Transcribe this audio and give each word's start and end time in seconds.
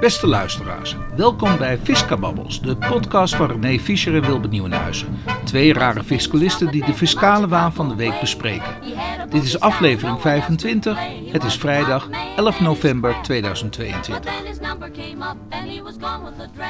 Beste 0.00 0.26
luisteraars, 0.26 0.96
welkom 1.16 1.56
bij 1.56 1.78
Fiscababbels, 1.78 2.60
de 2.60 2.76
podcast 2.76 3.34
van 3.34 3.50
René 3.50 3.78
Fischer 3.78 4.14
en 4.14 4.22
Wilbert 4.22 4.52
Nieuwenhuizen. 4.52 5.18
Twee 5.44 5.72
rare 5.72 6.04
fiscalisten 6.04 6.70
die 6.70 6.84
de 6.84 6.94
fiscale 6.94 7.48
waan 7.48 7.72
van 7.72 7.88
de 7.88 7.94
week 7.94 8.20
bespreken. 8.20 8.74
Dit 9.30 9.42
is 9.42 9.60
aflevering 9.60 10.20
25, 10.20 10.98
het 11.32 11.44
is 11.44 11.56
vrijdag 11.56 12.08
11 12.36 12.60
november 12.60 13.16
2022. 13.22 14.32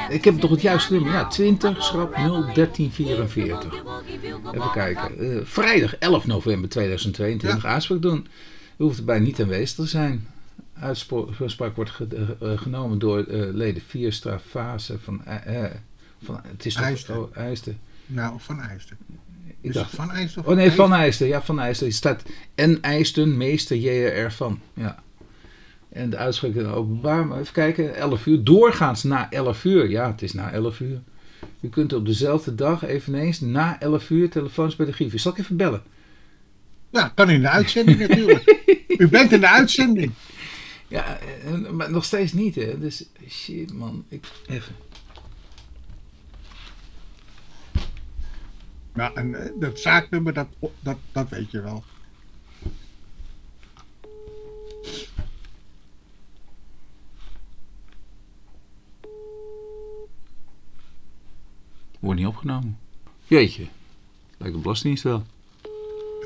Ik 0.08 0.24
heb 0.24 0.38
toch 0.38 0.50
het 0.50 0.62
juiste 0.62 0.92
nummer, 0.92 1.12
ja, 1.12 1.26
20, 1.26 1.82
schrap 1.82 2.14
01344. 2.14 3.74
Even 4.54 4.70
kijken, 4.72 5.24
uh, 5.24 5.40
vrijdag 5.44 5.96
11 5.96 6.26
november 6.26 6.68
2022, 6.68 7.62
ja. 7.62 7.68
aanspraak 7.68 8.02
doen. 8.02 8.26
U 8.76 8.84
hoeft 8.84 8.98
erbij 8.98 9.18
niet 9.18 9.40
aanwezig 9.40 9.76
te 9.76 9.86
zijn 9.86 10.26
uitspraak 10.80 11.76
wordt 11.76 11.90
ge, 11.90 12.36
uh, 12.42 12.58
genomen 12.58 12.98
door 12.98 13.26
uh, 13.28 13.54
leden 13.54 13.82
Vierstra, 13.86 14.38
Fase 14.38 14.98
van, 14.98 15.22
uh, 15.28 15.64
van 16.22 16.40
het 16.46 16.66
is 16.66 16.74
IJster. 16.74 17.20
Oh, 17.20 17.36
IJster. 17.36 17.74
Nou, 18.06 18.34
van 18.38 18.60
IJster. 18.60 18.96
Ik 19.60 19.72
dacht, 19.72 19.94
van 19.94 20.10
IJster? 20.10 20.46
Oh 20.46 20.54
nee, 20.54 20.72
van 20.72 20.92
IJster. 20.92 21.26
Ja, 21.26 21.42
van 21.42 21.60
IJster. 21.60 21.86
Er 21.86 21.92
staat 21.92 22.22
en 22.54 22.82
IJsten, 22.82 23.36
meester 23.36 23.76
JR 23.76 24.30
van. 24.30 24.60
Ja. 24.74 25.02
En 25.88 26.10
de 26.10 26.16
uitspraak 26.16 26.54
is 26.54 26.64
openbaar. 26.64 27.26
Maar 27.26 27.40
even 27.40 27.52
kijken, 27.52 27.94
11 27.94 28.26
uur. 28.26 28.44
Doorgaans 28.44 29.02
na 29.02 29.30
11 29.30 29.64
uur. 29.64 29.90
Ja, 29.90 30.10
het 30.10 30.22
is 30.22 30.32
na 30.32 30.52
11 30.52 30.80
uur. 30.80 31.00
U 31.60 31.68
kunt 31.68 31.92
op 31.92 32.06
dezelfde 32.06 32.54
dag 32.54 32.84
eveneens 32.84 33.40
na 33.40 33.80
11 33.80 34.10
uur 34.10 34.30
telefoons 34.30 34.76
bij 34.76 34.86
de 34.86 34.92
grieven. 34.92 35.20
Zal 35.20 35.32
ik 35.32 35.38
even 35.38 35.56
bellen? 35.56 35.82
Ja, 36.90 37.12
kan 37.14 37.30
in 37.30 37.40
de 37.40 37.48
uitzending 37.48 37.98
natuurlijk. 37.98 38.56
U 38.98 39.08
bent 39.08 39.32
in 39.32 39.40
de 39.40 39.48
uitzending. 39.48 40.12
Ja, 40.88 41.18
maar 41.70 41.90
nog 41.90 42.04
steeds 42.04 42.32
niet, 42.32 42.54
hè. 42.54 42.78
Dus, 42.78 43.04
shit, 43.28 43.72
man. 43.72 44.04
Ik, 44.08 44.26
even. 44.46 44.74
Nou, 48.92 49.14
en 49.14 49.52
dat 49.58 49.78
zaaknummer, 49.78 50.32
dat, 50.32 50.48
dat, 50.80 50.98
dat 51.12 51.28
weet 51.28 51.50
je 51.50 51.60
wel. 51.60 51.84
Wordt 61.98 62.18
niet 62.20 62.28
opgenomen. 62.28 62.78
Jeetje. 63.26 63.66
Lijkt 64.36 64.54
de 64.54 64.60
Belastingdienst 64.60 65.04
wel. 65.04 65.26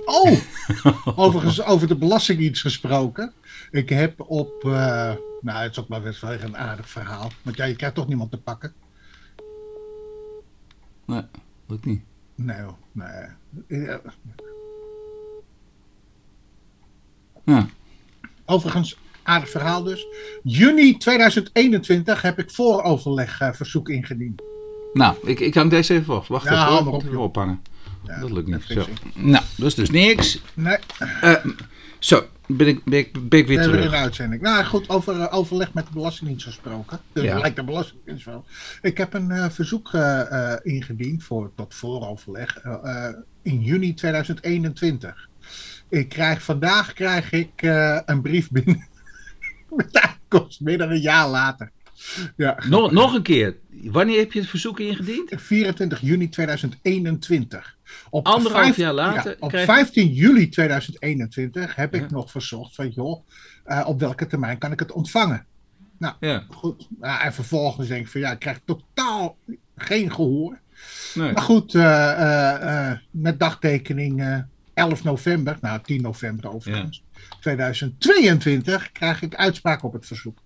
Oh, 0.05 0.39
overigens 1.25 1.63
over 1.63 1.89
de 1.89 1.97
Belastingdienst 1.97 2.61
gesproken. 2.61 3.33
Ik 3.73 3.89
heb 3.89 4.21
op, 4.21 4.65
uh, 4.65 4.73
nou 5.41 5.63
het 5.63 5.71
is 5.71 5.79
ook 5.81 5.89
maar 5.89 6.03
best 6.03 6.21
wel 6.21 6.33
een 6.33 6.57
aardig 6.57 6.89
verhaal. 6.89 7.31
Want 7.43 7.57
ja, 7.57 7.65
je 7.65 7.77
krijgt 7.77 7.95
toch 7.95 8.09
niemand 8.09 8.31
te 8.31 8.39
pakken. 8.39 8.75
Nee, 11.07 11.23
dat 11.67 11.85
niet. 11.85 12.03
Nee, 12.35 12.57
nee. 12.93 13.27
Ja. 13.69 14.01
ja. 17.45 17.67
Overigens, 18.45 18.99
aardig 19.23 19.51
verhaal 19.51 19.83
dus. 19.83 20.07
Juni 20.43 20.97
2021 20.97 22.23
heb 22.23 22.39
ik 22.39 22.51
vooroverleg 22.51 23.41
uh, 23.41 23.53
verzoek 23.53 23.89
ingediend. 23.89 24.43
Nou, 24.93 25.17
ik, 25.23 25.41
ik 25.41 25.55
hang 25.55 25.71
deze 25.71 25.95
even 25.95 26.15
af. 26.15 26.29
Wacht 26.29 26.45
ja, 26.45 26.79
even, 26.79 26.93
op, 26.93 27.03
even 27.03 27.19
ophangen. 27.19 27.63
Ja, 28.07 28.21
dat 28.21 28.31
lukt 28.31 28.49
niet. 28.49 28.63
Zo. 28.63 28.87
Nou, 29.15 29.45
dat 29.57 29.67
is 29.67 29.75
dus 29.75 29.91
niks. 29.91 30.43
Nee. 30.55 30.79
Uh, 31.25 31.45
zo, 32.05 32.27
ben 32.47 32.67
ik, 32.67 32.85
ben 32.85 32.99
ik, 32.99 33.29
ben 33.29 33.39
ik 33.39 33.47
weer 33.47 33.63
terug. 33.63 33.85
In 33.85 33.91
de 33.91 33.97
uitzending. 33.97 34.43
Nou 34.43 34.65
goed, 34.65 34.89
over 34.89 35.17
uh, 35.17 35.27
overleg 35.31 35.73
met 35.73 35.87
de 35.87 35.93
Belastingdienst 35.93 36.45
gesproken. 36.45 37.01
Dus 37.13 37.25
ja. 37.25 37.39
lijkt 37.39 37.57
de 37.57 37.65
Belastingdienst 37.65 38.25
wel. 38.25 38.45
Ik 38.83 38.99
heb 38.99 39.15
een 39.15 39.31
uh, 39.31 39.49
verzoek 39.49 39.93
uh, 39.93 40.53
ingediend 40.63 41.25
voor 41.25 41.53
tot 41.55 41.75
vooroverleg 41.75 42.63
in 43.43 43.63
juni 43.63 43.95
2021. 43.95 45.29
Ik 45.89 46.09
krijg, 46.09 46.43
vandaag 46.43 46.93
krijg 46.93 47.33
ik 47.33 47.63
een 48.07 48.23
brief 48.23 48.51
binnen. 48.51 48.89
met 49.77 50.01
aankomst, 50.01 50.61
meer 50.61 50.79
dan 50.79 50.91
een 50.91 51.01
jaar 51.01 51.29
later. 51.29 51.71
Ja. 52.37 52.59
Nog, 52.69 52.93
nog 52.93 53.15
een 53.15 53.23
keer. 53.23 53.57
Wanneer 53.71 54.19
heb 54.19 54.33
je 54.33 54.41
het 54.41 54.49
verzoek 54.49 54.81
ingediend? 54.81 55.33
24 55.37 56.01
juni 56.01 56.29
2021. 56.29 57.77
Op 58.11 58.27
Anderhalf 58.27 58.65
vijf, 58.65 58.77
jaar 58.77 58.93
later. 58.93 59.31
Ja, 59.31 59.37
op 59.41 59.51
15 59.51 60.13
juli 60.13 60.49
2021 60.49 61.75
heb 61.75 61.95
ik 61.95 62.11
nog 62.11 62.31
verzocht 62.31 62.75
van 62.75 62.89
joh, 62.89 63.27
uh, 63.67 63.85
op 63.87 64.01
welke 64.01 64.27
termijn 64.27 64.59
kan 64.59 64.73
ik 64.73 64.79
het 64.79 64.93
ontvangen? 64.93 65.47
Nou, 65.99 66.15
ja. 66.21 66.45
goed. 66.49 66.89
Uh, 67.01 67.25
en 67.25 67.33
vervolgens 67.35 67.89
denk 67.89 68.05
ik 68.05 68.11
van 68.11 68.21
ja, 68.21 68.31
ik 68.31 68.39
krijg 68.39 68.61
totaal 68.65 69.37
geen 69.77 70.13
gehoor. 70.13 70.59
Nee. 71.15 71.33
Maar 71.33 71.43
goed, 71.43 71.75
uh, 71.75 72.93
met 73.11 73.39
dagtekening 73.39 74.45
11 74.75 75.05
november, 75.05 75.59
nou 75.61 75.81
10 75.83 76.03
november 76.03 76.53
overigens, 76.53 77.03
ja. 77.13 77.37
2022 77.41 78.93
krijg 78.93 79.23
ik 79.23 79.35
uitspraak 79.35 79.83
op 79.83 79.93
het 79.93 80.07
verzoek. 80.07 80.43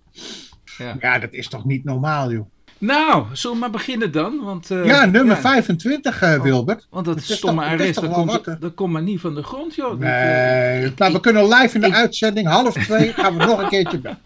Ja. 0.77 0.95
ja, 0.99 1.19
dat 1.19 1.33
is 1.33 1.47
toch 1.47 1.65
niet 1.65 1.83
normaal, 1.83 2.31
joh. 2.31 2.49
Nou, 2.77 3.25
zullen 3.33 3.55
we 3.55 3.61
maar 3.61 3.71
beginnen 3.71 4.11
dan? 4.11 4.43
Want, 4.43 4.71
uh, 4.71 4.85
ja, 4.85 5.05
nummer 5.05 5.35
ja. 5.35 5.41
25, 5.41 6.23
uh, 6.23 6.41
Wilbert. 6.41 6.79
Oh, 6.79 6.85
want 6.89 7.05
dat, 7.05 7.15
dat 7.15 7.23
stomme 7.23 7.61
toch, 7.61 7.71
arrest, 7.71 8.01
dat, 8.01 8.11
komt, 8.11 8.31
wat, 8.31 8.61
dat 8.61 8.73
komt 8.73 8.91
maar 8.93 9.01
niet 9.01 9.19
van 9.19 9.35
de 9.35 9.43
grond, 9.43 9.75
joh. 9.75 9.99
Nee, 9.99 10.91
nou, 10.95 11.13
we 11.13 11.19
kunnen 11.19 11.47
live 11.47 11.75
in 11.75 11.81
de 11.81 11.87
ik, 11.87 11.93
uitzending, 11.93 12.47
half 12.47 12.73
twee, 12.73 13.13
gaan 13.13 13.37
we 13.37 13.45
nog 13.45 13.61
een 13.61 13.69
keertje 13.69 13.99
bellen. 13.99 14.19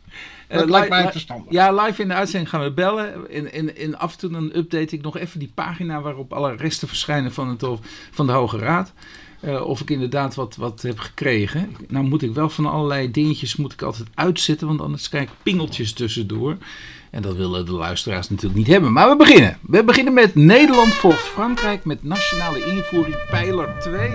Dat 0.47 0.69
lijkt 0.69 0.89
mij 0.89 1.11
verstandig. 1.11 1.51
Ja, 1.51 1.73
live 1.73 2.01
in 2.01 2.07
de 2.07 2.13
uitzending 2.13 2.49
gaan 2.49 2.63
we 2.63 2.71
bellen. 2.71 3.29
In, 3.29 3.53
in, 3.53 3.77
in 3.77 3.97
af 3.97 4.11
en 4.11 4.19
toe 4.19 4.29
dan 4.29 4.51
update 4.55 4.95
ik 4.95 5.01
nog 5.01 5.17
even 5.17 5.39
die 5.39 5.51
pagina 5.53 6.01
waarop 6.01 6.33
alle 6.33 6.55
resten 6.55 6.87
verschijnen 6.87 7.33
van, 7.33 7.49
het, 7.49 7.65
van 8.11 8.25
de 8.25 8.31
Hoge 8.31 8.57
Raad. 8.57 8.93
Uh, 9.45 9.65
of 9.65 9.81
ik 9.81 9.89
inderdaad 9.89 10.35
wat, 10.35 10.55
wat 10.55 10.81
heb 10.81 10.99
gekregen. 10.99 11.75
Nou 11.87 12.05
moet 12.05 12.21
ik 12.21 12.33
wel 12.33 12.49
van 12.49 12.65
allerlei 12.65 13.11
dingetjes 13.11 13.55
moet 13.55 13.73
ik 13.73 13.81
altijd 13.81 14.07
uitzetten, 14.13 14.67
want 14.67 14.81
anders 14.81 15.09
krijg 15.09 15.23
ik 15.23 15.35
pingeltjes 15.43 15.93
tussendoor. 15.93 16.57
En 17.11 17.21
dat 17.21 17.35
willen 17.35 17.65
de 17.65 17.71
luisteraars 17.71 18.29
natuurlijk 18.29 18.57
niet 18.57 18.67
hebben. 18.67 18.93
Maar 18.93 19.09
we 19.09 19.15
beginnen. 19.15 19.57
We 19.61 19.83
beginnen 19.83 20.13
met 20.13 20.35
Nederland 20.35 20.93
volgt 20.93 21.23
Frankrijk 21.23 21.85
met 21.85 22.03
nationale 22.03 22.65
invoering 22.65 23.15
pijler 23.29 23.79
2. 23.79 24.09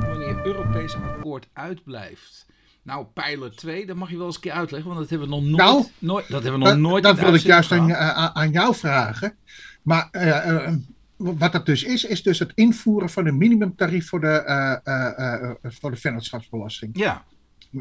Wanneer 0.00 0.40
Europees 0.44 0.94
akkoord 0.94 1.48
uitblijft. 1.52 2.46
Nou, 2.82 3.06
pijler 3.14 3.56
2, 3.56 3.86
dat 3.86 3.96
mag 3.96 4.10
je 4.10 4.16
wel 4.16 4.26
eens 4.26 4.34
een 4.34 4.40
keer 4.40 4.52
uitleggen, 4.52 4.88
want 4.88 5.00
dat 5.00 5.10
hebben 5.10 5.28
we 5.28 5.34
nog 5.34 5.44
nooit. 5.44 5.56
Nou, 5.56 5.84
nooit 5.98 6.28
dat 6.28 6.42
hebben 6.42 6.60
we 6.60 6.66
nog 6.66 6.76
nooit. 6.76 7.02
Dat 7.02 7.18
wil 7.18 7.34
ik 7.34 7.40
juist 7.40 7.72
aan, 7.72 7.94
aan, 8.34 8.50
jou 8.50 8.74
vragen. 8.74 9.36
Maar 9.82 10.08
uh, 10.12 10.26
uh, 10.26 10.72
wat 11.16 11.52
dat 11.52 11.66
dus 11.66 11.82
is, 11.82 12.04
is 12.04 12.22
dus 12.22 12.38
het 12.38 12.52
invoeren 12.54 13.10
van 13.10 13.26
een 13.26 13.36
minimumtarief 13.36 14.08
voor 14.08 14.20
de, 14.20 14.42
uh, 14.82 15.70
voor 15.72 15.90
de 15.90 15.96
vennootschapsbelasting. 15.96 16.98
Ja. 16.98 17.24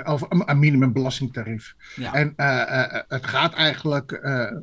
Of 0.03 0.25
een 0.29 0.59
minimumbelastingtarief. 0.59 1.75
Ja. 1.95 2.13
En 2.13 2.33
het 3.07 3.27
gaat 3.27 3.53
eigenlijk, 3.53 4.11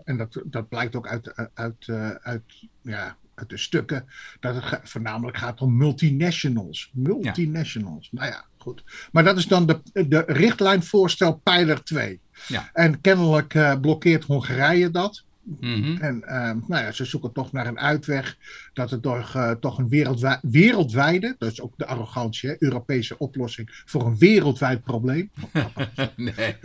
en 0.04 0.16
dat, 0.16 0.40
dat 0.44 0.68
blijkt 0.68 0.96
ook 0.96 1.06
uit, 1.08 1.50
uit, 1.54 1.88
uit, 2.22 2.42
ja, 2.82 3.16
uit 3.34 3.48
de 3.48 3.56
stukken, 3.56 4.08
dat 4.40 4.54
het 4.54 4.80
voornamelijk 4.88 5.36
gaat 5.36 5.60
om 5.60 5.76
multinationals. 5.76 6.90
Multinationals. 6.92 8.08
Ja. 8.10 8.20
Nou 8.20 8.32
ja, 8.32 8.44
goed. 8.58 8.84
Maar 9.12 9.24
dat 9.24 9.38
is 9.38 9.46
dan 9.46 9.66
de, 9.66 9.80
de 10.08 10.24
richtlijnvoorstel 10.26 11.34
pijler 11.34 11.82
2. 11.82 12.20
Ja. 12.48 12.70
En 12.72 13.00
kennelijk 13.00 13.78
blokkeert 13.80 14.24
Hongarije 14.24 14.90
dat. 14.90 15.24
Mm 15.44 15.82
-hmm. 15.82 15.96
En 15.96 16.22
uh, 16.24 16.30
nou 16.66 16.84
ja, 16.84 16.92
ze 16.92 17.04
zoeken 17.04 17.32
toch 17.32 17.52
naar 17.52 17.66
een 17.66 17.78
uitweg 17.78 18.36
dat 18.72 18.90
het 18.90 19.02
door 19.02 19.32
uh, 19.36 19.50
toch 19.50 19.78
een 19.78 19.88
wereldwij 19.88 20.38
wereldwijde, 20.42 21.34
dat 21.38 21.52
is 21.52 21.60
ook 21.60 21.72
de 21.76 21.86
arrogantie, 21.86 22.48
hè, 22.48 22.56
Europese 22.58 23.18
oplossing 23.18 23.82
voor 23.84 24.06
een 24.06 24.18
wereldwijd 24.18 24.82
probleem. 24.82 25.30
nee. 26.16 26.56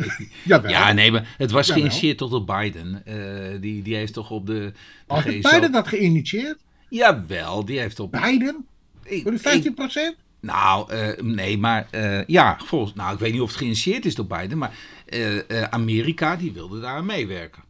Jawel. 0.43 0.71
Ja, 0.71 0.91
nee, 0.91 1.11
maar 1.11 1.35
het 1.37 1.51
was 1.51 1.69
geïnitieerd 1.69 2.17
tot 2.17 2.31
door 2.31 2.45
Biden. 2.45 3.03
Uh, 3.07 3.61
die, 3.61 3.81
die 3.81 3.95
heeft 3.95 4.13
toch 4.13 4.31
op 4.31 4.45
de. 4.45 4.71
Had 5.07 5.23
Biden 5.23 5.71
dat 5.71 5.87
geïnitieerd? 5.87 6.57
Jawel, 6.89 7.65
die 7.65 7.79
heeft 7.79 7.99
op. 7.99 8.11
Biden? 8.11 8.65
Voor 9.03 9.31
de 9.31 9.39
15 9.39 9.73
procent? 9.73 10.15
Nou, 10.39 10.93
uh, 10.93 11.07
nee, 11.21 11.57
maar 11.57 11.87
uh, 11.91 12.25
ja, 12.25 12.59
volgens, 12.63 12.93
nou, 12.93 13.13
ik 13.13 13.19
weet 13.19 13.31
niet 13.31 13.41
of 13.41 13.49
het 13.49 13.57
geïnitieerd 13.57 14.05
is 14.05 14.15
door 14.15 14.27
Biden, 14.27 14.57
maar 14.57 14.77
uh, 15.09 15.63
Amerika 15.69 16.35
die 16.35 16.51
wilde 16.51 16.79
daar 16.79 16.95
aan 16.95 17.05
meewerken. 17.05 17.63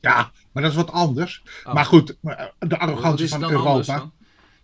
Ja, 0.00 0.32
maar 0.54 0.62
dat 0.62 0.72
is 0.72 0.78
wat 0.78 0.92
anders. 0.92 1.42
Oh. 1.64 1.74
Maar 1.74 1.84
goed, 1.84 2.16
de 2.58 2.78
arrogantie 2.78 3.28
van 3.28 3.50
Europa. 3.50 4.10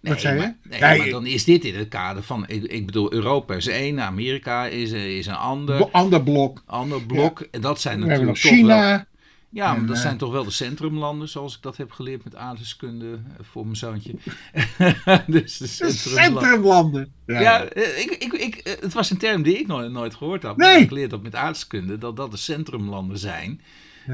Nee, 0.01 0.13
wat 0.13 0.23
zei 0.23 0.35
je? 0.35 0.41
Maar, 0.41 0.57
nee, 0.63 0.81
nee, 0.81 0.99
maar 0.99 1.09
dan 1.09 1.27
is 1.27 1.45
dit 1.45 1.65
in 1.65 1.75
het 1.75 1.89
kader 1.89 2.23
van, 2.23 2.45
ik, 2.47 2.63
ik 2.63 2.87
bedoel, 2.87 3.13
Europa 3.13 3.55
is 3.55 3.67
één, 3.67 4.01
Amerika 4.01 4.67
is, 4.67 4.91
is 4.91 5.27
een 5.27 5.35
ander. 5.35 5.91
Ander 5.91 6.23
blok. 6.23 6.63
Ander 6.67 7.03
blok. 7.03 7.39
Ja. 7.39 7.47
En 7.51 7.61
dat 7.61 7.81
zijn 7.81 7.99
natuurlijk 7.99 8.39
China. 8.39 8.89
Wel, 8.89 9.05
ja, 9.53 9.75
maar 9.75 9.87
dat 9.87 9.99
zijn 9.99 10.17
toch 10.17 10.33
wel 10.33 10.45
de 10.45 10.51
centrumlanden, 10.51 11.29
zoals 11.29 11.57
ik 11.57 11.63
dat 11.63 11.77
heb 11.77 11.91
geleerd 11.91 12.25
met 12.25 12.37
aardrijkskunde 12.37 13.19
voor 13.41 13.65
mijn 13.65 13.77
zoontje. 13.77 14.13
dus 15.27 15.57
de 15.57 15.67
centrumlanden. 15.67 16.43
centrumlanden. 16.43 17.13
Ja, 17.27 17.41
ja 17.41 17.63
ik, 17.75 18.17
ik, 18.19 18.33
ik, 18.33 18.79
het 18.81 18.93
was 18.93 19.11
een 19.11 19.19
term 19.19 19.43
die 19.43 19.59
ik 19.59 19.67
nooit, 19.67 19.91
nooit 19.91 20.15
gehoord 20.15 20.43
had. 20.43 20.57
Nee. 20.57 20.81
Ik 20.81 20.89
geleerd 20.89 21.11
heb 21.11 21.23
met 21.23 21.35
aardrijkskunde 21.35 21.99
dat 21.99 22.17
dat 22.17 22.31
de 22.31 22.37
centrumlanden 22.37 23.19
zijn. 23.19 23.61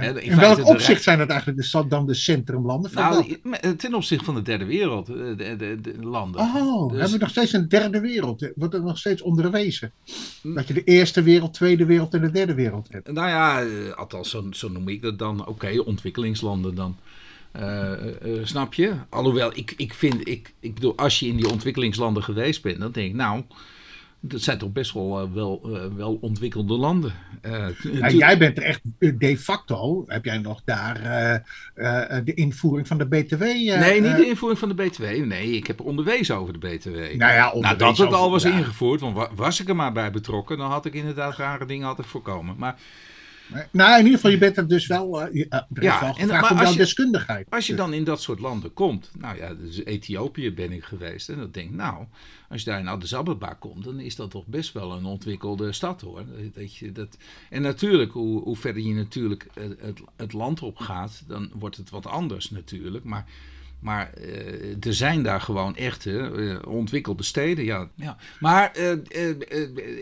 In, 0.03 0.23
in 0.23 0.37
welk 0.37 0.65
opzicht 0.65 1.03
zijn 1.03 1.21
het 1.21 1.31
eigenlijk 1.31 1.63
de, 1.63 1.85
dan 1.89 2.07
de 2.07 2.15
centrumlanden? 2.15 2.91
Nou, 2.95 3.39
ten 3.77 3.95
opzichte 3.95 4.25
van 4.25 4.35
de 4.35 4.43
derde 4.43 4.65
wereld, 4.65 5.07
de, 5.07 5.55
de, 5.59 5.81
de 5.81 5.95
landen. 6.01 6.41
Oh, 6.41 6.89
dus... 6.89 6.99
hebben 6.99 7.19
we 7.19 7.25
nog 7.25 7.31
steeds 7.31 7.53
een 7.53 7.69
derde 7.69 8.01
wereld? 8.01 8.51
Wordt 8.55 8.75
er 8.75 8.83
nog 8.83 8.99
steeds 8.99 9.23
onderwezen? 9.23 9.93
Hm. 10.43 10.55
Dat 10.55 10.69
je 10.69 10.75
de 10.75 10.85
eerste 10.85 11.23
wereld, 11.23 11.55
tweede 11.55 11.85
wereld 11.85 12.15
en 12.15 12.21
de 12.21 12.31
derde 12.31 12.55
wereld 12.55 12.89
hebt. 12.91 13.13
Nou 13.13 13.29
ja, 13.29 13.65
althans, 13.95 14.31
zo, 14.31 14.47
zo 14.51 14.69
noem 14.69 14.89
ik 14.89 15.03
dat 15.03 15.19
dan. 15.19 15.47
Oké, 15.47 15.81
ontwikkelingslanden 15.85 16.75
dan. 16.75 16.97
Uh, 17.61 17.93
uh, 18.25 18.45
snap 18.45 18.75
je? 18.75 18.95
Alhoewel, 19.09 19.51
ik, 19.55 19.75
ik 19.77 19.95
vind, 19.95 20.29
ik, 20.29 20.55
ik 20.61 20.75
bedoel, 20.75 20.97
als 20.97 21.19
je 21.19 21.27
in 21.27 21.37
die 21.37 21.51
ontwikkelingslanden 21.51 22.23
geweest 22.23 22.63
bent, 22.63 22.79
dan 22.79 22.93
denk 22.93 23.09
ik, 23.09 23.15
nou, 23.15 23.43
dat 24.21 24.41
zijn 24.41 24.59
toch 24.59 24.73
best 24.73 24.93
wel, 24.93 25.23
uh, 25.23 25.33
wel, 25.33 25.81
wel 25.97 26.19
ontwikkelde 26.21 26.77
landen. 26.77 27.13
Ja, 27.93 28.11
jij 28.11 28.39
bent 28.39 28.57
er 28.57 28.63
echt 28.63 28.81
de 28.99 29.39
facto, 29.39 30.05
heb 30.07 30.25
jij 30.25 30.39
nog 30.39 30.63
daar 30.65 30.95
de 32.25 32.35
invoering 32.35 32.89
van 32.89 32.99
de 32.99 33.07
BTW? 33.07 33.41
nee, 33.41 34.01
niet 34.01 34.17
de 34.17 34.27
invoering 34.27 34.59
van 34.59 34.69
de 34.69 34.75
BTW. 34.75 35.03
Nee, 35.03 35.51
ik 35.51 35.67
heb 35.67 35.81
onderwezen 35.81 36.37
over 36.37 36.61
de 36.61 36.69
BTW. 36.69 36.89
Nou 36.89 37.33
ja, 37.33 37.53
nou, 37.55 37.77
dat 37.77 37.99
het 37.99 38.13
al 38.13 38.31
was 38.31 38.45
ingevoerd, 38.45 39.01
want 39.01 39.29
was 39.35 39.61
ik 39.61 39.69
er 39.69 39.77
maar 39.77 39.93
bij 39.93 40.11
betrokken, 40.11 40.59
dan 40.59 40.71
had 40.71 40.85
ik 40.85 40.95
inderdaad 40.95 41.37
rare 41.37 41.67
dingen 41.67 41.89
altijd 41.89 42.07
voorkomen. 42.07 42.55
Maar 42.59 42.77
nou, 43.71 43.91
in 43.93 44.05
ieder 44.05 44.15
geval, 44.15 44.31
je 44.31 44.39
bent 44.39 44.57
er 44.57 44.69
dus 44.69 44.87
wel, 44.87 45.21
uh, 45.21 45.53
er 45.53 45.67
ja, 45.83 46.01
wel 46.01 46.17
en, 46.17 46.29
maar 46.29 46.51
om 46.51 46.59
jouw 46.59 46.75
deskundigheid. 46.75 47.47
Als 47.51 47.67
je 47.67 47.75
dan 47.75 47.93
in 47.93 48.05
dat 48.05 48.23
soort 48.23 48.41
landen 48.41 48.73
komt, 48.73 49.11
nou 49.19 49.37
ja, 49.37 49.55
dus 49.55 49.85
Ethiopië 49.85 50.53
ben 50.53 50.73
ik 50.73 50.85
geweest, 50.85 51.29
en 51.29 51.37
dan 51.37 51.51
denk 51.51 51.69
ik, 51.69 51.77
nou, 51.77 52.05
als 52.49 52.63
je 52.63 52.71
daar 52.71 52.81
in 52.81 52.89
Addis 52.89 53.15
Ababa 53.15 53.53
komt, 53.53 53.85
dan 53.85 54.01
is 54.01 54.17
dat 54.17 54.31
toch 54.31 54.47
best 54.47 54.73
wel 54.73 54.93
een 54.93 55.05
ontwikkelde 55.05 55.73
stad 55.73 56.01
hoor. 56.01 56.25
Dat 56.55 56.77
je, 56.77 56.93
dat, 56.93 57.17
en 57.51 57.63
natuurlijk, 57.63 58.13
hoe, 58.13 58.43
hoe 58.43 58.57
verder 58.57 58.83
je 58.83 58.95
natuurlijk 58.95 59.47
het, 59.55 59.81
het, 59.81 60.01
het 60.17 60.33
land 60.33 60.63
op 60.63 60.77
gaat, 60.79 61.23
dan 61.27 61.51
wordt 61.55 61.77
het 61.77 61.91
wat 61.91 62.07
anders 62.07 62.51
natuurlijk, 62.51 63.05
maar... 63.05 63.25
Maar 63.87 64.11
uh, 64.19 64.85
er 64.87 64.95
zijn 64.95 65.23
daar 65.23 65.41
gewoon 65.41 65.77
echte 65.77 66.11
uh, 66.11 66.73
ontwikkelde 66.73 67.23
steden. 67.23 67.65
Ja. 67.65 67.89
ja. 67.95 68.17
Maar 68.41 68.79
uh, 68.79 68.91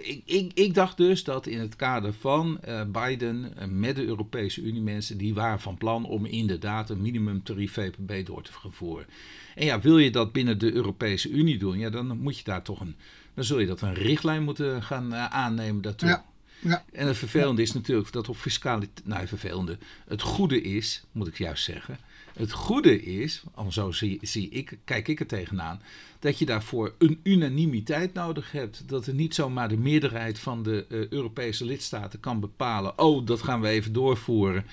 ik, 0.02 0.22
ik, 0.24 0.50
ik, 0.54 0.74
dacht 0.74 0.96
dus 0.96 1.24
dat 1.24 1.46
in 1.46 1.60
het 1.60 1.76
kader 1.76 2.12
van 2.12 2.60
Biden 2.92 3.52
met 3.68 3.96
de 3.96 4.04
Europese 4.04 4.62
Unie 4.62 4.82
mensen 4.82 5.18
die 5.18 5.34
waren 5.34 5.60
van 5.60 5.76
plan 5.76 6.04
om 6.04 6.26
inderdaad 6.26 6.90
een 6.90 7.02
minimumtarief 7.02 7.72
VPB 7.72 8.26
door 8.26 8.42
te 8.42 8.50
voeren. 8.70 9.06
En 9.54 9.64
ja, 9.64 9.80
wil 9.80 9.98
je 9.98 10.10
dat 10.10 10.32
binnen 10.32 10.58
de 10.58 10.72
Europese 10.72 11.30
Unie 11.30 11.58
doen, 11.58 11.78
ja, 11.78 11.90
dan 11.90 12.18
moet 12.18 12.38
je 12.38 12.44
daar 12.44 12.62
toch 12.62 12.80
een, 12.80 12.96
dan 13.34 13.44
zul 13.44 13.58
je 13.58 13.66
dat 13.66 13.80
een 13.80 13.94
richtlijn 13.94 14.42
moeten 14.42 14.82
gaan 14.82 15.14
aannemen 15.14 15.82
daartoe. 15.82 16.08
Ja. 16.08 16.24
Ja. 16.60 16.84
En 16.92 17.06
het 17.06 17.16
vervelende 17.16 17.62
is 17.62 17.72
natuurlijk 17.72 18.12
dat 18.12 18.28
op 18.28 18.36
fiscaliteit, 18.36 19.06
nou 19.06 19.26
vervelende, 19.26 19.78
het 20.08 20.22
goede 20.22 20.62
is, 20.62 21.04
moet 21.12 21.26
ik 21.26 21.38
juist 21.38 21.64
zeggen, 21.64 21.98
het 22.34 22.52
goede 22.52 23.02
is, 23.02 23.42
zo 23.68 23.90
zie, 23.90 24.18
zie 24.22 24.48
ik, 24.48 24.78
kijk 24.84 25.08
ik 25.08 25.20
er 25.20 25.26
tegenaan, 25.26 25.80
dat 26.18 26.38
je 26.38 26.44
daarvoor 26.44 26.94
een 26.98 27.20
unanimiteit 27.22 28.14
nodig 28.14 28.52
hebt. 28.52 28.82
Dat 28.88 29.06
er 29.06 29.14
niet 29.14 29.34
zomaar 29.34 29.68
de 29.68 29.76
meerderheid 29.76 30.38
van 30.38 30.62
de 30.62 30.86
uh, 30.88 31.08
Europese 31.08 31.64
lidstaten 31.64 32.20
kan 32.20 32.40
bepalen. 32.40 32.98
Oh, 32.98 33.26
dat 33.26 33.42
gaan 33.42 33.60
we 33.60 33.68
even 33.68 33.92
doorvoeren. 33.92 34.64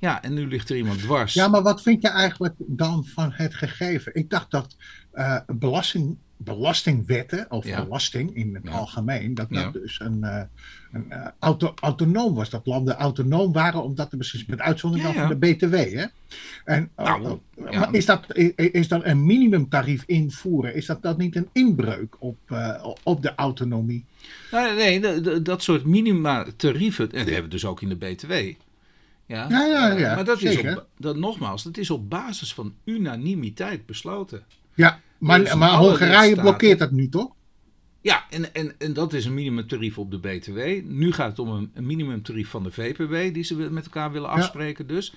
Ja, 0.00 0.22
en 0.22 0.34
nu 0.34 0.46
ligt 0.46 0.70
er 0.70 0.76
iemand 0.76 0.98
dwars. 0.98 1.34
Ja, 1.34 1.48
maar 1.48 1.62
wat 1.62 1.82
vind 1.82 2.02
je 2.02 2.08
eigenlijk 2.08 2.54
dan 2.58 3.04
van 3.04 3.32
het 3.32 3.54
gegeven? 3.54 4.14
Ik 4.14 4.30
dacht 4.30 4.50
dat 4.50 4.76
uh, 5.14 5.40
belasting 5.46 6.16
belastingwetten, 6.42 7.50
of 7.50 7.64
belasting 7.64 8.34
in 8.34 8.54
het 8.54 8.68
algemeen, 8.68 9.34
dat 9.34 9.50
dat 9.50 9.72
dus 9.72 10.00
een, 10.00 10.18
uh, 10.20 10.42
een 10.92 11.06
uh, 11.08 11.26
auto, 11.38 11.74
autonoom 11.80 12.34
was. 12.34 12.50
Dat 12.50 12.66
landen 12.66 12.94
autonoom 12.94 13.52
waren 13.52 13.82
om 13.82 13.94
dat 13.94 14.10
te 14.10 14.16
beslissen, 14.16 14.50
met 14.50 14.60
uitzondering 14.60 15.14
van 15.14 15.28
de 15.28 15.36
BTW. 15.36 15.74
Hè? 15.74 16.04
En, 16.64 16.90
uh, 16.98 17.18
nou, 17.18 17.40
maar 17.56 17.94
is, 17.94 18.06
dat, 18.06 18.36
is, 18.36 18.52
is 18.54 18.88
dat 18.88 19.04
een 19.04 19.26
minimumtarief 19.26 20.02
invoeren, 20.06 20.74
is 20.74 20.86
dat, 20.86 21.02
dat 21.02 21.18
niet 21.18 21.36
een 21.36 21.48
inbreuk 21.52 22.16
op, 22.18 22.38
op 23.02 23.22
de 23.22 23.34
autonomie? 23.34 24.04
Nou, 24.50 24.76
nee, 24.76 25.00
nee 25.00 25.42
dat 25.42 25.62
soort 25.62 25.84
minima-tarieven, 25.84 27.12
en 27.12 27.18
dat 27.18 27.26
hebben 27.26 27.44
we 27.44 27.48
dus 27.48 27.64
ook 27.64 27.82
in 27.82 27.88
de 27.88 27.96
BTW. 27.96 28.32
Ja, 29.30 29.46
ja, 29.48 29.66
ja, 29.66 29.98
ja 29.98 30.14
maar 30.14 30.24
dat 30.24 30.42
is 30.42 30.58
op, 30.58 30.86
dat, 30.98 31.16
nogmaals, 31.16 31.62
dat 31.62 31.76
is 31.76 31.90
op 31.90 32.10
basis 32.10 32.54
van 32.54 32.74
unanimiteit 32.84 33.86
besloten. 33.86 34.44
Ja, 34.74 35.00
maar, 35.18 35.58
maar 35.58 35.76
Hongarije 35.76 36.36
blokkeert 36.36 36.78
dat 36.78 36.90
nu 36.90 37.08
toch? 37.08 37.32
Ja, 38.00 38.24
en, 38.30 38.54
en, 38.54 38.74
en 38.78 38.92
dat 38.92 39.12
is 39.12 39.24
een 39.24 39.34
minimumtarief 39.34 39.98
op 39.98 40.10
de 40.10 40.18
BTW. 40.18 40.58
Nu 40.84 41.12
gaat 41.12 41.28
het 41.28 41.38
om 41.38 41.48
een, 41.48 41.70
een 41.74 41.86
minimumtarief 41.86 42.48
van 42.48 42.62
de 42.62 42.70
VPW, 42.70 43.34
die 43.34 43.44
ze 43.44 43.54
met 43.54 43.84
elkaar 43.84 44.12
willen 44.12 44.28
afspreken 44.28 44.86
dus. 44.86 45.14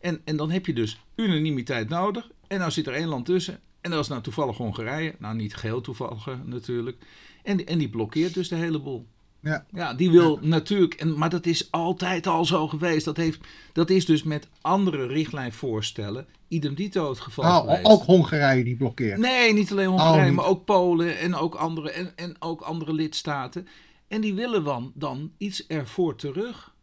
En, 0.00 0.20
en 0.24 0.36
dan 0.36 0.50
heb 0.50 0.66
je 0.66 0.72
dus 0.72 1.00
unanimiteit 1.14 1.88
nodig. 1.88 2.30
En 2.46 2.58
dan 2.58 2.72
zit 2.72 2.86
er 2.86 2.94
één 2.94 3.08
land 3.08 3.26
tussen. 3.26 3.60
En 3.80 3.90
dat 3.90 4.00
is 4.00 4.08
nou 4.08 4.22
toevallig 4.22 4.56
Hongarije. 4.56 5.14
Nou, 5.18 5.36
niet 5.36 5.54
geheel 5.54 5.80
toevallig 5.80 6.28
natuurlijk. 6.44 6.96
En, 7.42 7.66
en 7.66 7.78
die 7.78 7.88
blokkeert 7.88 8.34
dus 8.34 8.48
de 8.48 8.56
hele 8.56 8.80
boel. 8.80 9.06
Ja. 9.44 9.64
ja, 9.72 9.94
die 9.94 10.10
wil 10.10 10.38
natuurlijk, 10.42 10.94
en, 10.94 11.18
maar 11.18 11.30
dat 11.30 11.46
is 11.46 11.70
altijd 11.70 12.26
al 12.26 12.44
zo 12.44 12.68
geweest. 12.68 13.04
Dat, 13.04 13.16
heeft, 13.16 13.40
dat 13.72 13.90
is 13.90 14.06
dus 14.06 14.22
met 14.22 14.48
andere 14.60 15.06
richtlijnvoorstellen 15.06 16.26
idem 16.48 16.74
dito 16.74 17.08
het 17.08 17.20
geval 17.20 17.44
oh, 17.44 17.60
geweest. 17.60 17.84
Ook 17.84 18.02
Hongarije 18.02 18.64
die 18.64 18.76
blokkeert? 18.76 19.18
Nee, 19.18 19.52
niet 19.52 19.70
alleen 19.70 19.88
Hongarije, 19.88 20.30
oh, 20.30 20.36
maar 20.36 20.46
ook 20.46 20.64
Polen 20.64 21.18
en 21.18 21.34
ook, 21.34 21.54
andere, 21.54 21.90
en, 21.90 22.12
en 22.16 22.36
ook 22.38 22.60
andere 22.60 22.92
lidstaten. 22.92 23.68
En 24.08 24.20
die 24.20 24.34
willen 24.34 24.64
dan, 24.64 24.92
dan 24.94 25.32
iets 25.38 25.66
ervoor 25.66 26.16
terug. 26.16 26.74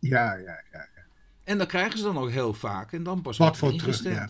Ja, 0.00 0.34
ja, 0.34 0.62
ja. 0.72 0.88
En 1.48 1.58
dan 1.58 1.66
krijgen 1.66 1.98
ze 1.98 2.04
dan 2.04 2.18
ook 2.18 2.30
heel 2.30 2.54
vaak. 2.54 2.92
En 2.92 3.02
dan 3.02 3.22
pas 3.22 3.36
Wat 3.36 3.56
voor 3.56 3.76
terug, 3.76 4.02
ja. 4.02 4.28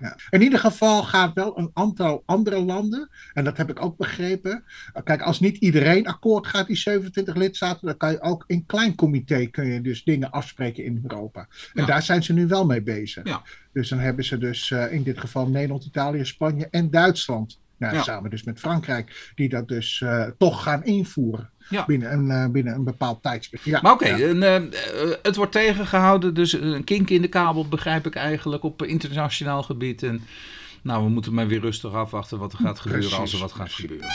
Ja. 0.00 0.16
In 0.30 0.42
ieder 0.42 0.58
geval 0.58 1.02
gaat 1.02 1.34
wel 1.34 1.58
een 1.58 1.70
aantal 1.72 2.22
andere 2.26 2.64
landen, 2.64 3.10
en 3.32 3.44
dat 3.44 3.56
heb 3.56 3.70
ik 3.70 3.82
ook 3.82 3.96
begrepen. 3.96 4.64
Kijk, 5.04 5.22
als 5.22 5.40
niet 5.40 5.56
iedereen 5.56 6.06
akkoord 6.06 6.46
gaat, 6.46 6.66
die 6.66 6.76
27 6.76 7.34
lidstaten, 7.34 7.86
dan 7.86 7.96
kan 7.96 8.10
je 8.10 8.20
ook 8.20 8.44
in 8.46 8.66
klein 8.66 8.94
comité 8.94 9.46
kun 9.46 9.66
je 9.66 9.80
dus 9.80 10.04
dingen 10.04 10.30
afspreken 10.30 10.84
in 10.84 11.00
Europa. 11.02 11.48
En 11.74 11.86
daar 11.86 12.02
zijn 12.02 12.22
ze 12.22 12.32
nu 12.32 12.46
wel 12.46 12.66
mee 12.66 12.82
bezig. 12.82 13.42
Dus 13.72 13.88
dan 13.88 13.98
hebben 13.98 14.24
ze 14.24 14.38
dus 14.38 14.70
uh, 14.70 14.92
in 14.92 15.02
dit 15.02 15.18
geval 15.18 15.48
Nederland, 15.48 15.84
Italië, 15.84 16.24
Spanje 16.24 16.68
en 16.70 16.90
Duitsland. 16.90 17.58
Nou, 17.78 18.02
Samen 18.02 18.30
dus 18.30 18.42
met 18.42 18.60
Frankrijk, 18.60 19.32
die 19.34 19.48
dat 19.48 19.68
dus 19.68 20.00
uh, 20.00 20.26
toch 20.38 20.62
gaan 20.62 20.84
invoeren. 20.84 21.50
Ja. 21.68 21.84
Binnen, 21.86 22.12
een, 22.12 22.26
uh, 22.26 22.46
binnen 22.46 22.74
een 22.74 22.84
bepaald 22.84 23.22
tijdsbestek. 23.22 23.72
Ja, 23.72 23.80
maar 23.82 23.92
oké, 23.92 24.04
okay, 24.04 24.32
uh, 24.32 25.14
het 25.22 25.36
wordt 25.36 25.52
tegengehouden. 25.52 26.34
Dus 26.34 26.52
een 26.52 26.84
kink 26.84 27.10
in 27.10 27.22
de 27.22 27.28
kabel 27.28 27.68
begrijp 27.68 28.06
ik 28.06 28.14
eigenlijk 28.14 28.62
op 28.62 28.82
internationaal 28.82 29.62
gebied. 29.62 30.02
En 30.02 30.22
nou, 30.82 31.04
we 31.04 31.10
moeten 31.10 31.34
maar 31.34 31.46
weer 31.46 31.60
rustig 31.60 31.92
afwachten 31.92 32.38
wat 32.38 32.52
er 32.52 32.58
gaat 32.58 32.80
gebeuren 32.80 33.18
als 33.18 33.32
er 33.32 33.38
wat 33.38 33.52
gaat 33.52 33.72
gebeuren. 33.72 34.08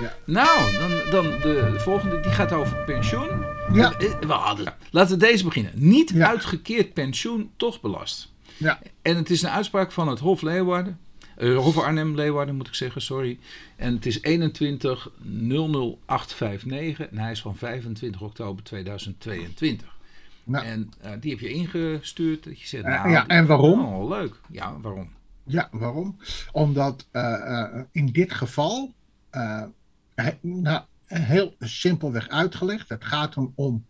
Ja. 0.00 0.14
Nou, 0.24 0.72
dan, 0.72 0.90
dan 1.10 1.40
de 1.40 1.74
volgende, 1.78 2.20
die 2.20 2.30
gaat 2.30 2.52
over 2.52 2.76
pensioen. 2.76 3.28
Ja. 3.72 3.94
We 4.20 4.32
hadden, 4.32 4.74
laten 4.90 5.18
we 5.18 5.26
deze 5.26 5.44
beginnen. 5.44 5.72
Niet 5.74 6.20
uitgekeerd 6.20 6.92
pensioen, 6.92 7.50
toch 7.56 7.80
belast. 7.80 8.32
Ja. 8.56 8.78
En 9.02 9.16
het 9.16 9.30
is 9.30 9.42
een 9.42 9.50
uitspraak 9.50 9.92
van 9.92 10.08
het 10.08 10.18
Hof 10.18 10.42
Leeuwarden. 10.42 10.98
Uh, 11.40 11.58
Hof 11.58 11.78
Arnhem, 11.78 12.14
Leeuwarden 12.14 12.56
moet 12.56 12.66
ik 12.66 12.74
zeggen, 12.74 13.02
sorry. 13.02 13.38
En 13.76 13.94
het 13.94 14.06
is 14.06 14.22
21 14.22 15.10
00859 15.22 17.08
en 17.08 17.18
hij 17.18 17.30
is 17.30 17.40
van 17.40 17.56
25 17.56 18.20
oktober 18.20 18.64
2022. 18.64 19.98
Nou. 20.44 20.64
En 20.64 20.90
uh, 21.04 21.10
die 21.20 21.30
heb 21.30 21.40
je 21.40 21.48
ingestuurd. 21.48 22.44
Dat 22.44 22.60
je 22.60 22.66
zegt, 22.66 22.84
uh, 22.84 22.90
nou, 22.90 23.10
ja, 23.10 23.26
en 23.26 23.46
waarom? 23.46 23.84
Oh, 23.84 24.08
leuk. 24.08 24.40
Ja, 24.50 24.80
waarom? 24.80 25.08
Ja, 25.44 25.68
waarom? 25.72 26.16
Omdat 26.52 27.06
in 27.92 28.06
dit 28.06 28.32
geval, 28.32 28.94
nou, 30.40 30.82
heel 31.06 31.54
simpelweg 31.58 32.28
uitgelegd, 32.28 32.88
het 32.88 33.04
gaat 33.04 33.36
om, 33.36 33.52
om 33.54 33.86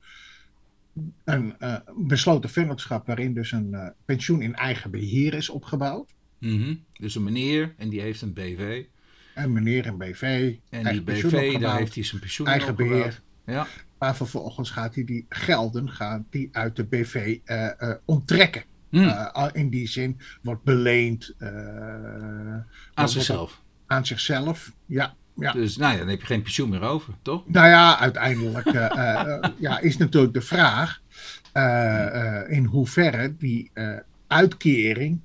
een 1.25 1.55
besloten 1.97 2.51
vennootschap 2.51 3.07
waarin 3.07 3.35
dus 3.35 3.53
een 3.53 3.93
pensioen 4.05 4.43
in 4.43 4.55
eigen 4.55 4.91
beheer 4.91 5.35
is 5.35 5.49
opgebouwd. 5.49 6.13
Mhm. 6.41 6.75
Dus 6.93 7.15
een 7.15 7.23
meneer 7.23 7.75
en 7.77 7.89
die 7.89 8.01
heeft 8.01 8.23
een 8.23 8.33
BV. 8.33 8.85
Een 9.35 9.53
meneer 9.53 9.87
en 9.87 9.99
BV. 9.99 10.55
En 10.71 10.93
die 10.93 11.03
BV, 11.03 11.59
daar 11.59 11.77
heeft 11.77 11.95
hij 11.95 12.05
zijn 12.05 12.21
pensioen 12.21 12.47
Eigen 12.47 12.77
beheer. 12.77 13.21
Ja. 13.47 13.67
Maar 13.99 14.17
vervolgens 14.17 14.71
gaat 14.71 14.95
hij 14.95 15.05
die 15.05 15.27
gelden 15.29 15.91
gaat 15.91 16.23
die 16.31 16.49
uit 16.53 16.77
de 16.77 16.85
BV 16.85 17.39
uh, 17.45 17.69
uh, 17.81 17.95
onttrekken. 18.05 18.63
Uh, 18.91 19.49
in 19.53 19.71
die 19.71 19.89
zin 19.89 20.21
wordt 20.43 20.63
beleend. 20.63 21.35
aan 22.95 23.09
zichzelf. 23.09 23.63
aan 23.87 24.07
zichzelf, 24.07 24.73
ja. 24.87 25.15
Ja. 25.37 25.53
Dus 25.53 25.77
nou 25.77 25.93
ja, 25.93 25.99
dan 25.99 26.09
heb 26.09 26.21
je 26.21 26.27
geen 26.27 26.43
pensioen 26.43 26.69
meer 26.69 26.83
over, 26.83 27.15
toch? 27.23 27.49
Nou 27.49 27.67
ja, 27.67 27.99
uiteindelijk 27.99 28.73
ja, 29.59 29.79
is 29.79 29.97
natuurlijk 29.97 30.35
de 30.35 30.41
vraag 30.41 31.01
in 32.49 32.65
hoeverre 32.65 33.37
die 33.37 33.71
uitkering 34.27 35.21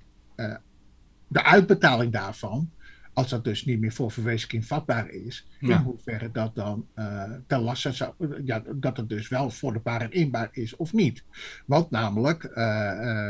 de 1.28 1.44
uitbetaling 1.44 2.12
daarvan 2.12 2.70
als 3.14 3.30
dat 3.30 3.44
dus 3.44 3.66
niet 3.66 3.80
meer 3.80 3.92
voor 3.94 4.12
verwezenlijking 4.12 4.66
vatbaar 4.66 5.10
is, 5.10 5.48
Ja. 5.60 5.76
in 5.78 5.84
hoeverre 5.84 6.32
dat 6.32 6.56
dan 6.56 6.88
eh 6.94 7.24
ten 7.48 7.60
laste 7.60 7.92
zou, 7.92 8.14
ja, 8.46 8.64
dat 8.76 8.98
het 8.98 9.10
dus 9.10 9.28
wel 9.28 9.50
voor 9.50 9.74
de 9.74 9.80
paar 9.80 10.02
en 10.02 10.12
inbaar 10.12 10.50
is 10.52 10.76
of 10.76 10.94
niet. 10.94 11.24
Want 11.66 11.90
namelijk, 11.90 12.44
eh, 12.44 13.30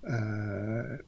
eh, 0.00 0.98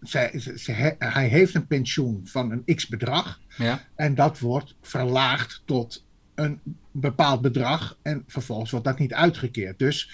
zij, 0.00 0.38
ze- 0.38 0.58
ze- 0.58 0.72
hij- 0.72 0.96
hij 0.98 1.28
heeft 1.28 1.54
een 1.54 1.66
pensioen 1.66 2.20
van 2.24 2.50
een 2.50 2.74
x 2.76 2.88
bedrag 2.88 3.40
Ja. 3.56 3.80
en 3.94 4.14
dat 4.14 4.38
wordt 4.38 4.74
verlaagd 4.80 5.62
tot 5.64 6.06
een 6.34 6.60
bepaald 6.92 7.40
bedrag 7.40 7.98
en 8.02 8.24
vervolgens 8.26 8.70
wordt 8.70 8.86
dat 8.86 8.98
niet 8.98 9.14
uitgekeerd. 9.14 9.78
Dus 9.78 10.10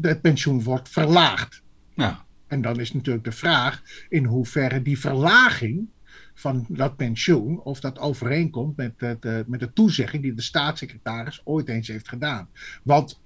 het 0.00 0.20
pensioen 0.20 0.62
wordt 0.62 0.88
verlaagd. 0.88 1.62
Ja. 1.94 2.24
En 2.48 2.62
dan 2.62 2.80
is 2.80 2.92
natuurlijk 2.92 3.24
de 3.24 3.32
vraag 3.32 3.82
in 4.08 4.24
hoeverre 4.24 4.82
die 4.82 4.98
verlaging 4.98 5.88
van 6.34 6.66
dat 6.68 6.96
pensioen, 6.96 7.60
of 7.62 7.80
dat 7.80 7.98
overeenkomt 7.98 8.76
met, 8.76 8.92
het, 8.96 9.48
met 9.48 9.60
de 9.60 9.72
toezegging 9.72 10.22
die 10.22 10.34
de 10.34 10.42
staatssecretaris 10.42 11.40
ooit 11.44 11.68
eens 11.68 11.88
heeft 11.88 12.08
gedaan. 12.08 12.48
Want 12.82 13.20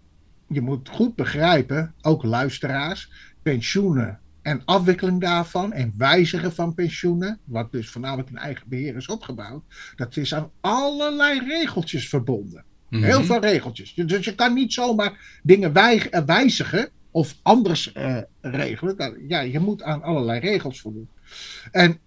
je 0.49 0.61
moet 0.61 0.89
goed 0.89 1.15
begrijpen, 1.15 1.95
ook 2.01 2.23
luisteraars, 2.23 3.11
pensioenen 3.43 4.21
en 4.43 4.63
afwikkeling 4.65 5.21
daarvan 5.21 5.73
en 5.73 5.95
wijzigen 5.97 6.53
van 6.53 6.75
pensioenen, 6.75 7.39
wat 7.45 7.73
dus 7.73 7.91
voornamelijk 7.91 8.29
in 8.29 8.37
eigen 8.37 8.69
beheer 8.69 8.97
is 8.97 9.09
opgebouwd, 9.09 9.65
dat 9.97 10.17
is 10.17 10.35
aan 10.35 10.51
allerlei 10.61 11.41
regeltjes 11.41 12.09
verbonden. 12.09 12.65
Mhm. 12.89 13.03
Heel 13.03 13.25
veel 13.25 13.41
regeltjes. 13.41 13.95
Dus 13.95 14.25
je 14.25 14.35
kan 14.35 14.55
niet 14.55 14.73
zomaar 14.73 15.41
dingen 15.43 15.73
wij- 15.73 16.11
eh, 16.11 16.25
wijzigen 16.25 16.89
of 17.13 17.37
anders 17.43 17.93
eh, 17.93 18.17
regelen. 18.41 18.97
Dat- 18.97 19.17
Ja, 19.29 19.41
je 19.41 19.59
moet 19.59 19.83
aan 19.83 20.03
allerlei 20.03 20.41
regels 20.41 20.81
voldoen. 20.81 21.09
En 21.71 21.99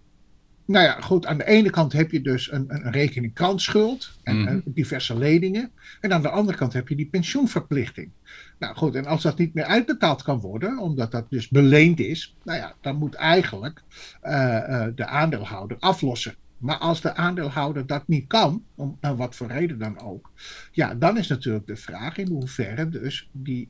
nou 0.64 0.84
ja, 0.84 1.00
goed, 1.00 1.26
aan 1.26 1.38
de 1.38 1.46
ene 1.46 1.70
kant 1.70 1.92
heb 1.92 2.10
je 2.10 2.20
dus 2.22 2.52
een, 2.52 2.64
een 2.68 2.90
rekening 2.92 3.34
krantschuld 3.34 4.18
en, 4.22 4.38
Mhm. 4.40 4.48
en 4.48 4.62
diverse 4.64 5.18
leningen. 5.18 5.70
En 6.00 6.12
aan 6.12 6.22
de 6.22 6.28
andere 6.28 6.58
kant 6.58 6.72
heb 6.72 6.88
je 6.88 6.96
die 6.96 7.06
pensioenverplichting. 7.08 8.10
Nou 8.58 8.76
goed, 8.76 8.94
en 8.94 9.06
als 9.06 9.22
dat 9.22 9.38
niet 9.38 9.54
meer 9.54 9.64
uitbetaald 9.64 10.22
kan 10.22 10.40
worden, 10.40 10.78
omdat 10.78 11.10
dat 11.10 11.30
dus 11.30 11.48
beleend 11.48 12.00
is, 12.00 12.36
nou 12.44 12.58
ja, 12.58 12.74
dan 12.80 12.96
moet 12.96 13.14
eigenlijk 13.14 13.82
eh, 14.20 14.56
eh, 14.86 14.92
de 14.94 15.06
aandeelhouder 15.06 15.76
aflossen. 15.80 16.34
Maar 16.58 16.78
als 16.78 17.00
de 17.00 17.14
aandeelhouder 17.14 17.86
dat 17.86 18.08
niet 18.08 18.26
kan, 18.26 18.64
om 18.74 18.96
nou, 19.00 19.16
wat 19.16 19.34
voor 19.36 19.46
reden 19.46 19.78
dan 19.78 20.00
ook, 20.00 20.30
ja, 20.72 20.94
dan 20.94 21.18
is 21.18 21.28
natuurlijk 21.28 21.66
de 21.66 21.76
vraag 21.76 22.16
in 22.16 22.28
hoeverre 22.28 22.88
dus 22.88 23.28
die 23.32 23.68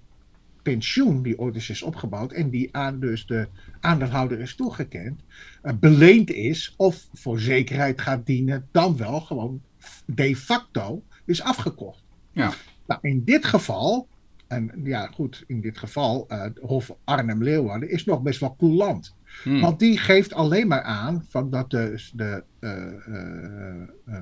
pensioen 0.71 1.23
die 1.23 1.39
ooit 1.39 1.55
eens 1.55 1.71
is 1.71 1.83
opgebouwd 1.83 2.33
en 2.33 2.51
die 2.51 2.77
aan 2.77 3.01
dus 3.01 3.27
de 3.27 3.49
aandeelhouder 3.81 4.41
is 4.41 4.55
toegekend, 4.55 5.21
eh, 5.63 5.73
beleend 5.81 6.31
is 6.31 6.75
of 6.77 7.09
voor 7.13 7.41
zekerheid 7.41 8.01
gaat 8.01 8.27
dienen, 8.27 8.69
dan 8.71 8.97
wel 8.97 9.21
gewoon 9.21 9.63
de 10.07 10.37
facto 10.37 11.03
is 11.25 11.43
afgekocht. 11.43 12.03
Ja. 12.33 12.53
Nou, 12.87 13.01
in 13.03 13.25
dit 13.25 13.45
geval, 13.45 14.09
en 14.47 14.71
ja 14.85 15.07
goed, 15.07 15.45
in 15.47 15.61
dit 15.61 15.79
geval, 15.79 16.25
het 16.29 16.59
Hof 16.59 16.97
Arnhem-Leeuwarden 17.05 17.91
is 17.91 18.05
nog 18.05 18.23
best 18.23 18.41
wel 18.41 18.57
coulant. 18.59 19.15
Hm. 19.43 19.61
Want 19.61 19.79
die 19.79 19.99
geeft 19.99 20.33
alleen 20.33 20.69
maar 20.69 20.83
aan 20.83 21.25
van 21.29 21.51
dat 21.51 21.71
de, 21.71 22.11
de, 22.15 22.45
eh, 22.59 24.17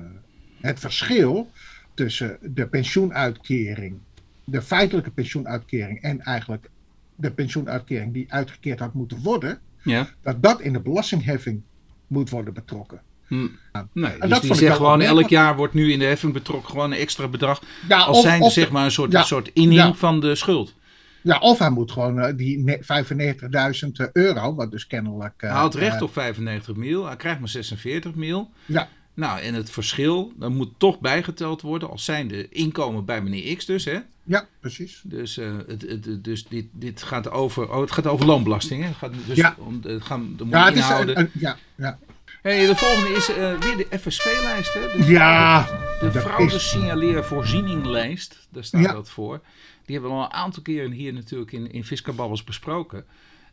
het 0.61 0.79
verschil 0.79 1.51
tussen 1.93 2.37
de 2.41 2.67
pensioenuitkering, 2.67 3.99
de 4.45 4.61
feitelijke 4.61 5.11
pensioenuitkering 5.11 6.01
en 6.01 6.21
eigenlijk 6.21 6.69
de 7.15 7.31
pensioenuitkering 7.31 8.13
die 8.13 8.25
uitgekeerd 8.33 8.79
had 8.79 8.93
moeten 8.93 9.19
worden, 9.23 9.59
Ja. 9.83 10.07
dat 10.21 10.43
dat 10.43 10.61
in 10.61 10.73
de 10.73 10.79
belastingheffing 10.81 11.61
moet 12.07 12.29
worden 12.29 12.53
betrokken. 12.53 13.01
Hm. 13.27 13.47
Nee, 13.93 14.17
dat 14.19 14.29
dus 14.29 14.39
die 14.39 14.53
zegt 14.55 14.75
gewoon 14.75 15.01
elk 15.01 15.29
jaar 15.29 15.55
wordt 15.55 15.73
nu 15.73 15.91
in 15.91 15.99
de 15.99 16.05
heffing 16.05 16.33
betrokken 16.33 16.69
gewoon 16.69 16.91
een 16.91 16.97
extra 16.97 17.27
bedrag. 17.27 17.61
Ja, 17.87 17.99
Als 17.99 18.25
of, 18.25 18.39
of, 18.39 18.51
zeg 18.53 18.71
maar 18.71 18.85
een 18.85 18.91
soort, 18.91 19.11
ja. 19.11 19.19
een 19.19 19.25
soort 19.25 19.49
inning 19.53 19.79
Ja. 19.81 19.93
van 19.93 20.19
de 20.19 20.35
schuld. 20.35 20.73
ja, 21.21 21.37
of 21.39 21.59
hij 21.59 21.69
moet 21.69 21.91
gewoon 21.91 22.19
eh, 22.19 22.37
die 22.37 22.57
ne- 22.57 22.79
95.000 22.81 24.09
euro, 24.13 24.55
wat 24.55 24.71
dus 24.71 24.87
kennelijk. 24.87 25.33
eh, 25.37 25.49
Hij 25.51 25.59
had 25.59 25.75
recht 25.75 25.95
eh, 25.95 26.01
op 26.01 26.13
95 26.13 26.75
mil, 26.75 27.05
hij 27.05 27.15
krijgt 27.15 27.39
maar 27.39 27.49
46 27.49 28.15
mil. 28.15 28.49
Ja. 28.65 28.87
Nou, 29.15 29.39
en 29.39 29.53
het 29.53 29.69
verschil, 29.69 30.33
dat 30.35 30.51
moet 30.51 30.69
toch 30.77 30.99
bijgeteld 30.99 31.61
worden 31.61 31.89
als 31.89 32.05
zijnde 32.05 32.49
inkomen 32.49 33.05
bij 33.05 33.21
meneer 33.21 33.55
X 33.55 33.65
dus, 33.65 33.85
hè? 33.85 33.99
Ja, 34.23 34.47
precies. 34.59 35.01
Dus, 35.03 35.37
eh, 35.37 35.51
het, 35.67 35.81
het, 35.81 36.23
dus 36.23 36.47
dit, 36.47 36.65
dit 36.71 37.03
gaat 37.03 37.29
over, 37.31 37.71
oh, 37.71 37.81
het 37.81 37.91
gaat 37.91 38.07
over 38.07 38.25
loonbelasting, 38.25 38.81
hè? 38.81 38.87
Het 38.87 38.97
gaat 38.97 39.13
dus 39.25 39.37
Ja. 39.37 39.55
om, 39.59 39.79
het 39.83 40.03
gaan, 40.03 40.33
de 40.37 40.43
moet 40.43 40.53
Ja, 40.53 40.65
het 40.65 40.75
is, 40.75 40.89
een- 40.89 41.29
ja, 41.33 41.57
ja. 41.75 41.99
Hey, 42.41 42.65
de 42.65 42.75
volgende 42.75 43.09
is 43.15 43.29
eh, 43.29 43.35
weer 43.59 43.77
de 43.77 43.87
FSV-lijst, 43.99 44.73
hè? 44.73 44.97
De, 44.97 45.05
ja, 45.11 45.65
de 46.01 46.11
fraudesignaleervoorziening-lijst, 46.11 48.47
daar 48.49 48.63
staat 48.63 48.81
Ja. 48.81 48.91
dat 48.93 49.09
voor. 49.09 49.41
Die 49.85 49.95
hebben 49.95 50.11
we 50.13 50.17
al 50.17 50.23
een 50.25 50.31
aantal 50.33 50.63
keren 50.63 50.91
hier 50.91 51.13
natuurlijk 51.13 51.51
in, 51.51 51.71
in 51.71 51.83
Fiskababbels 51.83 52.43
besproken. 52.43 53.05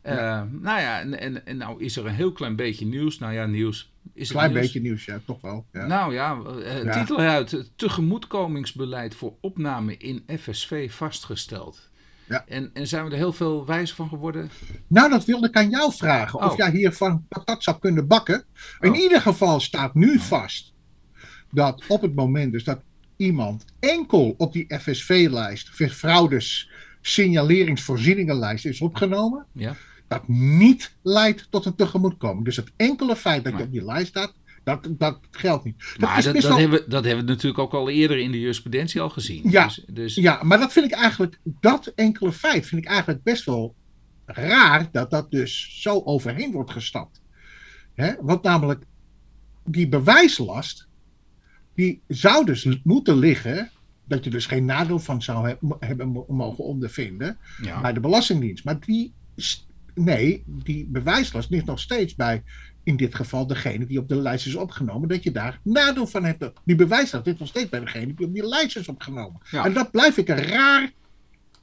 Eh, 0.02 0.42
Nou 0.50 0.80
ja, 0.80 1.00
en, 1.00 1.20
en, 1.20 1.46
en 1.46 1.56
nou 1.56 1.82
is 1.82 1.96
er 1.96 2.06
een 2.06 2.14
heel 2.14 2.32
klein 2.32 2.56
beetje 2.56 2.86
nieuws. 2.86 3.18
Nou 3.18 3.32
ja, 3.32 3.46
nieuws. 3.46 3.92
Is 4.14 4.30
klein 4.30 4.50
nieuws? 4.50 4.62
beetje 4.62 4.80
nieuws, 4.80 5.04
ja, 5.04 5.20
toch 5.26 5.40
wel. 5.40 5.66
Ja. 5.72 5.86
Nou 5.86 6.14
ja, 6.14 6.38
Ja. 6.84 6.98
titel 7.00 7.18
uit 7.18 7.70
tegemoetkomingsbeleid 7.76 9.14
voor 9.14 9.34
opname 9.40 9.96
in 9.96 10.24
FSV 10.38 10.92
vastgesteld. 10.92 11.90
Ja. 12.28 12.44
En, 12.46 12.70
en 12.74 12.86
zijn 12.86 13.04
we 13.04 13.10
er 13.10 13.16
heel 13.16 13.32
veel 13.32 13.66
wijzer 13.66 13.96
van 13.96 14.08
geworden? 14.08 14.50
Nou, 14.86 15.10
dat 15.10 15.24
wilde 15.24 15.48
ik 15.48 15.56
aan 15.56 15.70
jou 15.70 15.92
vragen. 15.92 16.40
Of 16.40 16.50
Oh. 16.50 16.56
jij 16.56 16.70
hiervan 16.70 17.26
patat 17.28 17.62
zou 17.62 17.78
kunnen 17.78 18.06
bakken. 18.06 18.44
In 18.80 18.90
Oh. 18.90 18.98
ieder 18.98 19.20
geval 19.20 19.60
staat 19.60 19.94
nu 19.94 20.18
vast 20.18 20.72
dat 21.50 21.84
op 21.88 22.02
het 22.02 22.14
moment 22.14 22.52
dus 22.52 22.64
dat 22.64 22.80
iemand 23.16 23.64
enkel 23.80 24.34
op 24.38 24.52
die 24.52 24.78
FSV-lijst, 24.78 25.68
fraudes 25.68 26.70
signaleringsvoorzieningenlijst 27.00 28.64
is 28.66 28.80
opgenomen, 28.80 29.46
Ja. 29.52 29.76
Dat 30.12 30.28
niet 30.28 30.96
leidt 31.02 31.46
tot 31.50 31.64
een 31.64 31.74
tegemoetkoming. 31.74 32.44
Dus 32.44 32.56
het 32.56 32.72
enkele 32.76 33.16
feit 33.16 33.44
dat 33.44 33.56
je 33.56 33.62
op 33.62 33.72
die 33.72 33.84
lijst 33.84 34.06
staat, 34.08 34.34
dat, 34.64 34.88
dat 34.90 35.18
geldt 35.30 35.64
niet. 35.64 35.78
Dat 35.78 35.98
Maar 36.08 36.18
is 36.18 36.24
dat, 36.24 36.32
best 36.32 36.44
dat, 36.46 36.52
wel- 36.52 36.60
hebben, 36.62 36.84
we- 36.84 36.90
dat 36.90 37.04
hebben 37.04 37.24
we 37.24 37.30
natuurlijk 37.30 37.58
ook 37.58 37.72
al 37.72 37.88
eerder 37.90 38.18
in 38.18 38.30
de 38.32 38.40
jurisprudentie 38.40 39.00
al 39.00 39.10
gezien. 39.10 39.50
Ja. 39.50 39.64
Dus, 39.66 39.84
dus 39.90 40.14
Ja, 40.14 40.42
maar 40.42 40.58
dat 40.58 40.72
vind 40.72 40.86
ik 40.86 40.92
eigenlijk, 40.92 41.38
dat 41.60 41.86
enkele 41.94 42.32
feit 42.32 42.66
vind 42.66 42.82
ik 42.82 42.88
eigenlijk 42.88 43.22
best 43.22 43.44
wel 43.44 43.74
raar 44.26 44.88
dat 44.92 45.10
dat 45.10 45.30
dus 45.30 45.80
zo 45.82 46.00
overheen 46.04 46.52
wordt 46.52 46.70
gestapt. 46.70 47.20
Hè? 47.94 48.12
Want 48.20 48.42
namelijk, 48.42 48.84
die 49.64 49.88
bewijslast, 49.88 50.86
die 51.74 52.02
zou 52.08 52.44
dus 52.44 52.80
moeten 52.84 53.18
liggen, 53.18 53.70
dat 54.04 54.24
je 54.24 54.30
dus 54.30 54.46
geen 54.46 54.64
nadeel 54.64 54.98
van 54.98 55.22
zou 55.22 55.48
he- 55.48 55.56
hebben 55.86 56.08
mo- 56.08 56.26
mogen 56.28 56.64
ondervinden 56.64 57.38
ja. 57.62 57.80
bij 57.80 57.92
de 57.92 58.00
Belastingdienst. 58.00 58.64
Maar 58.64 58.80
die, 58.80 59.12
nee, 59.94 60.42
die 60.46 60.86
bewijslast 60.86 61.50
ligt 61.50 61.64
nog 61.64 61.80
steeds 61.80 62.14
bij, 62.14 62.42
in 62.82 62.96
dit 62.96 63.14
geval, 63.14 63.46
degene 63.46 63.86
die 63.86 63.98
op 63.98 64.08
de 64.08 64.16
lijst 64.16 64.46
is 64.46 64.54
opgenomen, 64.54 65.08
dat 65.08 65.22
je 65.22 65.30
daar 65.30 65.60
nadeel 65.62 66.06
van 66.06 66.24
hebt. 66.24 66.50
Die 66.64 66.76
bewijslast 66.76 67.26
ligt 67.26 67.38
nog 67.38 67.48
steeds 67.48 67.68
bij 67.68 67.80
degene 67.80 68.14
die 68.14 68.26
op 68.26 68.34
die 68.34 68.46
lijst 68.46 68.76
is 68.76 68.88
opgenomen. 68.88 69.40
Ja. 69.50 69.64
En 69.64 69.72
dat 69.72 69.90
blijf 69.90 70.16
ik 70.16 70.28
een 70.28 70.42
raar, 70.42 70.92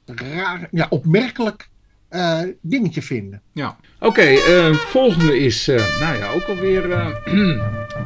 raar 0.04 0.68
ja, 0.70 0.86
opmerkelijk 0.90 1.68
eh, 2.10 2.40
dingetje 2.60 3.02
vinden. 3.02 3.42
Ja. 3.52 3.76
Oké, 4.00 4.22
eh, 4.22 4.72
volgende 4.72 5.38
is, 5.38 5.68
eh, 5.68 6.00
nou 6.00 6.18
ja, 6.18 6.32
ook 6.32 6.42
alweer, 6.42 6.90
eh, 6.90 7.06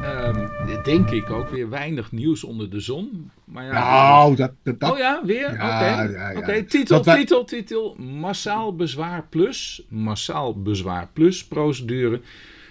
ehm, 0.03 0.47
denk 0.83 1.09
ik, 1.09 1.29
ook 1.29 1.49
weer 1.49 1.69
weinig 1.69 2.11
nieuws 2.11 2.43
onder 2.43 2.69
de 2.69 2.79
zon. 2.79 3.31
Maar 3.45 3.65
ja, 3.65 3.71
Nou, 3.71 4.35
dat, 4.35 4.51
dat, 4.63 4.91
oh 4.91 4.97
ja, 4.97 5.21
weer? 5.25 5.49
Oké, 5.51 5.63
ja, 5.63 6.29
ja. 6.31 6.63
Titel, 6.67 7.03
Dat 7.03 7.15
titel, 7.17 7.45
titel. 7.45 7.95
Massaal 7.95 8.75
bezwaar 8.75 9.25
plus. 9.29 9.83
Massaal 9.89 10.61
bezwaar 10.61 11.09
plus 11.13 11.45
procedure. 11.45 12.21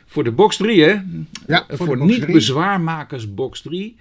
Voor 0.07 0.25
de 0.25 0.33
box 0.33 0.57
3, 0.57 0.83
hè? 0.83 1.01
ja, 1.47 1.65
voor, 1.69 1.77
voor 1.77 1.87
de 1.87 1.97
box 1.97 2.11
niet 2.11 2.21
drie. 2.21 2.35
bezwaarmakers 2.35 3.35
box 3.35 3.61
3. 3.61 3.97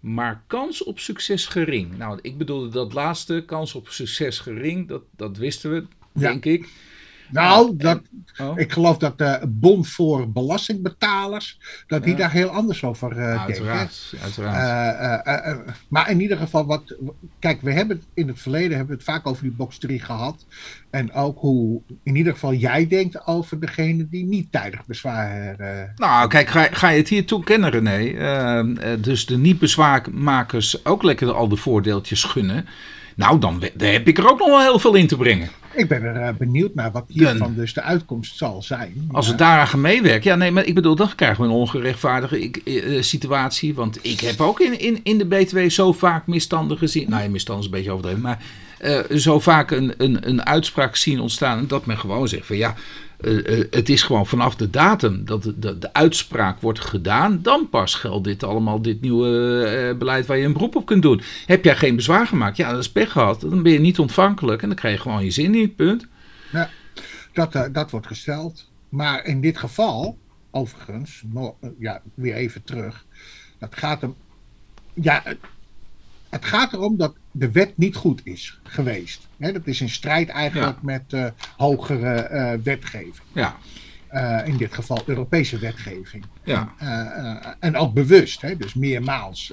Maar 0.00 0.42
kans 0.46 0.84
op 0.84 0.98
succes 0.98 1.46
gering. 1.46 1.98
Nou, 1.98 2.18
ik 2.22 2.38
bedoelde 2.38 2.68
dat 2.68 2.92
laatste, 2.92 3.42
kans 3.46 3.74
op 3.74 3.88
succes 3.88 4.38
gering, 4.38 4.88
dat, 4.88 5.02
dat 5.16 5.36
wisten 5.36 5.70
we. 5.70 5.84
Denk 6.12 6.44
ik. 6.44 6.68
Nou, 7.30 7.76
dat, 7.76 8.00
Oh. 8.40 8.58
ik 8.58 8.72
geloof 8.72 8.96
dat 8.98 9.18
de 9.18 9.40
Bond 9.48 9.88
voor 9.88 10.30
Belastingbetalers, 10.32 11.58
dat 11.86 12.04
die 12.04 12.14
daar 12.14 12.30
heel 12.32 12.48
anders 12.48 12.84
over 12.84 13.10
eh 13.10 13.16
denken. 13.16 13.38
uiteraard, 13.40 14.12
uiteraard. 14.22 14.56
Eh, 14.56 15.32
eh, 15.34 15.36
eh, 15.46 15.50
eh, 15.50 15.58
maar 15.88 16.10
in 16.10 16.20
ieder 16.20 16.36
geval, 16.36 16.66
wat, 16.66 16.96
kijk, 17.38 17.60
we 17.62 17.72
hebben 17.72 17.96
het 17.96 18.06
in 18.14 18.28
het 18.28 18.40
verleden 18.40 18.70
hebben 18.76 18.86
we 18.96 19.02
het 19.02 19.10
vaak 19.10 19.26
over 19.26 19.42
die 19.42 19.52
box 19.52 19.78
3 19.78 20.00
gehad. 20.00 20.46
En 20.90 21.12
ook 21.12 21.38
hoe, 21.40 21.80
in 22.02 22.16
ieder 22.16 22.32
geval, 22.32 22.54
jij 22.54 22.86
denkt 22.88 23.26
over 23.26 23.60
degene 23.60 24.08
die 24.08 24.24
niet 24.24 24.52
tijdig 24.52 24.86
bezwaar. 24.86 25.54
eh, 25.58 25.88
Nou, 25.96 26.28
kijk, 26.28 26.48
ga, 26.48 26.68
ga 26.70 26.88
je 26.88 26.98
het 26.98 27.08
hier 27.08 27.26
toekennen, 27.26 27.70
René? 27.70 27.98
Eh, 27.98 28.58
eh, 28.58 29.02
dus 29.02 29.26
de 29.26 29.36
niet-bezwaarmakers 29.38 30.84
ook 30.84 31.02
lekker 31.02 31.32
al 31.32 31.48
de 31.48 31.56
voordeeltjes 31.56 32.24
gunnen. 32.24 32.66
Nou, 33.16 33.38
dan 33.38 33.62
daar 33.74 33.92
heb 33.92 34.08
ik 34.08 34.18
er 34.18 34.30
ook 34.30 34.38
nog 34.38 34.48
wel 34.48 34.60
heel 34.60 34.78
veel 34.78 34.94
in 34.94 35.06
te 35.06 35.16
brengen. 35.16 35.48
Ik 35.74 35.88
ben 35.88 36.02
er 36.02 36.16
uh, 36.16 36.28
benieuwd 36.38 36.74
naar 36.74 36.90
wat 36.90 37.04
hiervan 37.08 37.54
dus 37.54 37.74
de 37.74 37.82
uitkomst 37.82 38.36
zal 38.36 38.62
zijn. 38.62 39.08
Als 39.12 39.28
we 39.28 39.34
daaraan 39.34 39.66
gaan 39.66 39.80
meewerken. 39.80 40.30
Ja, 40.30 40.36
nee, 40.36 40.50
maar 40.50 40.64
ik 40.64 40.74
bedoel, 40.74 40.96
dan 40.96 41.14
krijgen 41.14 41.42
we 41.42 41.48
een 41.48 41.54
ongerechtvaardige 41.54 42.40
ik, 42.40 42.60
uh, 42.64 43.02
situatie. 43.02 43.74
Want 43.74 43.98
ik 44.02 44.20
heb 44.20 44.40
ook 44.40 44.60
in, 44.60 44.80
in, 44.80 45.00
in 45.02 45.18
de 45.18 45.26
BTW 45.26 45.58
zo 45.68 45.92
vaak 45.92 46.26
misstanden 46.26 46.78
gezien. 46.78 47.10
Nou, 47.10 47.28
misstanden 47.28 47.64
is 47.64 47.70
een 47.70 47.76
beetje 47.76 47.90
overdreven. 47.90 48.20
Maar 48.20 48.42
uh, 48.80 49.18
zo 49.18 49.40
vaak 49.40 49.70
een, 49.70 49.94
een, 49.96 50.28
een 50.28 50.46
uitspraak 50.46 50.96
zien 50.96 51.20
ontstaan. 51.20 51.66
Dat 51.66 51.86
men 51.86 51.98
gewoon 51.98 52.28
zegt 52.28 52.46
van 52.46 52.56
ja. 52.56 52.74
Uh, 53.22 53.58
uh, 53.58 53.64
het 53.70 53.88
is 53.88 54.02
gewoon 54.02 54.26
vanaf 54.26 54.56
de 54.56 54.70
datum 54.70 55.24
dat 55.24 55.42
de, 55.42 55.78
de, 55.78 55.92
uitspraak 55.92 56.60
wordt 56.60 56.80
gedaan, 56.80 57.42
dan 57.42 57.68
pas 57.68 57.94
geldt 57.94 58.24
dit 58.24 58.42
allemaal, 58.42 58.82
dit 58.82 59.00
nieuwe 59.00 59.90
uh, 59.90 59.98
beleid 59.98 60.26
waar 60.26 60.36
je 60.36 60.44
een 60.44 60.52
beroep 60.52 60.76
op 60.76 60.86
kunt 60.86 61.02
doen. 61.02 61.22
Heb 61.46 61.64
jij 61.64 61.76
geen 61.76 61.96
bezwaar 61.96 62.26
gemaakt? 62.26 62.56
Ja, 62.56 62.70
dat 62.70 62.80
is 62.80 62.92
pech 62.92 63.12
gehad. 63.12 63.40
Dan 63.40 63.62
ben 63.62 63.72
je 63.72 63.80
niet 63.80 63.98
ontvankelijk 63.98 64.62
en 64.62 64.68
dan 64.68 64.76
krijg 64.76 64.94
je 64.94 65.00
gewoon 65.00 65.24
je 65.24 65.30
zin 65.30 65.50
niet, 65.50 65.76
punt. 65.76 66.06
Ja, 66.52 66.70
dat, 67.32 67.68
dat 67.72 67.90
wordt 67.90 68.06
gesteld. 68.06 68.70
Maar 68.88 69.24
in 69.24 69.40
dit 69.40 69.58
geval, 69.58 70.18
overigens, 70.50 71.22
nog, 71.26 71.54
ja, 71.78 72.02
weer 72.14 72.34
even 72.34 72.62
terug. 72.62 73.04
Dat 73.58 73.76
gaat 73.76 74.00
hem. 74.00 74.14
Ja, 74.94 75.22
het 76.32 76.44
gaat 76.44 76.72
erom 76.72 76.96
dat 76.96 77.14
de 77.30 77.50
wet 77.50 77.72
niet 77.76 77.96
goed 77.96 78.20
is 78.24 78.60
geweest. 78.62 79.28
dat 79.36 79.66
is 79.66 79.80
in 79.80 79.88
strijd 79.88 80.28
eigenlijk 80.28 80.76
ja. 80.76 80.78
met 80.82 81.02
uh, 81.12 81.26
hogere 81.56 82.28
uh, 82.32 82.64
wetgeving. 82.64 83.22
Ja. 83.32 83.56
Uh, 84.12 84.40
in 84.44 84.56
dit 84.56 84.74
geval 84.74 85.02
Europese 85.06 85.58
wetgeving. 85.58 86.24
Ja. 86.44 86.74
En, 86.78 87.56
en 87.60 87.76
ook 87.76 87.94
bewust, 87.94 88.40
hè, 88.40 88.56
dus 88.56 88.74
meermaals. 88.74 89.52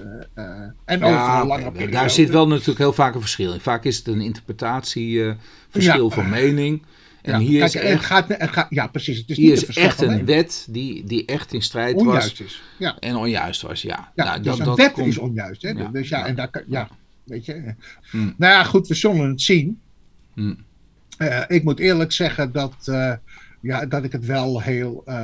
en 0.85 1.03
over 1.03 1.39
een 1.39 1.47
lange 1.47 1.71
periode. 1.71 1.91
Daar 1.91 2.09
zit 2.09 2.29
wel 2.29 2.47
natuurlijk 2.47 2.77
heel 2.77 2.93
vaak 2.93 3.13
een 3.13 3.21
verschil 3.21 3.53
in. 3.53 3.59
Vaak 3.59 3.83
is 3.83 3.97
het 3.97 4.07
een 4.07 4.21
interpretatieverschil 4.21 6.09
van 6.09 6.29
mening. 6.29 6.83
En 7.21 7.31
ja, 7.31 7.47
hier 7.47 7.59
kijk, 7.59 7.73
is 7.73 7.73
het 7.73 7.83
echt, 7.83 8.05
gaat, 8.05 8.27
het 8.27 8.49
gaat, 8.49 8.67
ja, 8.69 8.87
precies. 8.87 9.17
Het 9.17 9.29
is 9.29 9.37
hier 9.37 9.49
niet 9.55 9.67
is 9.67 9.77
echt 9.77 10.01
een 10.01 10.25
wet 10.25 10.67
die, 10.69 11.03
die 11.03 11.25
echt 11.25 11.53
in 11.53 11.61
strijd 11.61 11.95
onjuist 11.95 12.39
was. 12.39 12.47
is. 12.47 12.61
Ja. 12.77 12.97
En 12.99 13.15
onjuist 13.15 13.61
was, 13.61 13.81
ja. 13.81 14.11
ja 14.15 14.23
nou, 14.23 14.41
dus 14.41 14.57
dat, 14.57 14.67
een 14.67 14.75
wet 14.75 14.91
komt- 14.91 15.07
is 15.07 15.17
onjuist. 15.17 15.61
Hè? 15.61 15.69
Ja. 15.69 15.87
Dus 15.87 16.09
ja, 16.09 16.25
en 16.25 16.35
daar 16.35 16.63
ja, 16.67 16.87
weet 17.23 17.45
je. 17.45 17.73
Hmm. 18.09 18.33
Nou 18.37 18.53
ja, 18.53 18.63
goed, 18.63 18.87
we 18.87 18.93
zullen 18.93 19.29
het 19.29 19.41
zien. 19.41 19.79
Hmm. 20.33 20.57
Eh, 21.17 21.41
ik 21.47 21.63
moet 21.63 21.79
eerlijk 21.79 22.11
zeggen 22.11 22.51
dat, 22.51 22.75
eh, 22.85 23.13
ja, 23.61 23.85
dat 23.85 24.03
ik 24.03 24.11
het 24.11 24.25
wel 24.25 24.61
heel, 24.61 25.01
eh, 25.05 25.15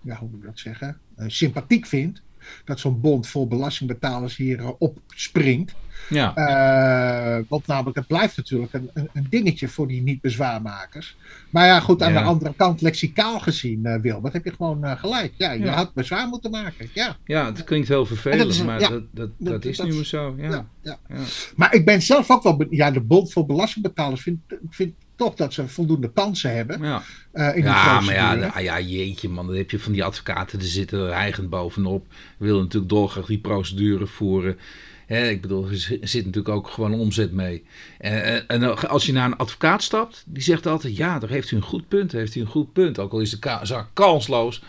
ja, 0.00 0.16
hoe 0.16 0.28
moet 0.28 0.38
ik 0.40 0.46
dat 0.46 0.58
zeggen, 0.58 0.98
eh, 1.16 1.24
sympathiek 1.28 1.86
vind. 1.86 2.22
Dat 2.64 2.80
zo'n 2.80 3.00
bond 3.00 3.26
voor 3.26 3.48
belastingbetalers 3.48 4.36
hier 4.36 4.58
eh, 4.58 4.70
opspringt. 4.78 5.74
Ja. 6.08 6.34
Eh, 6.34 7.44
want 7.48 7.66
namelijk, 7.66 7.96
het 7.96 8.06
blijft 8.06 8.36
natuurlijk 8.36 8.72
een, 8.72 8.90
een, 8.94 9.26
dingetje 9.30 9.68
voor 9.68 9.88
die 9.88 10.02
niet-bezwaarmakers. 10.02 11.16
Maar 11.50 11.66
ja, 11.66 11.80
goed, 11.80 12.02
aan 12.02 12.12
Ja. 12.12 12.20
de 12.22 12.26
andere 12.26 12.54
kant, 12.56 12.80
lexicaal 12.80 13.40
gezien, 13.40 13.86
eh 13.86 14.00
Wilbert, 14.00 14.32
heb 14.32 14.44
je 14.44 14.52
gewoon 14.56 14.84
eh, 14.84 14.98
gelijk. 14.98 15.32
Ja, 15.36 15.52
je 15.52 15.64
Ja. 15.64 15.72
had 15.74 15.94
bezwaar 15.94 16.28
moeten 16.28 16.50
maken. 16.50 16.88
Ja, 16.92 17.16
ja, 17.24 17.46
het 17.46 17.64
klinkt 17.64 17.88
heel 17.88 18.06
vervelend, 18.06 18.50
is 18.50 18.62
maar 18.62 18.78
dat, 18.78 18.90
dat, 18.90 19.02
dat, 19.12 19.30
dat- 19.38 19.64
is 19.64 19.80
nu 19.80 19.94
maar 19.94 20.04
zo. 20.04 20.34
Ja. 20.36 20.48
ja, 20.50 20.66
ja. 20.82 20.98
Ja. 21.08 21.16
Maar 21.56 21.74
ik 21.74 21.84
ben 21.84 22.02
zelf 22.02 22.30
ook 22.30 22.42
wel, 22.42 22.66
ja, 22.70 22.90
de 22.90 23.00
bond 23.00 23.32
voor 23.32 23.46
belastingbetalers 23.46 24.22
vindt 24.22 24.40
vind 24.70 24.94
toch 25.16 25.34
dat 25.34 25.52
ze 25.54 25.68
voldoende 25.68 26.12
kansen 26.12 26.54
hebben 26.54 26.82
Ja. 26.82 27.02
in 27.34 27.52
die 27.54 27.64
Ja, 27.64 28.00
maar 28.00 28.14
ja, 28.14 28.46
ah, 28.46 28.62
ja, 28.62 28.80
jeetje 28.80 29.28
man, 29.28 29.46
dan 29.46 29.56
heb 29.56 29.70
je 29.70 29.78
van 29.78 29.92
die 29.92 30.04
advocaten, 30.04 30.58
er 30.58 30.64
zitten 30.64 31.12
er 31.14 31.48
bovenop. 31.48 32.06
Willen 32.36 32.62
natuurlijk 32.62 32.92
dolgraag 32.92 33.26
die 33.26 33.38
procedure 33.38 34.06
voeren. 34.06 34.58
Ik 35.06 35.40
bedoel, 35.42 35.66
er 35.68 35.74
zit 36.08 36.24
natuurlijk 36.24 36.48
ook 36.48 36.68
gewoon 36.68 36.94
omzet 36.94 37.32
mee. 37.32 37.64
En, 37.98 38.24
en- 38.24 38.46
en 38.48 38.88
als 38.88 39.06
je 39.06 39.12
naar 39.12 39.26
een 39.26 39.36
advocaat 39.36 39.82
stapt, 39.82 40.22
die 40.26 40.42
zegt 40.42 40.66
altijd, 40.66 40.96
ja, 40.96 41.18
daar 41.18 41.30
heeft 41.30 41.50
u 41.50 41.56
een 41.56 41.62
goed 41.62 41.88
punt, 41.88 42.10
daar 42.10 42.20
heeft 42.20 42.34
u 42.34 42.40
een 42.40 42.46
goed 42.46 42.72
punt. 42.72 42.98
Ook 42.98 43.12
al 43.12 43.20
is 43.20 43.30
de 43.30 43.38
ka- 43.38 43.64
zaak 43.64 43.86
kansloos. 43.92 44.62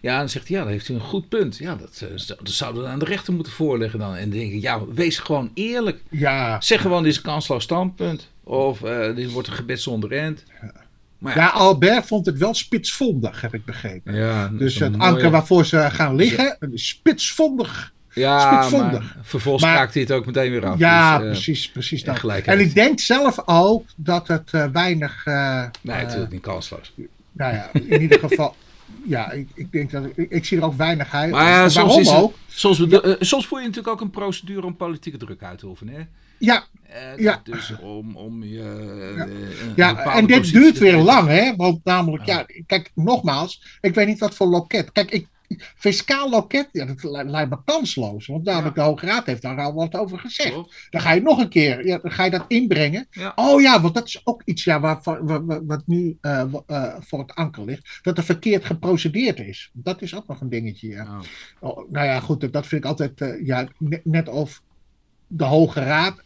Ja, 0.00 0.18
dan 0.18 0.28
zegt 0.28 0.48
hij, 0.48 0.56
ja, 0.56 0.62
daar 0.62 0.72
heeft 0.72 0.88
u 0.88 0.94
een 0.94 1.00
goed 1.00 1.28
punt. 1.28 1.56
Ja, 1.58 1.74
dat, 1.76 2.02
eh, 2.10 2.26
dat 2.26 2.50
zouden 2.50 2.82
we 2.82 2.88
aan 2.88 2.98
de 2.98 3.04
rechter 3.04 3.32
moeten 3.32 3.52
voorleggen 3.52 3.98
dan. 3.98 4.14
En 4.14 4.30
dan 4.30 4.38
denk 4.38 4.52
ik, 4.52 4.60
ja, 4.62 4.84
wees 4.86 5.18
gewoon 5.18 5.50
eerlijk. 5.54 6.00
Ja, 6.10 6.60
Zeg 6.60 6.80
gewoon, 6.80 7.02
dit 7.02 7.10
is 7.12 7.16
een 7.18 7.22
kansloos 7.24 7.62
standpunt. 7.62 8.28
Of 8.44 8.82
eh, 8.82 9.14
dit 9.14 9.30
wordt 9.32 9.48
een 9.48 9.54
gebed 9.54 9.80
zonder 9.80 10.12
end. 10.12 10.44
Maar 11.18 11.36
ja, 11.36 11.48
Albert 11.48 12.06
vond 12.06 12.26
het 12.26 12.38
wel 12.38 12.54
spitsvondig, 12.54 13.40
heb 13.40 13.54
ik 13.54 13.64
begrepen. 13.64 14.14
ja, 14.14 14.48
Dus 14.48 14.78
het 14.78 14.96
mooie- 14.96 15.10
anker 15.10 15.30
waarvoor 15.30 15.66
ze 15.66 15.88
gaan 15.90 16.14
liggen, 16.14 16.56
spitsvondig. 16.74 17.92
Ja, 18.14 18.68
maar 18.70 19.14
vervolgens 19.22 19.64
Maar- 19.64 19.88
hij 19.92 20.02
het 20.02 20.12
ook 20.12 20.26
meteen 20.26 20.50
weer 20.50 20.66
af. 20.66 20.78
Ja, 20.78 21.18
Dus, 21.18 21.26
eh, 21.26 21.32
precies, 21.32 21.70
precies 21.70 22.04
dat. 22.04 22.24
En 22.44 22.60
ik 22.60 22.74
denk 22.74 23.00
zelf 23.00 23.42
ook 23.44 23.86
dat 23.96 24.28
het 24.28 24.48
eh, 24.52 24.64
weinig, 24.72 25.26
eh, 25.26 25.64
Nee, 25.82 26.02
natuurlijk 26.02 26.32
niet 26.32 26.40
kansloos. 26.42 26.92
nou 27.32 27.54
ja, 27.54 27.70
in 27.72 28.00
ieder 28.02 28.18
geval, 28.18 28.54
ja, 29.06 29.30
ik, 29.30 29.48
ik 29.54 29.72
denk 29.72 29.90
dat 29.90 30.04
ik, 30.14 30.30
ik 30.30 30.44
zie 30.44 30.58
er 30.58 30.64
ook 30.64 30.74
weinig 30.76 31.12
uit. 31.14 31.30
Maar 31.30 31.44
ja, 31.48 31.62
En 31.62 31.70
soms, 31.70 31.74
waarom 31.86 32.00
is 32.00 32.08
het, 32.10 32.16
ook? 32.22 32.34
soms, 32.48 32.78
we- 32.78 33.00
eh, 33.02 33.14
soms 33.20 33.46
voel 33.46 33.58
je 33.58 33.66
natuurlijk 33.66 33.94
ook 33.94 34.00
een 34.00 34.10
procedure 34.10 34.66
om 34.66 34.76
politieke 34.76 35.18
druk 35.18 35.42
uit 35.42 35.58
te 35.58 35.66
oefenen. 35.66 35.94
Hè? 35.94 36.00
Ja, 36.38 36.64
Eh, 36.88 37.18
Ja. 37.18 37.40
Dus 37.44 37.72
om, 37.80 38.16
om 38.16 38.44
je. 38.44 38.56
Ja. 38.56 39.22
een 39.22 39.72
ja 39.76 40.14
en 40.14 40.26
dit 40.26 40.52
duurt 40.52 40.78
weer 40.78 40.96
lang, 40.96 41.28
hè? 41.28 41.56
Want 41.56 41.84
namelijk, 41.84 42.24
ja, 42.26 42.46
kijk, 42.66 42.90
nogmaals, 42.94 43.62
ik 43.80 43.94
weet 43.94 44.06
niet 44.06 44.18
wat 44.18 44.34
voor 44.34 44.46
loket. 44.46 44.92
Kijk, 44.92 45.10
ik, 45.10 45.26
fiscaal 45.58 46.30
loket, 46.30 46.68
ja, 46.72 46.84
dat 46.84 47.02
li- 47.02 47.30
lijkt 47.30 47.50
me 47.50 47.58
kansloos. 47.64 48.26
Want 48.26 48.44
namelijk 48.44 48.74
de 48.74 48.80
Hoge 48.80 49.06
Raad 49.06 49.26
heeft 49.26 49.42
daar 49.42 49.58
al 49.60 49.74
wat 49.74 49.94
over 49.94 50.18
gezegd. 50.18 50.50
Klopt. 50.52 50.86
Dan 50.90 51.00
ga 51.00 51.12
je 51.12 51.20
nog 51.22 51.38
een 51.38 51.48
keer, 51.48 51.86
ja, 51.86 51.98
dan 51.98 52.10
ga 52.10 52.24
je 52.24 52.30
dat 52.30 52.44
inbrengen. 52.48 53.06
Ja. 53.10 53.32
Oh 53.34 53.60
ja, 53.60 53.80
want 53.80 53.94
dat 53.94 54.06
is 54.06 54.20
ook 54.24 54.42
iets 54.44 54.64
ja, 54.64 54.80
waarvan- 54.80 55.26
wa- 55.26 55.44
wa- 55.44 55.64
wat 55.64 55.82
nu 55.86 56.18
eh, 56.20 56.40
eh, 56.66 56.94
voor 57.00 57.18
het 57.18 57.34
anker 57.34 57.64
ligt. 57.64 57.98
Dat 58.02 58.18
er 58.18 58.24
verkeerd 58.24 58.64
geprocedeerd 58.64 59.38
is. 59.38 59.70
Dat 59.72 60.02
is 60.02 60.14
ook 60.16 60.26
nog 60.26 60.40
een 60.40 60.48
dingetje, 60.50 60.88
ja. 60.88 61.04
Oh. 61.60 61.70
Oh, 61.70 61.90
nou 61.92 62.06
ja, 62.06 62.20
goed, 62.20 62.40
dat- 62.40 62.52
dat 62.52 62.66
vind 62.66 62.84
ik 62.84 62.88
altijd, 62.90 63.20
eh, 63.20 63.46
ja, 63.46 63.68
net, 63.78 64.04
net 64.04 64.28
of 64.28 64.62
de 65.26 65.44
Hoge 65.44 65.80
Raad, 65.80 66.22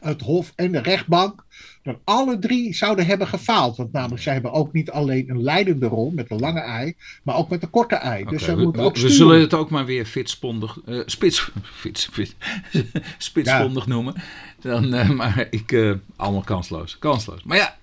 het 0.00 0.20
Hof 0.20 0.52
en 0.54 0.72
de 0.72 0.78
rechtbank, 0.78 1.44
dat 1.82 1.96
alle 2.04 2.38
drie 2.38 2.74
zouden 2.74 3.06
hebben 3.06 3.26
gefaald. 3.26 3.76
Want 3.76 3.92
namelijk, 3.92 4.22
zij 4.22 4.32
hebben 4.32 4.52
ook 4.52 4.72
niet 4.72 4.90
alleen 4.90 5.30
een 5.30 5.42
leidende 5.42 5.86
rol 5.86 6.10
met 6.10 6.28
de 6.28 6.34
lange 6.34 6.60
ei, 6.60 6.94
maar 7.22 7.36
ook 7.36 7.48
met 7.48 7.60
de 7.60 7.66
korte 7.66 7.94
ei. 7.94 8.24
dus 8.24 8.46
we, 8.46 8.56
moeten 8.56 8.82
ook 8.82 8.96
we 8.96 9.08
zullen 9.08 9.40
het 9.40 9.54
ook 9.54 9.70
maar 9.70 9.84
weer 9.84 10.04
fitspondig, 10.04 10.78
eh, 10.86 11.00
spits, 11.06 11.50
fits, 11.82 12.08
fits, 12.12 12.34
spitsvondig 13.18 13.86
noemen. 13.86 14.14
Dan, 14.60 14.94
eh, 14.94 15.10
maar 15.10 15.46
ik, 15.50 15.72
eh, 15.72 15.92
allemaal 16.16 16.42
kansloos, 16.42 16.98
kansloos. 16.98 17.42
Maar 17.42 17.56
ja, 17.56 17.76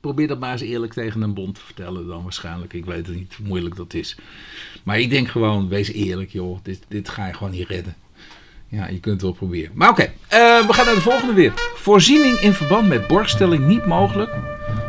probeer 0.00 0.28
dat 0.28 0.40
maar 0.40 0.52
eens 0.52 0.60
eerlijk 0.60 0.92
tegen 0.92 1.22
een 1.22 1.34
bond 1.34 1.54
te 1.54 1.60
vertellen 1.60 2.06
dan 2.06 2.22
waarschijnlijk. 2.22 2.72
Ik 2.72 2.84
weet 2.84 3.06
het 3.06 3.16
niet 3.16 3.34
hoe 3.34 3.46
moeilijk 3.46 3.76
dat 3.76 3.94
is. 3.94 4.16
Maar 4.82 5.00
ik 5.00 5.10
denk 5.10 5.28
gewoon, 5.28 5.68
wees 5.68 5.92
eerlijk 5.92 6.30
joh, 6.30 6.58
dit, 6.62 6.80
dit 6.88 7.08
ga 7.08 7.26
je 7.26 7.34
gewoon 7.34 7.52
niet 7.52 7.68
redden. 7.68 7.94
Ja, 8.70 8.86
je 8.88 9.00
kunt 9.00 9.14
het 9.14 9.22
wel 9.22 9.32
proberen. 9.32 9.70
Maar 9.74 9.88
oké, 9.88 10.02
eh, 10.02 10.66
we 10.66 10.72
gaan 10.72 10.86
naar 10.86 10.94
de 10.94 11.00
volgende 11.00 11.32
weer. 11.32 11.52
Voorziening 11.74 12.38
in 12.38 12.52
verband 12.52 12.88
met 12.88 13.06
borgstelling 13.06 13.66
niet 13.66 13.86
mogelijk, 13.86 14.30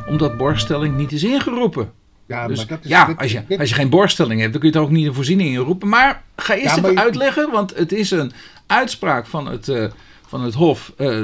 omdat 0.08 0.38
borgstelling 0.38 0.98
niet 0.98 1.12
is 1.12 1.24
ingeroepen. 1.24 1.92
Ja, 2.28 2.48
Dus 2.48 2.58
maar 2.58 2.68
dat 2.68 2.80
is, 2.84 2.90
ja, 2.90 3.06
dit- 3.06 3.18
als 3.18 3.32
je, 3.32 3.42
dit- 3.48 3.60
als 3.60 3.70
je 3.70 3.76
geen 3.76 3.90
borststelling 3.90 4.40
hebt, 4.40 4.52
dan 4.52 4.62
kun 4.62 4.72
je 4.72 4.78
het 4.78 4.86
ook 4.88 4.92
niet 4.94 5.08
een 5.08 5.14
voorziening 5.14 5.50
inroepen. 5.50 5.88
Maar 5.90 6.24
ga 6.36 6.54
eerst 6.56 6.76
Ja, 6.76 6.78
even 6.78 6.92
je- 6.92 7.00
uitleggen, 7.00 7.52
want 7.52 7.76
het 7.76 7.92
is 7.92 8.12
een 8.12 8.32
uitspraak 8.68 9.26
van 9.26 9.48
het, 9.48 9.68
eh, 9.70 9.86
van 10.28 10.44
het 10.44 10.54
Hof, 10.54 10.94
eh, 10.98 11.22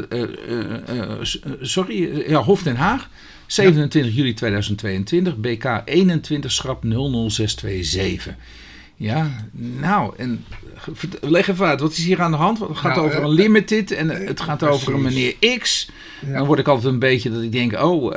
sorry, 1.62 2.24
ja, 2.30 2.42
Hof 2.44 2.64
Den 2.64 2.76
Haag, 2.76 3.10
27 3.48 4.16
juli 4.16 4.34
2022, 4.34 5.38
BK 5.38 5.82
21 5.86 6.52
schrap 6.52 6.84
00627. 6.84 8.36
Ja, 9.00 9.30
nou, 9.52 10.14
en 10.18 10.46
leg 11.22 11.48
even 11.48 11.66
uit, 11.66 11.80
wat 11.80 11.92
is 11.92 12.06
hier 12.06 12.22
aan 12.22 12.32
de 12.32 12.38
hand? 12.38 12.60
Het 12.60 12.78
gaat 12.78 12.96
Nou, 12.96 13.08
over 13.08 13.20
eh, 13.20 13.24
een 13.24 13.32
limited 13.34 13.92
en 13.92 14.10
het 14.10 14.40
gaat 14.42 14.64
over 14.64 14.94
een 14.94 15.02
meneer 15.02 15.36
X. 15.60 15.90
Ja. 16.26 16.38
Dan 16.38 16.46
word 16.46 16.60
ik 16.60 16.68
altijd 16.68 16.94
een 16.94 17.00
beetje 17.00 17.32
dat 17.32 17.42
ik 17.42 17.52
denk, 17.52 17.74
oh, 17.82 18.16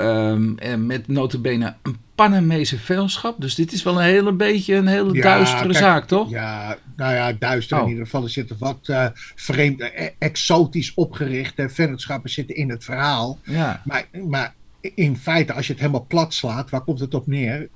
en 0.58 0.86
met 0.86 1.08
notabene 1.08 1.74
een 1.82 1.96
Panamese 2.14 2.78
veelschap. 2.78 3.40
Dus 3.40 3.54
dit 3.54 3.72
is 3.72 3.82
wel 3.82 3.96
een 3.98 4.04
hele 4.04 4.32
beetje 4.32 4.74
een 4.74 4.86
hele 4.86 5.14
Ja, 5.14 5.22
duistere 5.22 5.62
kijk, 5.72 5.76
zaak, 5.84 6.06
toch? 6.06 6.30
Ja, 6.30 6.76
nou 6.96 7.14
ja, 7.14 7.32
duister 7.38 7.76
Oh. 7.76 7.82
in 7.84 7.88
ieder 7.90 8.04
geval. 8.04 8.22
Er 8.22 8.30
zitten 8.30 8.56
wat 8.58 8.78
eh, 8.82 9.06
vreemd, 9.34 9.80
eh, 9.80 10.08
exotisch 10.18 10.94
opgerichte 10.94 11.68
vennootschappen 11.68 12.30
zitten 12.30 12.56
in 12.56 12.70
het 12.70 12.84
verhaal. 12.84 13.38
Ja, 13.44 13.82
Maar, 13.84 14.06
maar 14.28 14.54
in 14.94 15.16
feite, 15.16 15.52
als 15.52 15.66
je 15.66 15.72
het 15.72 15.80
helemaal 15.80 16.06
plat 16.08 16.34
slaat, 16.34 16.70
waar 16.70 16.80
komt 16.80 17.00
het 17.00 17.14
op 17.14 17.26
neer? 17.26 17.68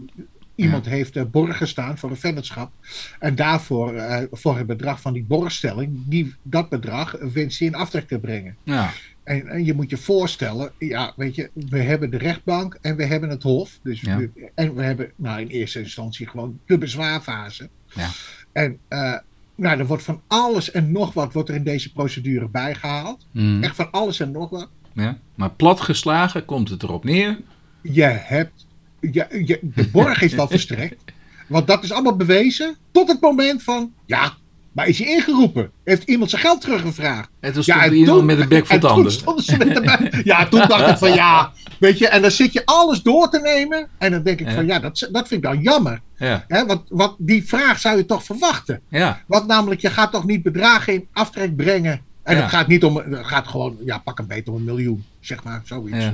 Iemand 0.54 0.86
heeft 0.86 1.16
eh, 1.16 1.22
borgen 1.30 1.68
staan 1.68 1.98
voor 1.98 2.10
een 2.10 2.16
vennootschap. 2.16 2.72
En 3.18 3.34
daarvoor, 3.34 3.94
eh, 3.94 4.22
voor 4.30 4.56
het 4.56 4.66
bedrag 4.66 5.00
van 5.00 5.12
die 5.12 5.24
borgstelling, 5.24 6.02
die, 6.06 6.34
dat 6.42 6.68
bedrag 6.68 7.16
wenst 7.32 7.58
hij 7.58 7.68
in 7.68 7.74
aftrek 7.74 8.08
te 8.08 8.18
brengen. 8.18 8.56
ja, 8.62 8.90
En, 9.24 9.46
en 9.48 9.64
je 9.64 9.74
moet 9.74 9.90
je 9.90 9.96
voorstellen, 9.96 10.72
ja, 10.78 11.12
weet 11.16 11.34
je, 11.34 11.50
we 11.54 11.78
hebben 11.82 12.10
de 12.10 12.18
rechtbank 12.18 12.78
en 12.80 12.96
we 12.96 13.04
hebben 13.04 13.28
het 13.28 13.42
hof. 13.42 13.78
Dus 13.82 14.00
Ja. 14.00 14.18
we- 14.18 14.50
en 14.54 14.74
we 14.74 14.82
hebben 14.82 15.10
nou, 15.16 15.40
in 15.40 15.46
eerste 15.46 15.78
instantie 15.80 16.28
gewoon 16.28 16.58
de 16.66 16.78
bezwaarfase. 16.78 17.68
Ja. 17.94 18.08
En 18.52 18.78
eh, 18.88 19.14
nou, 19.54 19.78
er 19.78 19.86
wordt 19.86 20.02
van 20.02 20.20
alles 20.26 20.70
en 20.70 20.92
nog 20.92 21.12
wat 21.14 21.32
wordt 21.32 21.48
er 21.48 21.54
in 21.54 21.64
deze 21.64 21.92
procedure 21.92 22.48
bijgehaald. 22.48 23.26
mm, 23.32 23.62
Echt 23.62 23.76
van 23.76 23.90
alles 23.90 24.20
en 24.20 24.30
nog 24.30 24.50
wat. 24.50 24.68
ja. 24.92 25.18
Maar 25.34 25.50
plat 25.50 25.80
geslagen 25.80 26.44
komt 26.44 26.68
het 26.68 26.82
erop 26.82 27.04
neer 27.04 27.38
je 27.82 28.02
hebt, 28.04 28.63
je, 29.12 29.42
je, 29.44 29.58
de 29.62 29.88
borg 29.88 30.22
is 30.22 30.34
wel 30.34 30.48
verstrekt. 30.56 31.02
Want 31.46 31.66
dat 31.66 31.82
is 31.82 31.92
allemaal 31.92 32.16
bewezen 32.16 32.76
tot 32.92 33.08
het 33.08 33.20
moment 33.20 33.62
van, 33.62 33.92
ja, 34.06 34.32
maar 34.74 34.88
is 34.88 34.98
hij 34.98 35.08
ingeroepen? 35.08 35.70
Heeft 35.84 36.08
iemand 36.08 36.30
zijn 36.30 36.42
geld 36.42 36.60
teruggevraagd? 36.60 37.28
En 37.40 37.52
toen 37.52 37.62
stond 37.62 37.80
ja, 37.80 37.90
iemand 37.90 38.24
met 38.24 38.38
een 38.38 38.48
bek 38.48 38.66
vol 38.66 38.78
tanden. 38.78 39.18
Toen 39.18 39.58
met 39.58 40.20
ja, 40.24 40.48
toen 40.48 40.68
dacht 40.68 40.90
ik 40.90 40.96
van 40.96 41.14
ja, 41.14 41.52
weet 41.78 41.98
je, 41.98 42.08
en 42.08 42.22
dan 42.22 42.30
zit 42.30 42.52
je 42.52 42.62
alles 42.64 43.02
door 43.02 43.30
te 43.30 43.40
nemen. 43.40 43.88
En 43.98 44.10
dan 44.10 44.22
denk 44.22 44.40
ik 44.40 44.50
van 44.50 44.66
ja, 44.66 44.78
dat, 44.78 45.08
dat 45.12 45.28
vind 45.28 45.44
ik 45.44 45.50
dan 45.50 45.60
jammer. 45.60 46.00
Ja. 46.16 46.44
Hè, 46.48 46.66
want, 46.66 46.82
want 46.88 47.14
die 47.18 47.48
vraag 47.48 47.80
zou 47.80 47.96
je 47.96 48.06
toch 48.06 48.24
verwachten. 48.24 48.80
Ja. 48.88 49.20
Want 49.26 49.46
namelijk, 49.46 49.80
je 49.80 49.90
gaat 49.90 50.12
toch 50.12 50.26
niet 50.26 50.42
bedragen 50.42 50.92
in 50.92 51.08
aftrek 51.12 51.56
brengen 51.56 52.00
en 52.24 52.36
het 52.36 52.48
gaat 52.50 52.66
niet 52.68 52.84
om, 52.84 52.96
het 52.96 53.26
gaat 53.26 53.46
gewoon, 53.46 53.76
ja, 53.84 53.98
pak 53.98 54.18
een 54.18 54.26
beter 54.26 54.52
om 54.52 54.58
een 54.58 54.64
miljoen, 54.64 55.04
zeg 55.20 55.44
maar, 55.44 55.60
zoiets. 55.64 56.06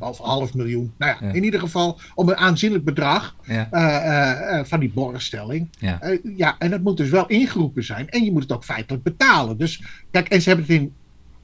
Of 0.00 0.18
half 0.18 0.54
miljoen. 0.54 0.92
Nou 0.98 1.16
ja, 1.20 1.32
in 1.32 1.44
ieder 1.44 1.60
geval 1.60 1.98
om 2.14 2.28
een 2.28 2.36
aanzienlijk 2.36 2.84
bedrag 2.84 3.34
uh, 3.48 3.62
uh, 3.72 4.60
van 4.64 4.80
die 4.80 4.90
borgstelling. 4.90 5.68
Ja. 5.78 6.00
ja, 6.36 6.56
en 6.58 6.72
het 6.72 6.82
moet 6.82 6.96
dus 6.96 7.10
wel 7.10 7.26
ingeroepen 7.26 7.84
zijn. 7.84 8.08
En 8.08 8.24
je 8.24 8.32
moet 8.32 8.42
het 8.42 8.52
ook 8.52 8.64
feitelijk 8.64 9.02
betalen. 9.02 9.58
Dus 9.58 9.82
kijk, 10.10 10.28
en 10.28 10.42
ze 10.42 10.48
hebben 10.48 10.66
het 10.66 10.76
in 10.76 10.92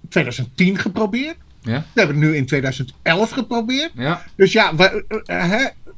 2010 0.09 0.79
geprobeerd. 0.79 1.37
Ja. 1.61 1.85
We 1.93 2.01
hebben 2.01 2.17
het 2.17 2.25
nu 2.25 2.37
in 2.37 2.47
2011 2.47 3.31
geprobeerd. 3.31 3.91
Ja. 3.95 4.23
Dus 4.37 4.53
ja, 4.53 4.77
we, 4.77 5.05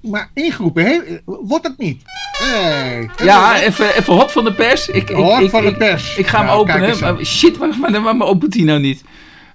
maar 0.00 0.30
ingeroepen 0.34 1.20
wordt 1.24 1.66
het 1.66 1.78
niet. 1.78 2.02
Hey, 2.32 3.11
ja, 3.16 3.61
even, 3.61 3.94
even 3.94 4.14
hop 4.14 4.30
van 4.30 4.44
de 4.44 4.52
pers. 4.52 4.88
Ik, 4.88 5.08
hop 5.08 5.40
ik, 5.40 5.50
van 5.50 5.64
de 5.64 5.76
pers. 5.76 6.16
Ik, 6.16 6.26
ga 6.26 6.38
hem 6.40 6.48
openen. 6.48 6.98
Maar, 7.00 7.24
shit, 7.24 7.56
waar, 7.56 7.78
maar, 7.78 8.02
maar, 8.02 8.16
maar 8.16 8.26
opent 8.26 8.54
hij 8.54 8.62
nou 8.62 8.80
niet? 8.80 9.04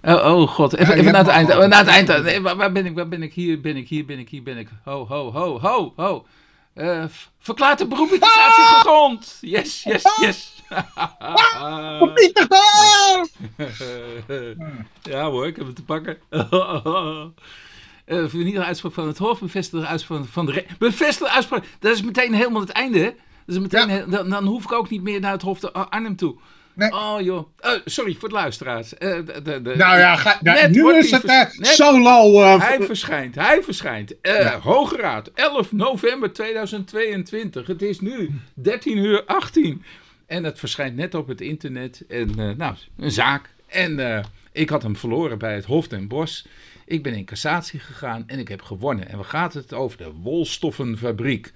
Oh, 0.01 0.25
oh 0.25 0.47
god, 0.47 0.77
even, 0.77 0.95
even 0.95 1.11
naar 1.11 1.23
het 1.23 1.31
eind. 1.31 1.47
Naar 1.47 1.85
het 1.85 1.87
eind. 1.87 2.23
Nee, 2.23 2.41
waar, 2.41 2.55
waar, 2.55 2.71
ben 2.71 2.85
ik? 2.85 2.95
Waar 2.95 3.07
ben 3.07 3.23
ik? 3.23 3.33
Hier 3.33 3.61
ben 3.61 3.75
ik, 3.75 3.87
hier 3.87 4.05
ben 4.05 4.19
ik, 4.19 4.29
hier 4.29 4.43
ben 4.43 4.57
ik. 4.57 4.67
Ho, 4.83 5.05
ho, 5.07 5.31
ho, 5.31 5.59
ho, 5.59 5.93
ho. 5.95 6.25
Uh, 6.75 7.03
verklaart 7.39 7.77
de 7.77 7.87
beroepinstallatie 7.87 8.63
ah! 8.63 8.73
gegrond. 8.73 9.37
Yes, 9.41 9.83
yes, 9.83 10.03
yes. 10.21 10.63
Verpietig 11.99 12.47
Ja 15.11 15.29
hoor, 15.29 15.47
ik 15.47 15.55
heb 15.55 15.65
het 15.65 15.75
te 15.75 15.83
pakken. 15.83 16.17
uh, 18.05 18.27
vernietigde 18.27 18.65
uitspraak 18.65 18.93
van 18.93 19.07
het 19.07 19.17
Hof, 19.17 19.39
bevestigde 19.39 19.85
uitspraak 19.85 20.25
van 20.25 20.45
de 20.45 20.65
Bevestigde 20.79 21.33
uitspraak, 21.33 21.63
dat 21.79 21.93
is 21.95 22.01
meteen 22.01 22.33
helemaal 22.33 22.61
het 22.61 22.69
einde, 22.69 22.99
hè? 22.99 23.11
Dat 23.45 23.55
is 23.55 23.59
meteen, 23.59 24.09
dan, 24.09 24.29
dan, 24.29 24.45
hoef 24.45 24.63
ik 24.63 24.71
ook 24.71 24.89
niet 24.89 25.03
meer 25.03 25.19
naar 25.19 25.31
het 25.31 25.41
Hof 25.41 25.59
te 25.59 25.71
Arnhem 25.71 26.15
toe. 26.15 26.35
Nee. 26.75 26.91
Oh 26.91 27.21
joh. 27.21 27.47
Uh, 27.65 27.71
sorry 27.85 28.15
voor 28.19 28.29
de 28.29 28.35
luisteraars. 28.35 28.93
Uh, 28.93 28.99
de, 28.99 29.41
de, 29.43 29.73
nou 29.75 29.99
ja, 29.99 30.15
ga, 30.15 30.39
nou, 30.41 30.69
nu 30.69 30.93
is 30.93 31.11
het 31.11 31.23
uh, 31.23 31.41
solo. 31.59 32.41
hij 32.59 32.81
verschijnt, 32.81 33.35
hij 33.35 33.63
verschijnt. 33.63 34.13
Ja. 34.21 34.59
Hoge 34.59 34.97
Raad, 34.97 35.31
11 35.33 35.71
november 35.71 36.33
2022. 36.33 37.67
Het 37.67 37.81
is 37.81 37.99
nu 37.99 38.31
13 38.53 38.97
uur 38.97 39.23
18. 39.25 39.83
En 40.25 40.43
het 40.43 40.59
verschijnt 40.59 40.95
net 40.95 41.15
op 41.15 41.27
het 41.27 41.41
internet. 41.41 42.03
En 42.09 42.57
nou, 42.57 42.75
een 42.97 43.11
zaak. 43.11 43.49
En 43.67 44.25
ik 44.51 44.69
had 44.69 44.83
hem 44.83 44.95
verloren 44.95 45.37
bij 45.37 45.55
het 45.55 45.65
Hof 45.65 45.87
den 45.87 46.07
Bosch. 46.07 46.43
Ik 46.85 47.03
ben 47.03 47.13
in 47.13 47.25
cassatie 47.25 47.79
gegaan 47.79 48.23
en 48.27 48.39
ik 48.39 48.47
heb 48.47 48.61
gewonnen. 48.61 49.09
En 49.09 49.17
we 49.17 49.23
gaat 49.23 49.53
het 49.53 49.73
over 49.73 49.97
de 49.97 50.11
wolstoffenfabriek. 50.11 51.51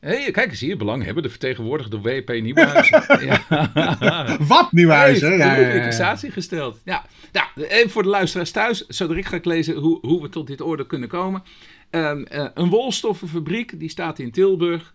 Hey, 0.00 0.30
kijk 0.30 0.50
eens 0.50 0.60
hier, 0.60 0.76
hebben 1.04 1.22
de 1.22 1.28
vertegenwoordigde 1.28 2.00
WP 2.00 2.28
Nieuwhuizen. 2.28 3.04
ja. 3.26 4.36
Wat 4.40 4.72
Nieuwhuizen? 4.72 5.30
Ja, 5.30 5.54
ja, 5.54 5.60
ja, 5.60 5.68
in 5.68 5.82
cassatie 5.82 6.30
gesteld. 6.30 6.80
Ja. 6.84 7.04
Nou, 7.32 7.46
even 7.68 7.90
voor 7.90 8.02
de 8.02 8.08
luisteraars 8.08 8.50
thuis, 8.50 8.86
zodat 8.86 9.16
ik 9.16 9.26
ga 9.26 9.38
lezen 9.42 9.74
hoe, 9.74 9.98
hoe 10.00 10.22
we 10.22 10.28
tot 10.28 10.46
dit 10.46 10.60
orde 10.60 10.86
kunnen 10.86 11.08
komen. 11.08 11.42
Um, 11.90 12.26
uh, 12.32 12.46
een 12.54 12.68
wolstoffenfabriek, 12.68 13.78
die 13.78 13.88
staat 13.88 14.18
in 14.18 14.30
Tilburg 14.30 14.92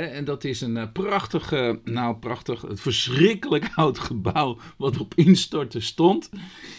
en 0.00 0.24
dat 0.24 0.44
is 0.44 0.60
een 0.60 0.76
uh, 0.76 0.82
prachtige, 0.92 1.80
nou 1.84 2.16
prachtig, 2.16 2.62
het 2.62 2.80
verschrikkelijk 2.80 3.70
oud 3.74 3.98
gebouw 3.98 4.58
wat 4.76 4.98
op 4.98 5.14
instorten 5.14 5.82
stond. 5.82 6.30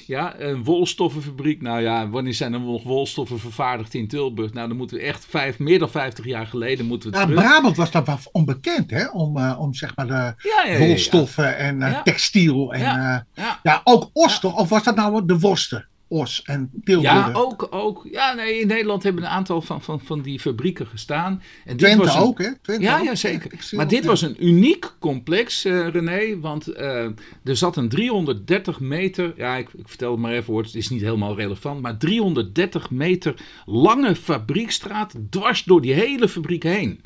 Ja, 0.08 0.40
een 0.40 0.64
wolstoffenfabriek. 0.64 1.62
Nou 1.62 1.82
ja, 1.82 2.10
wanneer 2.10 2.34
zijn 2.34 2.54
er 2.54 2.60
nog 2.60 2.84
wolstoffen 2.84 3.40
vervaardigd 3.40 3.94
in 3.94 4.08
Tilburg? 4.08 4.54
Nou, 4.54 4.68
dan 4.68 4.78
moeten 4.78 4.98
we 4.98 5.04
echt 5.04 5.26
vijf, 5.26 5.60
meer 5.60 5.80
dan 5.80 5.90
50 5.90 6.26
jaar 6.26 6.48
geleden 6.48 6.86
moeten 6.86 7.12
we 7.12 7.18
ja, 7.18 7.26
Brabant 7.26 7.78
was 7.78 7.92
dat 7.92 8.06
wel 8.06 8.18
onbekend, 8.32 8.92
hè? 8.92 9.08
Om, 9.08 9.38
uh, 9.38 9.56
om 9.60 9.74
zeg 9.74 9.96
maar 9.96 10.08
de 10.08 10.34
ja, 10.38 10.78
wolstoffen 10.78 11.58
en 11.58 12.02
textiel 12.04 12.74
en 12.74 13.26
ja, 13.64 13.82
ook 13.84 14.10
osten. 14.14 14.54
Of 14.54 14.70
was 14.70 14.84
dat 14.84 14.96
nou 14.96 15.26
de 15.26 15.40
worsten? 15.40 15.88
Os 16.08 16.42
en 16.46 16.72
Tilburg. 16.84 17.14
Ja, 17.14 17.32
ook, 17.34 17.68
ook. 17.70 18.08
Ja, 18.12 18.34
nee, 18.34 18.60
in 18.60 18.68
Nederland 18.68 19.04
hebben 19.04 19.24
een 19.24 19.30
aantal 19.30 19.62
van, 19.62 19.82
van, 19.82 20.02
van 20.02 20.22
die 20.22 20.40
fabrieken 20.40 20.88
gestaan. 20.88 21.42
En 21.66 21.78
dit 21.78 21.78
Twente 21.78 22.06
was 22.06 22.18
ook, 22.18 22.38
hè? 22.38 22.50
Twente 22.62 22.84
ja, 22.84 23.00
ja, 23.00 23.16
zeker. 23.16 23.52
maar 23.72 23.88
dit 23.88 24.06
was 24.06 24.22
een 24.22 24.46
uniek 24.46 24.94
complex, 25.00 25.66
uh, 25.66 25.88
René, 25.88 26.40
want 26.40 26.70
uh, 26.70 27.06
er 27.44 27.58
zat 27.58 27.78
een 27.78 27.90
330 27.90 28.80
meter, 28.80 29.34
ja, 29.38 29.56
ik, 29.56 29.70
ik 29.74 29.88
vertel 29.88 30.12
het 30.12 30.20
maar 30.20 30.32
even 30.32 30.54
hoor, 30.54 30.64
het 30.64 30.76
is 30.76 30.90
niet 30.90 31.02
helemaal 31.02 31.36
relevant, 31.36 31.82
maar 31.82 31.98
330 31.98 32.90
meter 32.92 33.36
lange 33.66 34.16
fabriekstraat 34.16 35.16
dwars 35.30 35.64
door 35.64 35.82
die 35.82 35.94
hele 35.94 36.30
fabriek 36.30 36.64
heen. 36.64 37.04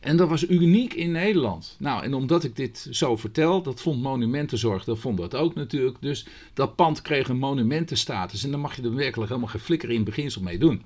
En 0.00 0.16
dat 0.16 0.28
was 0.28 0.48
uniek 0.48 0.94
in 0.94 1.12
Nederland. 1.12 1.76
Nou, 1.78 2.04
en 2.04 2.14
omdat 2.14 2.44
ik 2.44 2.56
dit 2.56 2.86
zo 2.90 3.16
vertel, 3.16 3.62
dat 3.62 3.80
vond 3.80 4.02
Monumentenzorg, 4.02 4.84
dat 4.84 4.98
vond 4.98 5.18
dat 5.18 5.34
ook 5.34 5.54
natuurlijk. 5.54 5.96
Dus 6.00 6.26
dat 6.54 6.76
pand 6.76 7.02
kreeg 7.02 7.28
een 7.28 7.38
monumentenstatus. 7.38 8.44
En 8.44 8.50
dan 8.50 8.60
mag 8.60 8.76
je 8.76 8.82
er 8.82 8.94
werkelijk 8.94 9.28
helemaal 9.28 9.50
geen 9.50 9.60
flikker 9.60 9.90
in 9.90 10.04
beginsel 10.04 10.42
mee 10.42 10.58
doen. 10.58 10.82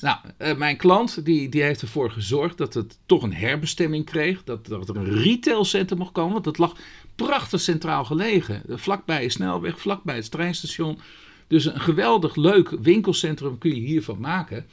Nou, 0.00 0.18
eh, 0.36 0.56
mijn 0.56 0.76
klant 0.76 1.24
die, 1.24 1.48
die 1.48 1.62
heeft 1.62 1.82
ervoor 1.82 2.10
gezorgd 2.10 2.58
dat 2.58 2.74
het 2.74 2.98
toch 3.06 3.22
een 3.22 3.34
herbestemming 3.34 4.04
kreeg. 4.04 4.44
Dat, 4.44 4.66
dat 4.66 4.88
er 4.88 4.96
een 4.96 5.22
retailcentrum 5.22 5.98
mocht 5.98 6.12
komen. 6.12 6.32
Want 6.32 6.44
dat 6.44 6.58
lag 6.58 6.76
prachtig 7.14 7.60
centraal 7.60 8.04
gelegen. 8.04 8.62
Vlakbij 8.68 9.24
een 9.24 9.30
snelweg, 9.30 9.80
vlakbij 9.80 10.16
het 10.16 10.30
treinstation. 10.30 10.98
Dus 11.46 11.64
een 11.64 11.80
geweldig 11.80 12.36
leuk 12.36 12.68
winkelcentrum 12.80 13.58
kun 13.58 13.74
je 13.74 13.80
hiervan 13.80 14.20
maken. 14.20 14.66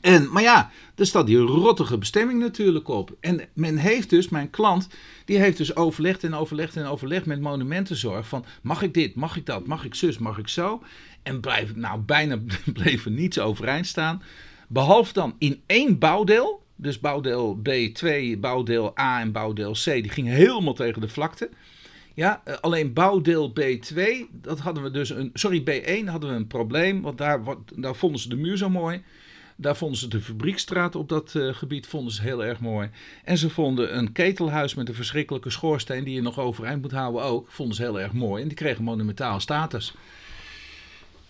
En, 0.00 0.32
maar 0.32 0.42
ja, 0.42 0.70
er 0.94 1.06
staat 1.06 1.26
die 1.26 1.36
rottige 1.36 1.98
bestemming 1.98 2.40
natuurlijk 2.40 2.88
op. 2.88 3.16
En 3.20 3.40
men 3.52 3.76
heeft 3.76 4.10
dus, 4.10 4.28
mijn 4.28 4.50
klant, 4.50 4.88
die 5.24 5.38
heeft 5.38 5.56
dus 5.56 5.76
overlegd 5.76 6.24
en 6.24 6.34
overlegd 6.34 6.76
en 6.76 6.84
overlegd 6.84 7.26
met 7.26 7.40
monumentenzorg. 7.40 8.28
Van, 8.28 8.44
mag 8.62 8.82
ik 8.82 8.94
dit, 8.94 9.14
mag 9.14 9.36
ik 9.36 9.46
dat, 9.46 9.66
mag 9.66 9.84
ik 9.84 9.94
zus, 9.94 10.18
mag 10.18 10.38
ik 10.38 10.48
zo? 10.48 10.82
En 11.22 11.40
blijf, 11.40 11.74
nou, 11.74 12.00
bijna 12.00 12.38
bleef 12.72 13.04
er 13.04 13.10
niets 13.10 13.38
overeind 13.38 13.86
staan. 13.86 14.22
Behalve 14.68 15.12
dan 15.12 15.34
in 15.38 15.62
één 15.66 15.98
bouwdeel, 15.98 16.62
dus 16.76 17.00
bouwdeel 17.00 17.60
B2, 17.68 18.38
bouwdeel 18.38 18.98
A 18.98 19.20
en 19.20 19.32
bouwdeel 19.32 19.72
C, 19.72 19.84
die 19.84 20.08
gingen 20.08 20.34
helemaal 20.34 20.74
tegen 20.74 21.00
de 21.00 21.08
vlakte. 21.08 21.50
Ja, 22.14 22.42
eh, 22.44 22.54
alleen 22.60 22.92
bouwdeel 22.92 23.52
B2, 23.60 24.00
dat 24.30 24.58
hadden 24.58 24.82
we 24.82 24.90
dus 24.90 25.10
een, 25.10 25.30
sorry, 25.34 25.60
B1 25.60 26.08
hadden 26.08 26.30
we 26.30 26.36
een 26.36 26.46
probleem, 26.46 27.02
want 27.02 27.18
daar, 27.18 27.42
daar 27.76 27.96
vonden 27.96 28.20
ze 28.20 28.28
de 28.28 28.36
muur 28.36 28.56
zo 28.56 28.70
mooi. 28.70 29.02
Daar 29.60 29.76
vonden 29.76 29.98
ze 29.98 30.08
de 30.08 30.20
fabriekstraat 30.20 30.94
op 30.94 31.08
dat 31.08 31.34
uh, 31.34 31.54
gebied 31.54 31.86
vonden 31.86 32.12
ze 32.12 32.22
heel 32.22 32.44
erg 32.44 32.60
mooi. 32.60 32.90
En 33.24 33.38
ze 33.38 33.50
vonden 33.50 33.96
een 33.96 34.12
ketelhuis 34.12 34.74
met 34.74 34.88
een 34.88 34.94
verschrikkelijke 34.94 35.50
schoorsteen 35.50 36.04
die 36.04 36.14
je 36.14 36.22
nog 36.22 36.38
overeind 36.38 36.82
moet 36.82 36.92
houden 36.92 37.22
ook. 37.22 37.48
Vonden 37.50 37.76
ze 37.76 37.82
heel 37.82 38.00
erg 38.00 38.12
mooi. 38.12 38.42
En 38.42 38.48
die 38.48 38.56
kregen 38.56 38.84
monumentaal 38.84 39.40
status. 39.40 39.94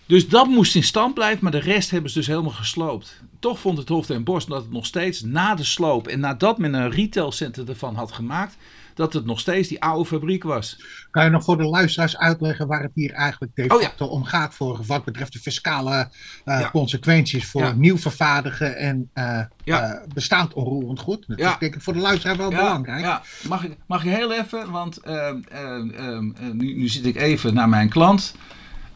Dus 0.05 0.27
dat 0.27 0.47
moest 0.47 0.75
in 0.75 0.83
stand 0.83 1.13
blijven, 1.13 1.43
maar 1.43 1.51
de 1.51 1.59
rest 1.59 1.91
hebben 1.91 2.11
ze 2.11 2.17
dus 2.17 2.27
helemaal 2.27 2.51
gesloopt. 2.51 3.21
Toch 3.39 3.59
vond 3.59 3.77
het 3.77 3.89
Hof 3.89 4.05
den 4.05 4.23
Bosch 4.23 4.47
dat 4.47 4.61
het 4.61 4.71
nog 4.71 4.85
steeds 4.85 5.21
na 5.21 5.55
de 5.55 5.63
sloop 5.63 6.07
en 6.07 6.19
nadat 6.19 6.57
men 6.57 6.73
een 6.73 6.91
retailcenter 6.91 7.69
ervan 7.69 7.95
had 7.95 8.11
gemaakt, 8.11 8.57
dat 8.99 9.13
het 9.13 9.25
nog 9.25 9.39
steeds 9.39 9.67
die 9.67 9.81
oude 9.81 10.05
fabriek 10.05 10.43
was. 10.43 10.81
Kan 11.11 11.23
je 11.23 11.29
nog 11.29 11.43
voor 11.43 11.57
de 11.57 11.63
luisteraars 11.63 12.17
uitleggen 12.17 12.67
waar 12.67 12.81
het 12.81 12.91
hier 12.93 13.11
eigenlijk 13.11 13.55
de 13.55 13.91
oh, 13.97 14.11
om 14.11 14.23
gaat 14.23 14.53
voor 14.53 14.79
wat 14.85 15.03
betreft 15.03 15.33
de 15.33 15.39
fiscale 15.39 16.09
uh, 16.45 16.69
consequenties 16.69 17.45
voor 17.45 17.75
nieuw 17.75 17.97
vervaardigen 17.97 18.77
en 18.77 19.09
uh, 19.13 19.41
ja. 19.63 19.93
uh, 19.93 20.01
bestaand 20.13 20.53
onroerend 20.53 20.99
goed? 20.99 21.23
Dat 21.27 21.39
is 21.39 21.57
denk 21.59 21.75
ik 21.75 21.81
voor 21.81 21.93
de 21.93 21.99
luisteraar 21.99 22.37
wel 22.37 22.49
belangrijk. 22.49 23.01
Ja. 23.01 23.21
Mag, 23.47 23.63
ik, 23.63 23.77
mag 23.85 24.03
ik 24.03 24.11
heel 24.11 24.33
even, 24.33 24.71
want 24.71 24.97
ehm, 24.97 25.37
ehm, 25.49 25.89
ehm, 25.89 26.57
nu, 26.57 26.75
nu 26.75 26.87
zit 26.87 27.05
ik 27.05 27.15
even 27.15 27.53
naar 27.53 27.69
mijn 27.69 27.89
klant. 27.89 28.35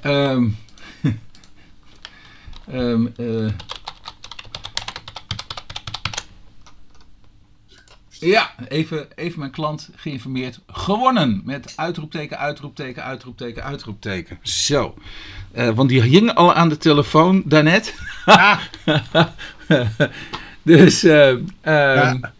Um, 0.01 0.57
Ja, 8.23 8.53
even, 8.67 9.07
even 9.15 9.39
mijn 9.39 9.51
klant 9.51 9.89
geïnformeerd. 9.95 10.59
Gewonnen 10.67 11.41
met 11.45 11.73
uitroepteken, 11.75 12.37
uitroepteken, 12.37 13.03
uitroepteken, 13.03 13.63
uitroepteken. 13.63 14.39
Zo. 14.41 14.97
Uh, 15.55 15.69
want 15.69 15.89
die 15.89 16.01
hing 16.01 16.33
al 16.33 16.53
aan 16.53 16.69
de 16.69 16.77
telefoon 16.77 17.41
daarnet. 17.45 17.95
Ja. 18.25 18.59
dus. 20.61 21.03
Uh, 21.03 21.27
um, 21.27 21.45
ja. 21.63 22.33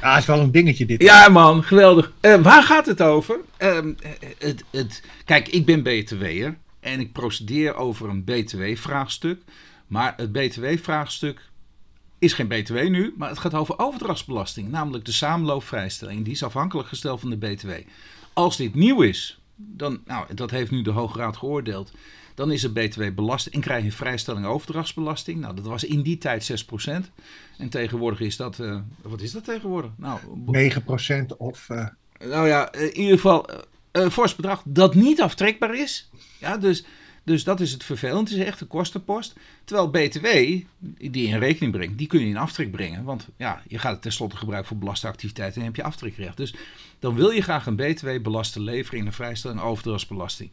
ja, 0.00 0.16
is 0.16 0.26
wel 0.26 0.40
een 0.40 0.52
dingetje 0.52 0.86
dit. 0.86 1.02
Ja, 1.02 1.28
man, 1.28 1.64
geweldig. 1.64 2.12
Uh, 2.20 2.42
waar 2.42 2.62
gaat 2.62 2.86
het 2.86 3.02
over? 3.02 3.36
Ehm, 3.56 3.92
het, 4.38 4.64
het, 4.70 5.02
kijk, 5.24 5.48
ik 5.48 5.64
ben 5.64 5.82
BTW'er 5.82 6.56
en 6.80 7.00
ik 7.00 7.12
procedeer 7.12 7.74
over 7.74 8.08
een 8.08 8.24
BTW-vraagstuk. 8.24 9.42
Maar 9.86 10.14
het 10.16 10.32
BTW-vraagstuk 10.32 11.49
is 12.20 12.32
geen 12.32 12.48
BTW 12.48 12.74
nu, 12.74 13.14
maar 13.16 13.28
het 13.28 13.38
gaat 13.38 13.54
over 13.54 13.78
overdrachtsbelasting. 13.78 14.68
Namelijk 14.68 15.04
de 15.04 15.12
samenloopvrijstelling. 15.12 16.24
Die 16.24 16.32
is 16.32 16.42
afhankelijk 16.42 16.88
gesteld 16.88 17.20
van 17.20 17.30
de 17.30 17.36
BTW. 17.36 17.70
Als 18.32 18.56
dit 18.56 18.74
nieuw 18.74 19.02
is, 19.02 19.40
dan, 19.56 20.00
nou, 20.04 20.34
dat 20.34 20.50
heeft 20.50 20.70
nu 20.70 20.82
de 20.82 20.90
Hoge 20.90 21.18
Raad 21.18 21.36
geoordeeld. 21.36 21.92
Dan 22.34 22.52
is 22.52 22.62
het 22.62 22.74
BTW 22.74 23.02
belasting 23.14 23.54
en 23.54 23.60
krijg 23.60 23.84
je 23.84 23.92
vrijstelling 23.92 24.46
overdrachtsbelasting. 24.46 25.40
Nou, 25.40 25.54
dat 25.54 25.64
was 25.64 25.84
in 25.84 26.02
die 26.02 26.18
tijd 26.18 26.64
6%. 26.88 26.92
En 27.58 27.68
tegenwoordig 27.68 28.20
is 28.20 28.36
dat, 28.36 28.58
uh, 28.58 28.80
wat 29.02 29.20
is 29.20 29.32
dat 29.32 29.44
tegenwoordig? 29.44 29.90
Nou, 29.96 30.20
9% 31.32 31.36
of... 31.36 31.68
Uh... 31.68 31.86
Nou 32.18 32.48
ja, 32.48 32.72
in 32.72 32.96
ieder 33.00 33.14
geval 33.14 33.50
een 33.92 34.04
uh, 34.04 34.10
fors 34.10 34.34
bedrag 34.34 34.62
dat 34.64 34.94
niet 34.94 35.20
aftrekbaar 35.20 35.74
is. 35.74 36.10
Ja, 36.38 36.56
dus 36.56 36.84
dus 37.22 37.44
dat 37.44 37.60
is 37.60 37.72
het 37.72 37.84
vervelend. 37.84 38.28
Het 38.28 38.38
is 38.38 38.44
echt 38.44 38.60
een 38.60 38.66
kostenpost. 38.66 39.34
Terwijl 39.64 39.90
BTW, 39.90 40.26
die 41.10 41.28
in 41.28 41.38
rekening 41.38 41.72
brengt, 41.72 41.98
die 41.98 42.06
kun 42.06 42.20
je 42.20 42.26
in 42.26 42.36
aftrek 42.36 42.70
brengen. 42.70 43.04
Want 43.04 43.28
ja, 43.36 43.62
je 43.68 43.78
gaat 43.78 43.92
het 43.92 44.02
tenslotte 44.02 44.36
gebruiken 44.36 44.68
voor 44.68 44.78
belastingactiviteiten 44.78 45.54
en 45.54 45.66
dan 45.66 45.74
heb 45.74 45.84
je 45.84 45.90
aftrekrecht. 45.90 46.36
Dus 46.36 46.54
dan 46.98 47.14
wil 47.14 47.30
je 47.30 47.42
graag 47.42 47.66
een 47.66 47.76
BTW 47.76 48.08
belaste 48.22 48.60
levering, 48.60 49.06
een 49.06 49.12
vrijstelling 49.12 49.60
overdrachtsbelasting. 49.60 50.50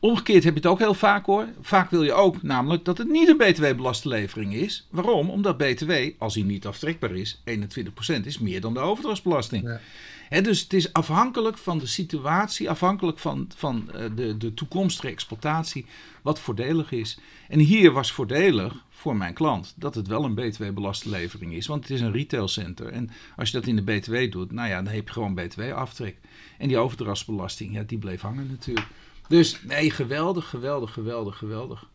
Omgekeerd 0.00 0.44
heb 0.44 0.52
je 0.52 0.60
het 0.60 0.68
ook 0.68 0.78
heel 0.78 0.94
vaak 0.94 1.26
hoor. 1.26 1.46
Vaak 1.60 1.90
wil 1.90 2.02
je 2.02 2.12
ook 2.12 2.42
namelijk 2.42 2.84
dat 2.84 2.98
het 2.98 3.08
niet 3.08 3.28
een 3.28 3.36
btw-belaste 3.36 4.08
levering 4.08 4.54
is. 4.54 4.86
Waarom? 4.90 5.30
Omdat 5.30 5.56
btw, 5.56 5.92
als 6.18 6.34
hij 6.34 6.44
niet 6.44 6.66
aftrekbaar 6.66 7.14
is, 7.14 7.42
21% 7.44 8.24
is 8.24 8.38
meer 8.38 8.60
dan 8.60 8.74
de 8.74 8.80
overdrachtsbelasting. 8.80 9.62
Ja 9.62 9.80
dus 10.28 10.60
het 10.60 10.72
is 10.72 10.92
afhankelijk 10.92 11.58
van 11.58 11.78
de 11.78 11.86
situatie, 11.86 12.70
afhankelijk 12.70 13.18
van, 13.18 13.48
van 13.56 13.90
uh, 13.94 14.04
de, 14.14 14.36
de 14.36 14.54
toekomstige 14.54 15.08
exploitatie, 15.08 15.86
wat 16.22 16.40
voordelig 16.40 16.92
is. 16.92 17.18
En 17.48 17.58
hier 17.58 17.92
was 17.92 18.12
voordelig 18.12 18.84
voor 18.88 19.16
mijn 19.16 19.34
klant 19.34 19.74
dat 19.76 19.94
het 19.94 20.06
wel 20.06 20.24
een 20.24 20.34
btw-belaste 20.34 21.08
levering 21.08 21.52
is, 21.52 21.66
want 21.66 21.82
het 21.82 21.90
is 21.90 22.00
een 22.00 22.12
retailcenter. 22.12 22.86
En 22.86 23.10
als 23.36 23.50
je 23.50 23.58
dat 23.58 23.66
in 23.66 23.76
de 23.76 23.82
btw 23.82 24.30
doet, 24.30 24.52
nou 24.52 24.68
ja, 24.68 24.82
dan 24.82 24.92
heb 24.92 25.06
je 25.06 25.12
gewoon 25.12 25.34
btw-aftrek. 25.34 26.16
En 26.58 26.68
die 26.68 26.78
overdrachtsbelasting, 26.78 27.74
ja, 27.74 27.82
die 27.82 27.98
bleef 27.98 28.20
hangen 28.20 28.46
natuurlijk. 28.50 28.86
Dus 29.28 29.60
nee, 29.62 29.90
geweldig, 29.90 30.48
geweldig, 30.48 30.92
geweldig, 30.92 31.36
geweldig. 31.38 31.86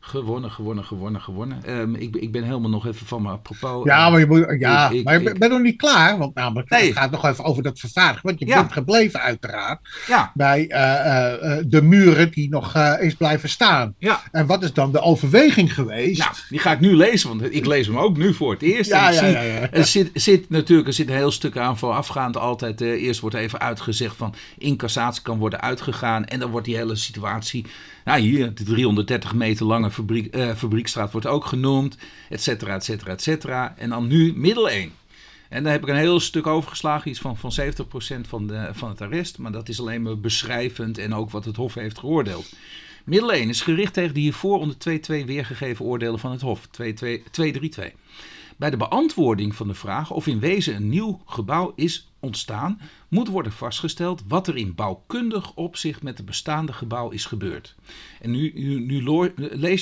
Gewonnen, 0.00 0.50
gewonnen, 0.50 0.84
gewonnen, 0.84 1.20
gewonnen. 1.20 1.78
Um, 1.78 1.94
ik, 1.94 2.16
ik 2.16 2.32
ben 2.32 2.42
helemaal 2.42 2.70
nog 2.70 2.86
even 2.86 3.06
van 3.06 3.22
me 3.22 3.28
apropos. 3.28 3.84
Ja, 3.84 4.02
ehm, 4.02 4.10
maar 4.10 4.20
je, 4.20 4.26
moet, 4.26 4.56
ja, 4.58 4.90
ik, 4.90 5.04
maar 5.04 5.22
je 5.22 5.32
bent 5.38 5.52
nog 5.52 5.60
niet 5.60 5.76
klaar. 5.76 6.18
Want 6.18 6.34
namelijk, 6.34 6.70
nee. 6.70 6.86
het 6.86 6.96
gaat 6.96 7.10
nog 7.10 7.24
even 7.24 7.44
over 7.44 7.62
dat 7.62 7.78
vervaardigen. 7.78 8.26
Want 8.26 8.38
je 8.38 8.46
ja. 8.46 8.54
bent 8.60 8.72
gebleven 8.72 9.20
uiteraard 9.20 9.80
ja. 10.06 10.32
bij 10.34 10.60
uh, 10.68 11.50
uh, 11.50 11.64
de 11.66 11.82
muren 11.82 12.30
die 12.30 12.48
nog 12.48 12.76
uh, 12.76 12.94
is 13.00 13.14
blijven 13.14 13.48
staan. 13.48 13.94
Ja. 13.98 14.20
En 14.32 14.46
wat 14.46 14.62
is 14.62 14.72
dan 14.72 14.92
de 14.92 15.00
overweging 15.00 15.74
geweest? 15.74 16.18
Nou, 16.18 16.32
die 16.48 16.58
ga 16.58 16.72
ik 16.72 16.80
nu 16.80 16.94
lezen. 16.94 17.28
Want 17.28 17.54
ik 17.54 17.66
lees 17.66 17.86
hem 17.86 17.98
ook 17.98 18.16
nu 18.16 18.34
voor 18.34 18.52
het 18.52 18.62
eerst. 18.62 18.90
Ja, 18.90 19.10
ja, 19.10 19.24
ja, 19.24 19.40
ja, 19.40 19.70
Er 19.70 19.86
zit, 19.86 20.10
zit 20.14 20.50
natuurlijk 20.50 20.88
er 20.88 20.94
zit 20.94 21.08
een 21.08 21.14
heel 21.14 21.30
stuk 21.30 21.56
aan 21.56 21.78
voorafgaand 21.78 22.36
altijd. 22.36 22.80
eerst 22.80 23.20
wordt 23.20 23.36
even 23.36 23.60
uitgezegd 23.60 24.16
van 24.16 24.34
incassatie 24.58 25.22
kan 25.22 25.38
worden 25.38 25.60
uitgegaan. 25.60 26.24
En 26.24 26.38
dan 26.38 26.50
wordt 26.50 26.66
die 26.66 26.76
hele 26.76 26.96
situatie 26.96 27.66
nou, 28.08 28.20
hier, 28.20 28.54
de 28.54 28.64
330 28.64 29.34
meter 29.34 29.66
lange 29.66 29.90
fabriek, 29.90 30.36
uh, 30.36 30.54
fabriekstraat 30.54 31.12
wordt 31.12 31.26
ook 31.26 31.44
genoemd, 31.44 31.96
et 32.28 32.42
cetera, 32.42 32.74
et 32.74 32.84
cetera, 32.84 33.10
et 33.10 33.22
cetera. 33.22 33.74
En 33.76 33.88
dan 33.88 34.06
nu 34.06 34.32
middel 34.36 34.70
1. 34.70 34.92
En 35.48 35.62
daar 35.62 35.72
heb 35.72 35.82
ik 35.82 35.88
een 35.88 35.96
heel 35.96 36.20
stuk 36.20 36.46
overgeslagen, 36.46 37.10
iets 37.10 37.20
van, 37.20 37.36
van 37.36 37.52
70% 37.60 38.28
van, 38.28 38.46
de, 38.46 38.68
van 38.72 38.88
het 38.88 39.00
arrest. 39.00 39.38
Maar 39.38 39.52
dat 39.52 39.68
is 39.68 39.80
alleen 39.80 40.02
maar 40.02 40.18
beschrijvend 40.18 40.98
en 40.98 41.14
ook 41.14 41.30
wat 41.30 41.44
het 41.44 41.56
Hof 41.56 41.74
heeft 41.74 41.98
geoordeeld. 41.98 42.52
Middel 43.04 43.32
1 43.32 43.48
is 43.48 43.60
gericht 43.60 43.92
tegen 43.92 44.14
de 44.14 44.20
hiervoor 44.20 44.58
onder 44.58 44.76
2.2 44.88 45.24
weergegeven 45.24 45.84
oordelen 45.84 46.18
van 46.18 46.30
het 46.30 46.40
Hof, 46.40 46.66
232. 46.70 47.92
Bij 48.56 48.70
de 48.70 48.76
beantwoording 48.76 49.54
van 49.54 49.66
de 49.68 49.74
vraag 49.74 50.10
of 50.10 50.26
in 50.26 50.40
wezen 50.40 50.74
een 50.74 50.88
nieuw 50.88 51.20
gebouw 51.26 51.72
is 51.76 52.07
ontstaan, 52.20 52.80
moet 53.08 53.28
worden 53.28 53.52
vastgesteld 53.52 54.22
wat 54.26 54.46
er 54.46 54.56
in 54.56 54.74
bouwkundig 54.74 55.54
opzicht 55.54 56.02
met 56.02 56.16
het 56.16 56.26
bestaande 56.26 56.72
gebouw 56.72 57.10
is 57.10 57.24
gebeurd. 57.24 57.74
En 58.20 58.30
nu, 58.30 58.52
nu, 58.54 58.80
nu 58.80 59.02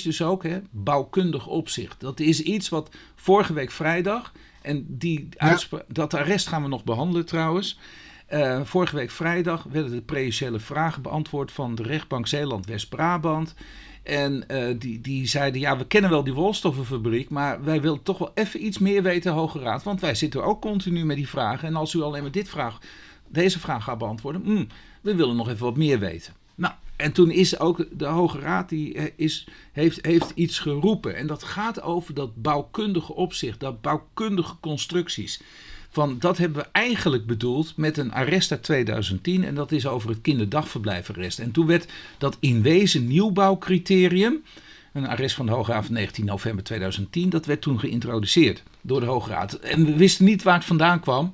dus 0.03 0.22
ook 0.22 0.42
hè, 0.42 0.59
bouwkundig 0.70 1.46
opzicht. 1.46 2.01
Dat 2.01 2.20
is 2.20 2.42
iets 2.42 2.68
wat 2.68 2.90
vorige 3.14 3.53
week 3.53 3.70
vrijdag, 3.70 4.33
en 4.62 4.87
die 4.88 5.29
dat 5.88 6.14
arrest 6.14 6.49
gaan 6.49 6.62
we 6.62 6.68
nog 6.68 6.85
behandelen 6.85 7.27
trouwens. 7.27 7.79
Uh, 8.33 8.61
vorige 8.64 8.96
week 8.96 9.11
vrijdag 9.11 9.62
werden 9.62 9.90
de 9.90 10.01
prejudiciële 10.01 10.59
vragen 10.59 11.03
beantwoord 11.03 11.53
van 11.53 11.75
de 11.75 11.83
rechtbank 11.83 12.27
Zeeland-West-Brabant. 12.27 13.55
En 14.07 14.45
uh, 14.51 14.75
die, 14.79 15.01
die 15.01 15.27
zeiden, 15.27 15.61
ja, 15.61 15.79
we 15.79 15.87
kennen 15.87 16.11
wel 16.11 16.25
die 16.25 16.35
wolstoffenfabriek, 16.35 17.31
maar 17.31 17.64
wij 17.64 17.81
willen 17.81 18.03
toch 18.03 18.19
wel 18.19 18.31
even 18.35 18.64
iets 18.64 18.79
meer 18.79 19.03
weten, 19.03 19.33
Hoge 19.33 19.59
Raad. 19.59 19.83
Want 19.83 20.01
wij 20.01 20.14
zitten 20.14 20.45
ook 20.45 20.61
continu 20.61 21.05
met 21.05 21.16
die 21.16 21.29
vragen. 21.29 21.69
En 21.69 21.77
als 21.77 21.95
u 21.95 22.03
alleen 22.03 22.23
maar 22.23 22.31
dit 22.31 22.49
vraag, 22.49 22.79
deze 23.29 23.61
vraag 23.61 23.85
gaat 23.85 23.99
beantwoorden, 23.99 24.42
mm, 24.45 24.66
we 25.01 25.14
willen 25.14 25.37
nog 25.37 25.49
even 25.49 25.64
wat 25.64 25.77
meer 25.77 25.99
weten. 25.99 26.35
Nou, 26.55 26.75
en 26.97 27.12
toen 27.12 27.31
is 27.31 27.59
ook 27.59 27.87
de 27.90 28.05
Hoge 28.05 28.38
Raad, 28.38 28.69
die 28.69 28.95
eh, 28.95 29.05
is, 29.16 29.49
heeft, 29.73 30.07
heeft 30.07 30.33
iets 30.35 30.59
geroepen. 30.59 31.16
En 31.16 31.27
dat 31.27 31.42
gaat 31.42 31.83
over 31.83 32.14
dat 32.14 32.42
bouwkundige 32.42 33.14
opzicht, 33.14 33.61
dat 33.61 33.81
bouwkundige 33.81 34.55
constructies. 34.61 35.40
Van, 35.96 36.16
dat 36.18 36.38
hebben 36.38 36.62
we 36.62 36.68
eigenlijk 36.72 37.26
bedoeld 37.26 37.72
met 37.76 37.96
een 37.96 38.12
arrest 38.12 38.50
uit 38.50 38.62
2010 38.62 39.44
en 39.44 39.54
dat 39.54 39.72
is 39.72 39.87
over 39.87 40.09
het 40.09 40.20
kinderdagverblijfarrest. 40.20 41.38
En 41.38 41.50
toen 41.50 41.66
werd 41.66 41.87
dat 42.18 42.37
in 42.40 42.62
wezen 42.62 43.06
nieuwbouwcriterium, 43.06 44.42
een 44.92 45.06
arrest 45.06 45.35
van 45.35 45.46
de 45.46 45.52
Hoge 45.52 45.72
Raad 45.72 45.85
van 45.85 45.94
19 45.94 46.24
november 46.24 46.64
2010, 46.64 47.30
dat 47.30 47.46
werd 47.46 47.61
toen 47.61 47.80
geïntroduceerd 47.80 48.62
door 48.80 49.00
de 49.00 49.06
Hoge 49.06 49.30
Raad. 49.30 49.52
En 49.52 49.85
we 49.85 49.96
wisten 49.96 50.24
niet 50.24 50.42
waar 50.42 50.54
het 50.54 50.64
vandaan 50.64 51.00
kwam. 51.00 51.32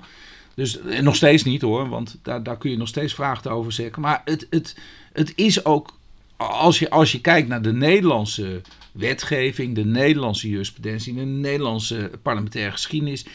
Dus 0.55 0.79
nog 1.01 1.15
steeds 1.15 1.43
niet 1.43 1.61
hoor, 1.61 1.89
want 1.89 2.17
daar, 2.21 2.43
daar 2.43 2.57
kun 2.57 2.71
je 2.71 2.77
nog 2.77 2.87
steeds 2.87 3.13
vragen 3.13 3.51
over 3.51 3.71
zeggen. 3.71 4.01
Maar 4.01 4.21
het, 4.25 4.47
het, 4.49 4.75
het 5.13 5.33
is 5.35 5.65
ook, 5.65 5.93
als 6.37 6.79
je, 6.79 6.89
als 6.89 7.11
je 7.11 7.21
kijkt 7.21 7.47
naar 7.47 7.61
de 7.61 7.73
Nederlandse 7.73 8.61
wetgeving, 8.91 9.75
de 9.75 9.85
Nederlandse 9.85 10.49
jurisprudentie, 10.49 11.13
de 11.13 11.21
Nederlandse 11.21 12.11
parlementaire 12.21 12.71
geschiedenis, 12.71 13.25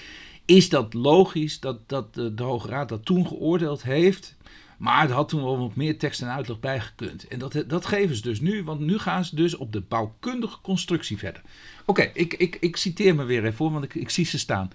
is 0.49 0.69
dat 0.69 0.95
logisch 0.95 1.61
dat, 1.61 1.89
dat 1.89 2.15
de, 2.15 2.33
Hoge 2.37 2.69
Raad 2.69 2.89
dat 2.89 3.05
toen 3.05 3.27
geoordeeld 3.27 3.83
heeft. 3.83 4.37
Maar 4.79 5.09
er 5.09 5.15
had 5.15 5.29
toen 5.29 5.43
wel 5.43 5.59
wat 5.59 5.77
meer 5.77 5.99
tekst 5.99 6.23
en 6.23 6.29
uitleg 6.29 6.61
bij 6.61 6.81
gekund. 6.81 7.29
En 7.29 7.39
dat, 7.39 7.65
dat 7.67 7.87
geven 7.87 8.17
ze 8.17 8.23
dus 8.23 8.41
nu, 8.41 8.65
want 8.65 8.81
nu 8.81 8.99
gaan 8.99 9.25
ze 9.25 9.37
dus 9.37 9.57
op 9.57 9.73
de 9.73 9.81
bouwkundige 9.81 10.61
constructie 10.61 11.19
verder. 11.19 11.43
Oké, 11.87 12.11
ik, 12.15 12.35
ik, 12.35 12.57
ik 12.61 12.77
citeer 12.77 13.15
me 13.15 13.25
weer 13.25 13.41
even 13.41 13.55
voor, 13.55 13.73
want 13.73 13.85
ik, 13.85 13.95
ik 13.95 14.11
zie 14.11 14.25
ze 14.25 14.39
staan. 14.39 14.71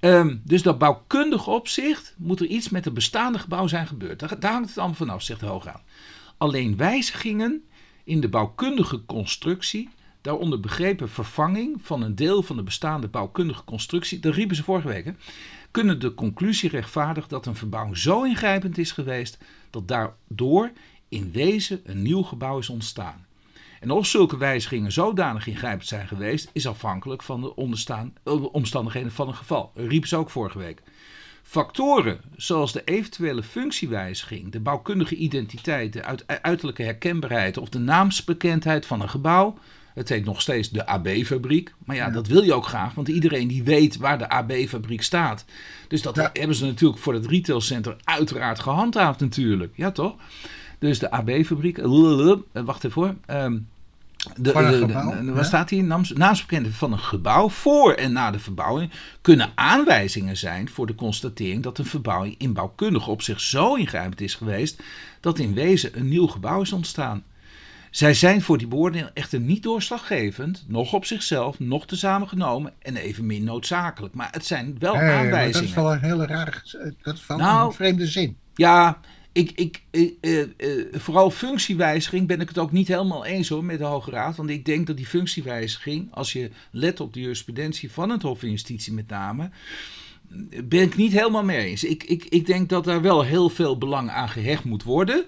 Um, 0.00 0.42
dus 0.44 0.62
dat 0.62 0.78
bouwkundig 0.78 1.46
opzicht 1.46 2.14
moet 2.18 2.40
er 2.40 2.46
iets 2.46 2.68
met 2.68 2.84
het 2.84 2.94
bestaande 2.94 3.38
gebouw 3.38 3.66
zijn 3.66 3.86
gebeurd. 3.86 4.18
Daar, 4.18 4.40
daar 4.40 4.52
hangt 4.52 4.68
het 4.68 4.78
allemaal 4.78 4.96
vanaf, 4.96 5.22
zegt 5.22 5.40
de 5.40 5.46
Hoge 5.46 5.68
Raad. 5.68 5.82
Alleen 6.36 6.76
wijzigingen 6.76 7.64
in 8.04 8.20
de 8.20 8.28
bouwkundige 8.28 9.04
constructie 9.04 9.88
daaronder 10.22 10.60
begrepen 10.60 11.08
vervanging 11.08 11.76
van 11.82 12.02
een 12.02 12.14
deel 12.14 12.42
van 12.42 12.56
de 12.56 12.62
bestaande 12.62 13.08
bouwkundige 13.08 13.64
constructie, 13.64 14.20
dat 14.20 14.34
riepen 14.34 14.56
ze 14.56 14.62
vorige 14.62 14.88
week, 14.88 15.14
kunnen 15.70 16.00
de 16.00 16.14
conclusie 16.14 16.70
rechtvaardigen 16.70 17.30
dat 17.30 17.46
een 17.46 17.56
verbouwing 17.56 17.96
zo 17.96 18.22
ingrijpend 18.22 18.78
is 18.78 18.92
geweest 18.92 19.38
dat 19.70 19.88
daardoor 19.88 20.72
in 21.08 21.30
wezen 21.32 21.80
een 21.84 22.02
nieuw 22.02 22.22
gebouw 22.22 22.58
is 22.58 22.68
ontstaan. 22.68 23.26
En 23.80 23.90
of 23.90 24.06
zulke 24.06 24.36
wijzigingen 24.36 24.92
zodanig 24.92 25.46
ingrijpend 25.46 25.88
zijn 25.88 26.08
geweest, 26.08 26.50
is 26.52 26.66
afhankelijk 26.66 27.22
van 27.22 27.40
de 27.40 27.54
eh, 28.22 28.44
omstandigheden 28.52 29.12
van 29.12 29.28
een 29.28 29.34
geval. 29.34 29.72
Riep 29.74 30.06
ze 30.06 30.16
ook 30.16 30.30
vorige 30.30 30.58
week. 30.58 30.82
Factoren 31.42 32.20
zoals 32.36 32.72
de 32.72 32.84
eventuele 32.84 33.42
functiewijziging, 33.42 34.52
de 34.52 34.60
bouwkundige 34.60 35.14
identiteit, 35.14 35.92
de 35.92 36.26
uiterlijke 36.42 36.82
herkenbaarheid 36.82 37.58
of 37.58 37.68
de 37.68 37.78
naamsbekendheid 37.78 38.86
van 38.86 39.00
een 39.00 39.08
gebouw 39.08 39.58
het 39.94 40.08
heet 40.08 40.24
nog 40.24 40.40
steeds 40.40 40.70
de 40.70 40.86
AB-fabriek. 40.86 41.74
Maar 41.84 41.96
ja, 41.96 42.10
dat 42.10 42.26
wil 42.26 42.42
je 42.42 42.54
ook 42.54 42.66
graag, 42.66 42.94
want 42.94 43.08
iedereen 43.08 43.48
die 43.48 43.62
weet 43.62 43.96
waar 43.96 44.18
de 44.18 44.28
AB-fabriek 44.28 45.02
staat. 45.02 45.44
Dus 45.88 46.02
dat 46.02 46.16
hebben 46.32 46.56
ze 46.56 46.64
natuurlijk 46.64 47.00
voor 47.00 47.14
het 47.14 47.26
retailcenter 47.26 47.96
uiteraard 48.04 48.60
gehandhaafd 48.60 49.20
natuurlijk. 49.20 49.72
Ja, 49.76 49.90
toch? 49.90 50.14
Dus 50.78 50.98
de 50.98 51.10
AB-fabriek, 51.10 51.78
uh, 51.78 52.38
wacht 52.52 52.84
even 52.84 53.02
hoor. 53.02 53.14
Um, 53.26 53.68
de, 54.36 54.52
de, 55.22 55.32
wat 55.32 55.46
staat 55.46 55.70
hier? 55.70 55.84
Naamsbekendheid 56.14 56.74
van 56.74 56.92
een 56.92 56.98
gebouw 56.98 57.48
voor 57.48 57.92
en 57.92 58.12
na 58.12 58.30
de 58.30 58.38
verbouwing 58.38 58.90
kunnen 59.20 59.52
aanwijzingen 59.54 60.36
zijn 60.36 60.68
voor 60.68 60.86
de 60.86 60.94
constatering 60.94 61.62
dat 61.62 61.78
een 61.78 61.84
verbouwing 61.84 62.34
in 62.38 62.52
bouwkundig 62.52 63.08
opzicht 63.08 63.40
zo 63.40 63.74
ingrijpend 63.74 64.20
is 64.20 64.34
geweest 64.34 64.82
dat 65.20 65.38
in 65.38 65.54
wezen 65.54 65.98
een 65.98 66.08
nieuw 66.08 66.26
gebouw 66.26 66.60
is 66.60 66.72
ontstaan. 66.72 67.24
Zij 67.92 68.14
zijn 68.14 68.42
voor 68.42 68.58
die 68.58 68.66
beoordeling 68.66 69.10
echter 69.14 69.40
niet 69.40 69.62
doorslaggevend, 69.62 70.64
nog 70.68 70.92
op 70.92 71.04
zichzelf, 71.04 71.58
nog 71.58 71.86
tezamen 71.86 72.28
genomen 72.28 72.72
en 72.78 72.96
evenmin 72.96 73.44
noodzakelijk. 73.44 74.14
Maar 74.14 74.28
het 74.30 74.46
zijn 74.46 74.76
wel 74.78 74.96
aanwijzingen. 74.96 75.52
Dat 75.52 75.62
is 75.62 75.74
wel 75.74 75.92
een 75.92 76.00
hele 76.00 76.26
rare, 76.26 76.52
dat 77.02 77.26
wel 77.26 77.36
nou, 77.36 77.66
een 77.66 77.72
vreemde 77.72 78.06
zin. 78.06 78.36
Ja, 78.54 79.00
ik, 79.32 79.50
ik, 79.54 79.82
eh, 79.90 80.40
eh, 80.40 80.48
vooral 80.92 81.30
functiewijziging 81.30 82.26
ben 82.26 82.40
ik 82.40 82.48
het 82.48 82.58
ook 82.58 82.72
niet 82.72 82.88
helemaal 82.88 83.24
eens 83.24 83.48
hoor 83.48 83.64
met 83.64 83.78
de 83.78 83.84
Hoge 83.84 84.10
Raad. 84.10 84.36
Want 84.36 84.50
ik 84.50 84.64
denk 84.64 84.86
dat 84.86 84.96
die 84.96 85.06
functiewijziging, 85.06 86.08
als 86.14 86.32
je 86.32 86.50
let 86.70 87.00
op 87.00 87.12
de 87.12 87.20
jurisprudentie 87.20 87.90
van 87.90 88.10
het 88.10 88.22
Hof 88.22 88.38
van 88.38 88.50
Justitie 88.50 88.92
met 88.92 89.08
name, 89.08 89.50
ben 90.64 90.82
ik 90.82 90.96
niet 90.96 91.12
helemaal 91.12 91.44
mee 91.44 91.66
eens. 91.66 91.84
Ik, 91.84 92.04
ik, 92.04 92.24
ik 92.24 92.46
denk 92.46 92.68
dat 92.68 92.84
daar 92.84 93.02
wel 93.02 93.22
heel 93.22 93.48
veel 93.48 93.78
belang 93.78 94.10
aan 94.10 94.28
gehecht 94.28 94.64
moet 94.64 94.82
worden. 94.82 95.24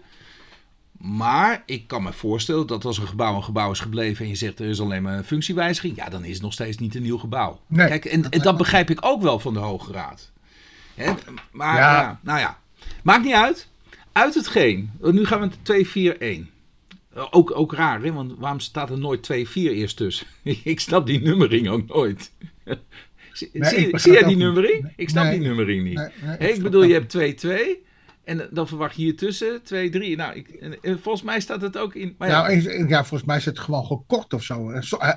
Maar 1.05 1.63
ik 1.67 1.87
kan 1.87 2.03
me 2.03 2.13
voorstellen 2.13 2.67
dat 2.67 2.85
als 2.85 2.99
een 2.99 3.07
gebouw 3.07 3.37
een 3.37 3.45
gebouw 3.45 3.71
is 3.71 3.81
gebleven 3.81 4.25
en 4.25 4.31
je 4.31 4.37
zegt 4.37 4.59
er 4.59 4.67
is 4.69 4.81
alleen 4.81 5.03
maar 5.03 5.17
een 5.17 5.25
functiewijziging, 5.25 5.97
ja, 5.97 6.09
dan 6.09 6.25
is 6.25 6.33
het 6.33 6.43
nog 6.43 6.53
steeds 6.53 6.77
niet 6.77 6.95
een 6.95 7.03
nieuw 7.03 7.19
gebouw. 7.19 7.61
Nee. 7.67 7.89
Kijk, 7.89 8.05
en, 8.05 8.31
en 8.31 8.41
dat 8.41 8.57
begrijp 8.57 8.91
ik 8.91 8.99
ook 9.01 9.23
wel 9.23 9.39
van 9.39 9.53
de 9.53 9.59
Hoge 9.59 9.93
Raad. 9.93 10.31
Hè, 10.95 11.13
maar 11.53 11.77
ja. 11.77 12.01
Ja. 12.01 12.21
nou 12.23 12.39
ja, 12.39 12.59
maakt 13.03 13.25
niet 13.25 13.35
uit. 13.35 13.69
Uit 14.13 14.35
hetgeen, 14.35 14.91
nu 15.01 15.25
gaan 15.25 15.41
we 15.41 15.47
het 15.47 15.59
241. 15.63 16.53
Ook, 17.31 17.57
ook 17.59 17.73
raar, 17.75 18.03
hè? 18.03 18.13
want 18.13 18.33
waarom 18.39 18.61
staat 18.61 18.91
er 18.91 18.99
nooit 18.99 19.31
2-4 19.33 19.53
eerst 19.55 19.97
tussen? 19.97 20.27
ik 20.65 20.81
snap 20.81 21.07
die 21.07 21.21
nummering 21.21 21.69
ook 21.69 21.87
nooit. 21.87 22.33
zie 23.33 23.51
Nee, 23.53 23.91
zie- 23.93 24.13
jij 24.13 24.23
die 24.23 24.37
nummering? 24.37 24.93
Ik 24.97 25.09
snap 25.09 25.31
die 25.31 25.41
nummering 25.41 25.85
niet. 25.85 26.11
Ik 26.39 26.63
bedoel, 26.63 26.83
je 26.83 26.93
hebt 26.93 27.45
2-2 27.81 27.84
en 28.25 28.49
dan 28.51 28.69
verwacht 28.69 28.97
je 28.97 29.03
hier 29.03 29.17
tussen 29.17 29.61
2-3. 29.63 30.17
Nou, 30.17 30.35
ik, 30.35 30.49
en- 30.49 30.77
en 30.83 31.01
volgens 31.01 31.25
mij 31.25 31.41
staat 31.41 31.61
het 31.61 31.79
ook 31.79 31.95
in. 31.95 32.15
Maar 32.19 32.29
ja, 32.29 32.43
Nou, 32.43 32.53
is- 32.57 32.89
ja, 32.89 32.99
volgens 33.05 33.25
mij 33.29 33.37
is 33.37 33.45
het 33.45 33.59
gewoon 33.59 33.85
gekort 33.87 34.33
of 34.35 34.43
zo. 34.43 34.71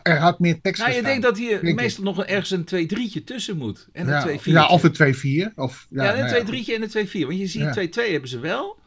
Er 0.03 0.17
had 0.19 0.39
meer 0.39 0.61
tekst 0.61 0.81
nou, 0.81 0.95
je 0.95 1.01
denkt 1.03 1.23
dat 1.23 1.37
hier 1.37 1.49
Denk 1.49 1.63
ik. 1.63 1.75
meestal 1.75 2.03
nog 2.03 2.23
ergens 2.25 2.49
een 2.51 2.65
2-3'tje 2.65 3.23
tussen 3.23 3.57
moet. 3.57 3.87
En 3.93 4.07
ja, 4.07 4.27
een 4.27 4.39
2-4. 4.39 4.51
ja, 4.53 4.67
of 4.67 4.83
een 4.83 4.91
2-4. 4.93 5.51
Of, 5.55 5.85
ja, 5.89 6.03
Ja, 6.03 6.15
nou 6.15 6.35
een 6.35 6.45
2-3'tje 6.45 6.73
en 6.73 6.81
een 6.81 6.89
2-4. 6.89 7.25
Want 7.27 7.39
je 7.39 7.47
ziet 7.47 7.61
Ja. 7.61 7.71
2-2 7.71 8.11
hebben 8.11 8.29
ze 8.29 8.39
wel. 8.39 8.77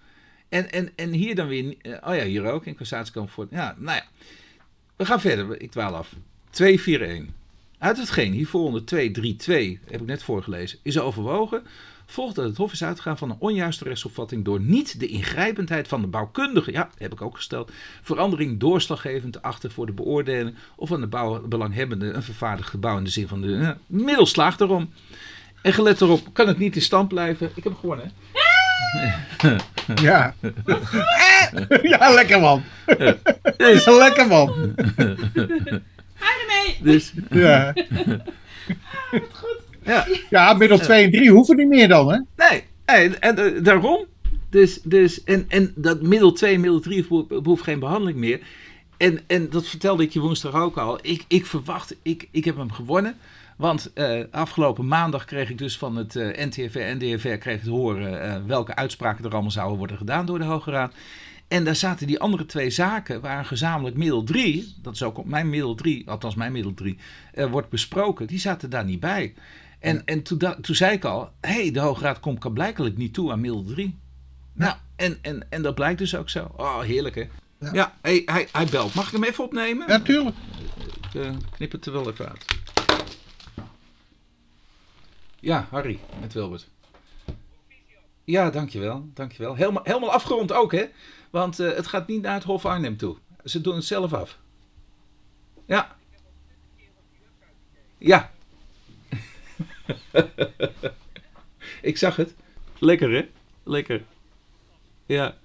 En, 0.49 0.73
en, 0.73 0.91
en 0.97 1.13
hier 1.13 1.35
dan 1.35 1.49
weer. 1.49 1.75
eh, 1.83 1.93
Oh 2.09 2.15
ja, 2.17 2.25
hier 2.25 2.45
ook 2.45 2.67
in 2.67 2.75
cassatiecomfort. 2.75 3.49
Ja, 3.51 3.75
nou 3.79 3.97
ja. 3.97 4.05
We 4.97 5.07
gaan 5.07 5.21
verder. 5.21 5.61
Ik 5.61 5.71
dwaal 5.71 5.95
af. 5.97 6.13
2-4-1. 6.51 7.35
Uit 7.79 7.97
hetgeen 7.99 8.33
hiervoor 8.33 8.65
onder 8.65 8.83
2-3-2, 8.85 9.79
heb 9.91 10.01
ik 10.01 10.07
net 10.07 10.23
voorgelezen, 10.23 10.79
is 10.83 10.99
overwogen. 10.99 11.63
Volgt 12.11 12.35
dat 12.35 12.45
het 12.45 12.57
Hof 12.57 12.73
is 12.73 12.85
uitgegaan 12.85 13.19
van 13.19 13.31
een 13.31 13.37
onjuiste 13.39 13.85
rechtsopvatting 13.85 14.45
door 14.45 14.61
niet 14.61 15.01
de 15.01 15.07
ingrijpendheid 15.07 15.89
van 15.89 16.01
de 16.01 16.07
bouwkundige, 16.07 16.73
ja, 16.73 16.91
heb 16.99 17.13
ik 17.13 17.23
ook 17.23 17.37
gesteld, 17.37 17.73
verandering 18.03 18.61
doorslaggevend 18.61 19.33
te 19.33 19.43
achten 19.43 19.71
voor 19.71 19.87
de 19.87 19.93
beoordeling 19.93 20.57
of 20.77 20.89
van 20.89 21.01
de 21.01 21.07
bouw, 21.07 21.41
belanghebbende 21.41 22.13
een 22.13 22.23
vervaardigd 22.23 22.69
gebouw 22.69 22.97
in 22.99 23.05
de 23.05 23.11
zin 23.11 23.29
van 23.29 23.41
de 23.41 23.57
eh, 23.57 23.71
middelslaag 23.87 24.57
daarom. 24.57 24.93
En 25.63 25.73
gelet 25.73 26.01
erop 26.01 26.35
kan 26.35 26.47
het 26.47 26.59
niet 26.59 26.77
in 26.77 26.83
stand 26.83 27.09
blijven. 27.09 27.51
Ik 27.55 27.65
heb 27.65 27.75
gewonnen, 27.75 28.13
hè? 29.43 29.57
Ja. 30.03 30.35
ja, 31.83 32.11
lekker 32.15 32.41
man. 32.41 32.63
Dus, 33.57 33.87
lekker 33.87 34.27
man. 34.27 34.75
Ga 36.15 36.31
ermee! 36.41 36.79
dus 36.81 37.13
Ja, 37.31 37.73
ja. 39.95 40.07
ja 40.31 40.53
middel 40.53 40.79
2 40.79 41.05
en 41.05 41.11
3 41.11 41.31
hoeven 41.31 41.57
niet 41.57 41.69
meer 41.69 41.89
dan, 41.89 42.13
hè? 42.13 42.19
Nee, 42.37 42.65
nee 42.87 43.17
en, 43.19 43.37
eh, 43.37 43.65
daarom. 43.65 44.07
Dus, 44.51 44.81
dus, 44.83 45.25
en, 45.25 45.45
en 45.49 45.73
dat 45.77 46.03
middel 46.03 46.33
2 46.33 46.55
en 46.55 46.61
middel 46.61 46.81
3 46.81 47.07
behoeft, 47.29 47.63
geen 47.63 47.79
behandeling 47.79 48.19
meer. 48.19 48.41
En, 48.97 49.21
en 49.27 49.51
dat 49.51 49.67
vertelde 49.67 50.03
ik 50.03 50.13
je 50.13 50.21
woensdag 50.21 50.55
ook 50.55 50.77
al. 50.77 50.99
Ik, 51.03 51.25
ik 51.29 51.47
verwacht, 51.47 51.97
ik, 52.03 52.29
ik 52.31 52.45
heb 52.45 52.57
hem 52.57 52.73
gewonnen. 52.73 53.17
Want 53.57 53.93
eh, 53.93 54.21
afgelopen 54.31 54.87
maandag 54.87 55.25
kreeg 55.25 55.51
ik 55.51 55.59
dus 55.59 55.79
van 55.79 55.97
het 55.97 56.17
eh, 56.17 56.47
NTFR 56.47 56.79
en 56.79 56.97
NDFR 56.97 57.29
kreeg 57.29 57.63
te 57.63 57.71
horen 57.71 58.47
welke 58.47 58.75
uitspraken 58.75 59.25
er 59.25 59.33
allemaal 59.33 59.51
zouden 59.51 59.79
worden 59.79 59.97
gedaan 59.97 60.27
door 60.27 60.39
de 60.39 60.45
Hoge 60.45 60.71
Raad. 60.71 60.93
En 61.51 61.65
daar 61.65 61.77
zaten 61.77 62.07
die 62.07 62.21
andere 62.21 62.47
twee 62.47 62.71
zaken 62.71 63.21
waar 63.21 63.39
een 63.39 63.45
gezamenlijk 63.45 63.97
middel 63.97 64.23
3, 64.23 64.75
dat 64.83 64.95
is 64.95 65.03
ook 65.03 65.25
mijn 65.25 65.51
middel 65.51 65.75
3, 65.75 66.11
althans 66.11 66.35
mijn 66.35 66.53
middel 66.53 66.75
3, 66.75 66.99
eh, 67.33 67.47
wordt 67.47 67.69
besproken, 67.69 68.27
die 68.27 68.39
zaten 68.39 68.71
daar 68.71 68.85
niet 68.85 69.01
bij. 69.01 69.35
En, 69.81 70.05
en 70.07 70.23
toen, 70.23 70.39
toen 70.39 70.75
zei 70.75 70.93
ik 70.93 71.05
al, 71.05 71.31
hé, 71.41 71.53
hey, 71.53 71.71
de 71.71 71.81
Hoge 71.81 72.03
Raad 72.03 72.21
komt 72.21 72.53
blijkelijk 72.53 72.97
niet 72.97 73.15
toe 73.15 73.33
aan 73.33 73.41
middel 73.41 73.65
3. 73.65 73.99
Nou, 74.53 74.75
en, 74.97 75.19
en, 75.23 75.47
en 75.51 75.63
dat 75.63 75.75
blijkt 75.75 75.99
dus 75.99 76.17
ook 76.17 76.31
zo. 76.31 76.51
Oh, 76.57 76.81
heerlijk 76.81 77.15
hè. 77.15 77.29
Ja, 77.59 77.73
Ja. 77.73 77.95
hey, 78.03 78.23
hij, 78.25 78.49
hij 78.53 78.67
belt. 78.67 78.95
Mag 78.95 79.07
ik 79.07 79.13
hem 79.13 79.25
even 79.25 79.45
opnemen? 79.45 79.89
Ja, 79.89 80.01
tuurlijk. 80.01 80.37
Ik 81.13 81.15
eh, 81.23 81.31
knip 81.51 81.73
het 81.73 81.87
er 81.87 81.93
wel 81.93 82.11
even 82.11 82.29
uit. 82.29 82.45
Ja, 85.41 85.67
Harry, 85.71 85.99
met 86.21 86.33
Wilbert. 86.33 86.69
Ja, 88.25 88.51
dankjewel. 88.51 89.09
dankjewel. 89.15 89.55
Helemaal, 89.55 89.83
helemaal 89.85 90.13
afgerond 90.13 90.53
ook, 90.53 90.73
hè? 90.73 90.85
Want 91.31 91.61
eh, 91.61 91.77
het 91.77 91.87
gaat 91.87 92.07
niet 92.07 92.23
naar 92.23 92.35
het 92.35 92.45
Hof 92.45 92.67
Arnhem 92.67 92.97
toe. 92.97 93.17
Ze 93.45 93.61
doen 93.61 93.75
het 93.75 93.85
zelf 93.85 94.13
af. 94.13 94.39
Ja. 95.67 95.97
Ja. 97.99 98.31
Ik 101.83 101.97
zag 101.97 102.17
het. 102.17 102.35
Lekker, 102.79 103.11
hè? 103.13 103.23
Lekker. 103.65 104.03
Ja. 105.07 105.37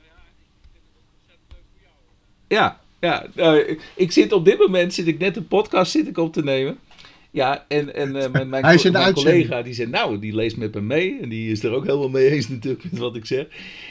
Ja, 2.47 2.79
ja. 2.99 3.25
Nou, 3.33 3.57
ik, 3.59 3.91
ik 3.95 4.11
zit 4.11 4.31
op 4.31 4.45
dit 4.45 4.57
moment, 4.59 4.93
zit 4.93 5.07
ik 5.07 5.19
net 5.19 5.35
een 5.37 5.47
podcast 5.47 5.91
zit 5.91 6.07
ik 6.07 6.17
op 6.17 6.33
te 6.33 6.43
nemen. 6.43 6.79
Ja, 7.31 7.65
en, 7.67 7.93
en 7.95 8.15
eh, 8.15 8.31
mijn, 8.31 8.49
mijn, 8.49 8.63
Hij 8.65 8.77
collega 9.13 9.61
die 9.61 9.73
zei, 9.73 9.89
nou, 9.89 10.19
die 10.19 10.35
leest 10.35 10.57
met 10.57 10.73
me 10.73 10.81
mee. 10.81 11.19
En 11.21 11.29
die 11.29 11.51
is 11.51 11.63
er 11.63 11.71
ook 11.71 11.85
helemaal 11.85 12.09
mee 12.09 12.29
eens 12.29 12.47
natuurlijk 12.47 12.83
met 12.83 12.97
wat 12.99 13.15
ik 13.15 13.25
zeg. 13.25 13.45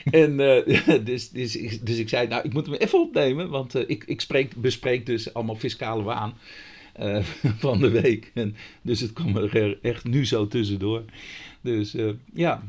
En 0.05 0.41
eh, 0.41 0.99
dus, 1.05 1.31
dus, 1.31 1.57
ik- 1.57 1.87
dus 1.87 1.99
ik 1.99 2.09
zei, 2.09 2.27
nou, 2.29 2.43
ik 2.45 2.53
moet 2.53 2.67
hem 2.67 2.75
even 2.75 3.01
opnemen. 3.01 3.49
Want 3.51 3.75
eh, 3.75 3.83
ik, 3.87 4.05
ik 4.07 4.21
spreek, 4.21 4.57
bespreek 4.57 5.07
dus 5.07 5.35
allemaal 5.35 5.57
fiscale 5.57 6.03
waan 6.03 6.39
eh, 6.95 7.25
van 7.65 7.79
de 7.79 7.91
week. 7.91 8.31
En, 8.35 8.57
dus 8.83 9.01
het 9.01 9.13
kwam 9.13 9.37
er 9.37 9.79
echt 9.83 10.05
nu 10.05 10.27
zo 10.27 10.47
tussendoor. 10.47 11.05
Dus 11.61 11.95
eh, 11.95 12.11
ja, 12.35 12.63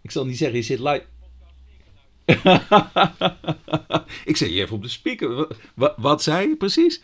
ik 0.00 0.10
zal 0.10 0.24
niet 0.24 0.38
zeggen, 0.38 0.56
je 0.56 0.62
zit 0.64 0.78
live... 0.78 1.04
ik 4.30 4.36
zet 4.36 4.48
je 4.48 4.60
even 4.60 4.76
op 4.76 4.82
de 4.82 4.88
speaker. 4.88 5.34
Wat, 5.34 5.56
wat, 5.74 5.94
wat 5.96 6.22
zei 6.22 6.48
je 6.48 6.56
precies? 6.56 7.02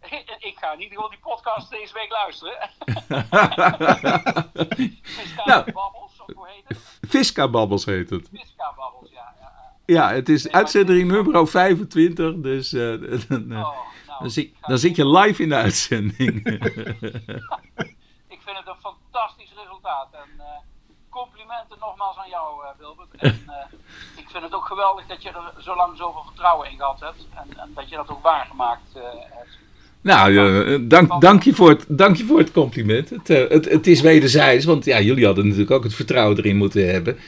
Ik 0.38 0.54
ga 0.56 0.72
in 0.72 0.80
ieder 0.80 0.94
geval 0.94 1.10
die 1.10 1.18
podcast 1.18 1.70
deze 1.70 1.94
week 1.94 2.10
luisteren. 2.10 2.70
Fiscale 5.02 5.46
Nou. 5.46 5.72
babbels, 5.72 6.20
of 6.26 6.34
hoe 6.34 6.48
heet 6.48 6.62
het? 6.68 6.78
Fisca-babbels 7.08 7.84
heet 7.84 8.10
het. 8.10 8.28
Fisca 8.32 8.74
babbels, 8.76 9.10
ja. 9.10 9.34
ja, 9.40 9.52
ja. 9.86 10.12
Het 10.14 10.28
is 10.28 10.50
uitzending 10.50 11.10
nummer 11.10 11.48
25. 11.48 12.34
Dus 12.34 12.72
eh, 12.72 12.92
Oh, 13.50 13.76
dan, 14.20 14.30
zit, 14.30 14.44
ik 14.44 14.54
ga- 14.60 14.68
dan 14.68 14.78
zit 14.78 14.96
je 14.96 15.08
live 15.08 15.42
in 15.42 15.48
de 15.48 15.54
uitzending. 15.54 16.34
Ik 18.34 18.40
vind 18.44 18.56
het 18.56 18.66
een 18.66 18.82
fantastisch 18.90 19.52
resultaat. 19.62 20.08
En 20.12 20.30
eh, 20.38 20.44
complimenten 21.08 21.76
nogmaals 21.80 22.16
aan 22.16 22.28
jou, 22.28 22.64
eh, 22.64 22.70
Wilbert. 22.78 23.08
En 23.16 23.40
eh, 23.56 24.22
ik 24.22 24.28
vind 24.30 24.42
het 24.42 24.54
ook 24.54 24.66
geweldig 24.66 25.06
dat 25.06 25.22
je 25.22 25.28
er 25.28 25.62
zo 25.62 25.76
lang 25.76 25.96
zoveel 25.96 26.24
vertrouwen 26.26 26.70
in 26.70 26.76
gehad 26.76 27.00
hebt. 27.00 27.26
En, 27.34 27.58
en 27.58 27.70
dat 27.74 27.88
je 27.88 27.96
dat 27.96 28.08
ook 28.10 28.22
waargemaakt 28.22 28.92
hebt. 28.94 29.58
nou, 30.00 30.86
dank, 30.86 31.20
dank, 31.20 31.42
je 31.42 31.54
voor 31.54 31.68
het, 31.68 31.84
dank 31.88 32.16
je 32.16 32.24
voor 32.24 32.38
het 32.38 32.52
compliment. 32.52 33.10
Het, 33.10 33.28
het, 33.28 33.64
het 33.64 33.86
is 33.86 34.00
wederzijds, 34.00 34.64
want 34.64 34.84
ja, 34.84 35.00
jullie 35.00 35.26
hadden 35.26 35.44
natuurlijk 35.44 35.70
ook 35.70 35.84
het 35.84 35.94
vertrouwen 35.94 36.36
erin 36.36 36.56
moeten 36.56 36.90
hebben. 36.90 37.18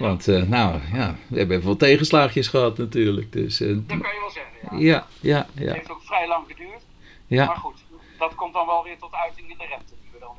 Want, 0.00 0.28
eh, 0.28 0.42
nou 0.42 0.80
ja, 0.92 1.16
we 1.28 1.38
hebben 1.38 1.62
wat 1.62 1.78
tegenslaagjes 1.78 2.48
gehad 2.48 2.78
natuurlijk. 2.78 3.32
Dus, 3.32 3.60
eh, 3.60 3.68
Dat 3.68 3.84
kan 3.86 3.98
je 3.98 4.20
wel 4.20 4.30
zeggen, 4.30 4.78
ja. 4.78 5.06
ja, 5.20 5.46
ja, 5.54 5.64
Het 5.64 5.74
heeft 5.76 5.90
ook 5.90 6.02
vrij 6.02 6.28
lang 6.28 6.44
geduurd. 6.48 6.82
Maar 7.28 7.38
ja. 7.38 7.46
goed, 7.46 7.84
dat 8.18 8.34
komt 8.34 8.52
dan 8.52 8.66
wel 8.66 8.84
weer 8.84 8.98
tot 8.98 9.12
uiting 9.12 9.50
in 9.50 9.56
de 9.58 9.64
rente. 9.68 9.94
Die 10.00 10.10
we 10.12 10.18
dan 10.20 10.34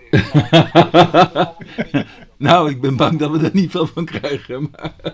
weer 1.92 2.06
Nou, 2.48 2.70
ik 2.70 2.82
ben 2.82 2.96
bang 2.96 3.20
dat 3.20 3.32
we 3.32 3.46
er 3.46 3.50
niet 3.54 3.72
veel 3.72 3.88
van 3.88 4.06
krijgen. 4.06 4.70
Maar... 4.72 4.94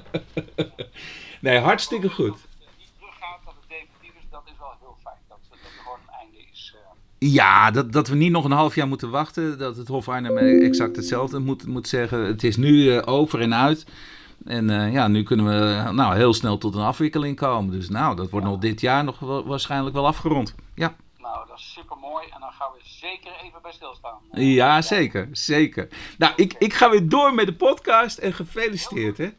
Nee, 1.41 1.59
hartstikke 1.59 2.09
goed. 2.09 2.27
Dat 2.27 2.39
het 2.59 2.77
niet 2.77 2.89
teruggaat, 2.99 3.39
dat 3.45 3.53
het 3.59 3.69
definitief 3.69 4.21
is, 4.23 4.27
dat 4.31 4.41
is 4.45 4.53
wel 4.59 4.73
heel 4.79 4.97
fijn. 5.03 5.15
Dat, 5.27 5.37
dat 5.49 5.59
gewoon 5.83 5.99
een 6.07 6.13
einde 6.19 6.37
is. 6.51 6.75
Ja, 7.17 7.71
dat, 7.71 7.91
dat 7.91 8.07
we 8.07 8.15
niet 8.15 8.31
nog 8.31 8.45
een 8.45 8.51
half 8.51 8.75
jaar 8.75 8.87
moeten 8.87 9.09
wachten. 9.09 9.57
Dat 9.57 9.77
het 9.77 9.87
Hof 9.87 10.09
Arnhem 10.09 10.37
exact 10.37 10.95
hetzelfde 10.95 11.39
moet, 11.39 11.65
moet 11.65 11.87
zeggen. 11.87 12.19
Het 12.19 12.43
is 12.43 12.57
nu 12.57 12.91
eh, 12.91 13.13
over 13.13 13.41
en 13.41 13.55
uit. 13.55 13.85
En 14.45 14.69
eh, 14.69 14.93
ja, 14.93 15.07
nu 15.07 15.23
kunnen 15.23 15.45
we 15.45 15.91
nou, 15.91 16.15
heel 16.15 16.33
snel 16.33 16.57
tot 16.57 16.75
een 16.75 16.81
afwikkeling 16.81 17.35
komen. 17.35 17.71
Dus 17.71 17.89
nou, 17.89 18.15
dat 18.15 18.29
wordt 18.29 18.45
nog 18.45 18.59
dit 18.59 18.81
jaar 18.81 19.03
nog 19.03 19.19
wel, 19.19 19.45
waarschijnlijk 19.45 19.95
wel 19.95 20.07
afgerond. 20.07 20.55
Ja, 20.75 20.95
Nou, 21.17 21.47
dat 21.47 21.57
is 21.57 21.73
super 21.73 21.97
mooi. 21.97 22.25
En 22.33 22.39
dan 22.39 22.51
gaan 22.51 22.71
we 22.73 22.79
zeker 22.83 23.31
even 23.43 23.61
bij 23.61 23.71
stilstaan. 23.71 24.19
Eh, 24.31 24.53
ja 24.53 24.81
zeker, 24.81 25.29
zeker. 25.31 25.87
Nou, 26.17 26.33
ik, 26.35 26.55
ik 26.59 26.73
ga 26.73 26.89
weer 26.89 27.09
door 27.09 27.33
met 27.33 27.45
de 27.45 27.53
podcast 27.53 28.17
en 28.17 28.33
gefeliciteerd 28.33 29.17
hè. 29.17 29.29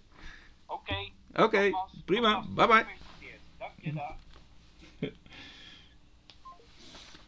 Oké. 0.66 0.94
Oké, 1.34 1.70
prima. 2.04 2.44
Bye 2.54 2.66
bye. 2.66 2.84
gefeliciteerd. 2.84 3.40
Dank 3.58 3.72
je. 3.80 4.16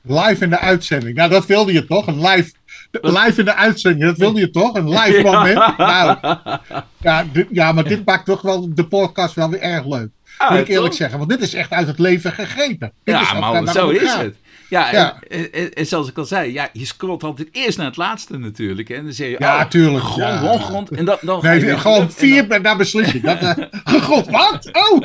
Live 0.03 0.45
in 0.45 0.51
de 0.51 0.59
uitzending. 0.59 1.17
Nou, 1.17 1.31
dat 1.31 1.47
wilde 1.47 1.73
je 1.73 1.87
toch? 1.87 2.07
Een 2.07 2.21
live, 2.21 2.53
live 2.91 3.39
in 3.39 3.45
de 3.45 3.55
uitzending, 3.55 4.05
dat 4.05 4.17
wilde 4.17 4.41
je 4.41 4.51
toch? 4.51 4.75
Een 4.77 4.89
live 4.89 5.23
moment? 5.23 5.77
Nou, 5.79 6.17
ja, 7.01 7.25
dit- 7.33 7.49
ja, 7.51 7.73
maar 7.73 7.85
dit 7.85 8.05
maakt 8.05 8.25
toch 8.27 8.43
wel 8.43 8.75
de 8.75 8.87
podcast 8.87 9.35
wel 9.35 9.51
weer 9.51 9.61
erg 9.61 9.87
leuk. 9.87 10.09
Ah, 10.39 10.51
Moet 10.51 10.59
ik 10.61 10.69
eerlijk 10.69 10.87
toch? 10.87 10.95
zeggen, 10.97 11.19
want 11.19 11.31
dit 11.31 11.41
is 11.41 11.55
echt 11.55 11.71
uit 11.71 11.87
het 11.87 11.99
leven 11.99 12.33
gegrepen. 12.33 12.93
Dit 13.05 13.15
Ja, 13.15 13.35
maar 13.41 13.73
zo 13.73 13.89
is 13.89 14.11
gaat. 14.11 14.21
het. 14.23 14.37
Ja, 14.69 14.93
Ja. 14.93 15.19
En, 15.29 15.53
en, 15.53 15.73
en 15.73 15.87
zoals 15.87 16.09
ik 16.09 16.19
al 16.19 16.25
zei, 16.25 16.53
ja, 16.53 16.69
je 16.73 16.87
scrolt 16.87 17.23
altijd 17.23 17.49
eerst 17.53 17.79
naar 17.79 17.87
het 17.87 17.97
laatste 17.97 18.39
natuurlijk. 18.39 18.89
Hè. 18.89 18.95
En 18.95 19.05
dan 19.05 19.13
zeg 19.13 19.29
je, 19.29 19.37
Ja, 19.39 19.57
oh, 19.61 19.65
tuurlijk, 19.69 20.05
grond, 20.05 20.43
ja. 20.43 20.59
grond. 20.59 20.91
En 20.91 21.05
dan, 21.05 21.17
dan 21.21 21.39
je 21.43 21.49
Nee, 21.49 21.61
weer 21.61 21.79
gewoon 21.79 21.97
terug 22.09 22.11
en 22.21 22.27
vier 22.29 22.47
per 22.47 22.61
naar 22.61 22.77
beslissing. 22.77 23.23
Dat, 23.23 23.39
eh, 23.41 24.03
God, 24.09 24.27
wat? 24.31 24.71
Oh! 24.73 25.03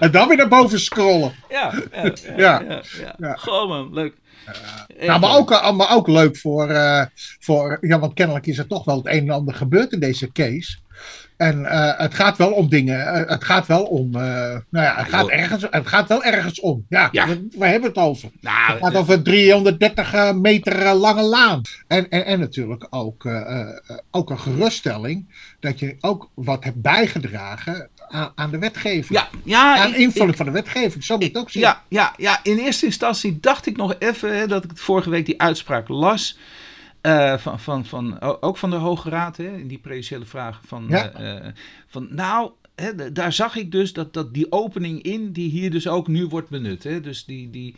En 0.00 0.10
dan 0.10 0.28
weer 0.28 0.36
naar 0.36 0.48
boven 0.48 0.80
scrollen. 0.80 1.32
Ja, 1.48 1.72
ja, 1.92 2.02
ja, 2.02 2.12
Ja. 2.36 2.62
ja, 2.68 2.82
ja. 3.00 3.14
Ja. 3.18 3.34
Gewoon 3.36 3.68
man, 3.68 3.94
leuk. 3.94 4.14
Nou, 5.06 5.20
maar 5.20 5.36
ook, 5.36 5.50
eh, 5.50 5.72
maar 5.72 5.94
ook 5.94 6.08
leuk 6.08 6.36
voor, 6.36 6.68
eh, 6.70 7.02
voor. 7.40 7.78
Ja, 7.80 7.98
want 7.98 8.14
kennelijk 8.14 8.46
is 8.46 8.58
er 8.58 8.66
toch 8.66 8.84
wel 8.84 8.96
het 8.96 9.06
een 9.06 9.12
en 9.22 9.30
ander 9.30 9.54
gebeurd 9.54 9.92
in 9.92 10.00
deze 10.00 10.32
case. 10.32 10.76
En 11.36 11.64
eh, 11.66 11.98
het 11.98 12.14
gaat 12.14 12.36
wel 12.36 12.50
om 12.50 12.68
dingen. 12.68 13.06
het 13.28 13.44
gaat 13.44 13.66
wel 13.66 13.84
om. 13.84 14.14
eh, 14.14 14.20
nou 14.70 14.84
ja, 14.86 14.94
het 14.96 15.08
gaat, 15.08 15.28
ergens, 15.28 15.66
het 15.70 15.86
gaat 15.86 16.08
wel 16.08 16.24
ergens 16.24 16.60
om. 16.60 16.84
Ja, 16.88 17.08
Ja. 17.12 17.26
we- 17.26 17.46
waar 17.56 17.68
hebben 17.70 17.92
we 17.94 18.00
het 18.00 18.08
over? 18.08 18.30
Nou, 18.40 18.72
Het 18.72 18.84
gaat 18.84 18.94
over 18.96 19.14
een 19.14 19.22
330 19.22 20.12
eh, 20.14 20.32
meter 20.32 20.94
lange 20.94 21.22
laan. 21.22 21.60
En, 21.86 22.08
en, 22.08 22.24
en 22.24 22.40
natuurlijk 22.40 22.86
ook, 22.90 23.24
eh, 23.24 23.36
eh, 23.40 23.60
eh, 23.68 23.96
ook 24.10 24.30
een 24.30 24.38
geruststelling 24.38 25.46
dat 25.60 25.78
je 25.78 25.96
ook 26.00 26.30
wat 26.34 26.64
hebt 26.64 26.80
bijgedragen 26.82 27.88
aan, 28.08 28.32
aan 28.34 28.50
de 28.50 28.58
wetgeving. 28.58 29.18
ja, 29.18 29.28
ja, 29.44 29.76
aan 29.78 29.88
ik- 29.90 29.96
invulling 29.96 30.30
ik- 30.30 30.36
van 30.36 30.46
de 30.46 30.52
wetgeving. 30.52 31.04
Zo 31.04 31.14
moet 31.14 31.22
je 31.22 31.28
het 31.28 31.38
ook 31.38 31.50
zien. 31.50 31.62
Ja, 31.62 31.82
ja, 31.88 32.14
ja, 32.16 32.40
in 32.42 32.58
eerste 32.58 32.86
instantie 32.86 33.40
dacht 33.40 33.66
ik 33.66 33.76
nog 33.76 33.94
even 33.98 34.36
hè, 34.38 34.46
dat 34.46 34.64
ik 34.64 34.70
vorige 34.74 35.10
week 35.10 35.26
die 35.26 35.40
uitspraak 35.40 35.88
las. 35.88 36.38
eh, 37.00 37.38
van, 37.38 37.60
van, 37.60 37.84
van, 37.84 38.20
ook 38.20 38.56
van 38.56 38.70
de 38.70 38.76
Hoge 38.76 39.10
Raad, 39.10 39.36
hè, 39.36 39.56
in 39.56 39.68
die 39.68 39.78
prejudiciële 39.78 40.24
vragen. 40.24 40.66
Van, 40.66 40.86
Ja. 40.88 41.10
eh, 41.10 41.36
eh, 41.36 41.52
van 41.86 42.08
nou, 42.10 42.50
hè, 42.74 43.12
daar 43.12 43.32
zag 43.32 43.56
ik 43.56 43.72
dus 43.72 43.92
dat, 43.92 44.12
dat 44.14 44.34
die 44.34 44.52
opening 44.52 45.02
in, 45.02 45.32
die 45.32 45.50
hier 45.50 45.70
dus 45.70 45.88
ook 45.88 46.08
nu 46.08 46.26
wordt 46.26 46.48
benut. 46.48 46.82
Hè, 46.84 47.00
dus 47.00 47.24
die, 47.24 47.50
die, 47.50 47.74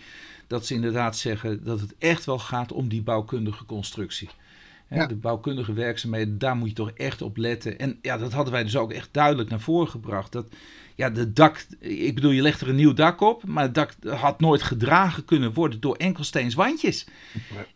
dat 0.47 0.67
ze 0.67 0.75
inderdaad 0.75 1.17
zeggen 1.17 1.65
dat 1.65 1.81
het 1.81 1.95
echt 1.99 2.25
wel 2.25 2.39
gaat 2.39 2.73
om 2.73 2.89
die 2.89 3.03
bouwkundige 3.03 3.65
constructie. 3.65 4.29
Hè. 4.99 5.07
De 5.07 5.15
bouwkundige 5.17 5.73
werkzaamheden, 5.73 6.39
daar 6.39 6.57
moet 6.57 6.69
je 6.69 6.75
toch 6.75 6.91
echt 6.91 7.23
op 7.23 7.37
letten. 7.37 7.79
En 7.79 7.99
ja, 8.03 8.19
dat 8.19 8.33
hadden 8.33 8.53
wij 8.53 8.63
dus 8.63 8.77
ook 8.77 8.93
echt 8.93 9.09
duidelijk 9.13 9.51
naar 9.51 9.61
voren 9.61 9.89
gebracht. 9.89 10.33
Dat, 10.33 10.47
ja, 10.95 11.11
de 11.11 11.33
dak, 11.33 11.67
ik 11.81 12.15
bedoel, 12.15 12.31
je 12.31 12.43
legt 12.43 12.61
er 12.61 12.69
een 12.69 12.75
nieuw 12.75 12.93
dak 12.93 13.21
op, 13.21 13.45
maar 13.47 13.63
het 13.65 13.75
dak 13.75 13.95
had 14.07 14.41
nooit 14.41 14.63
gedragen 14.63 15.25
kunnen 15.25 15.53
worden 15.53 15.81
door 15.81 15.97
enkelsteens 15.97 16.55
wandjes. 16.55 17.07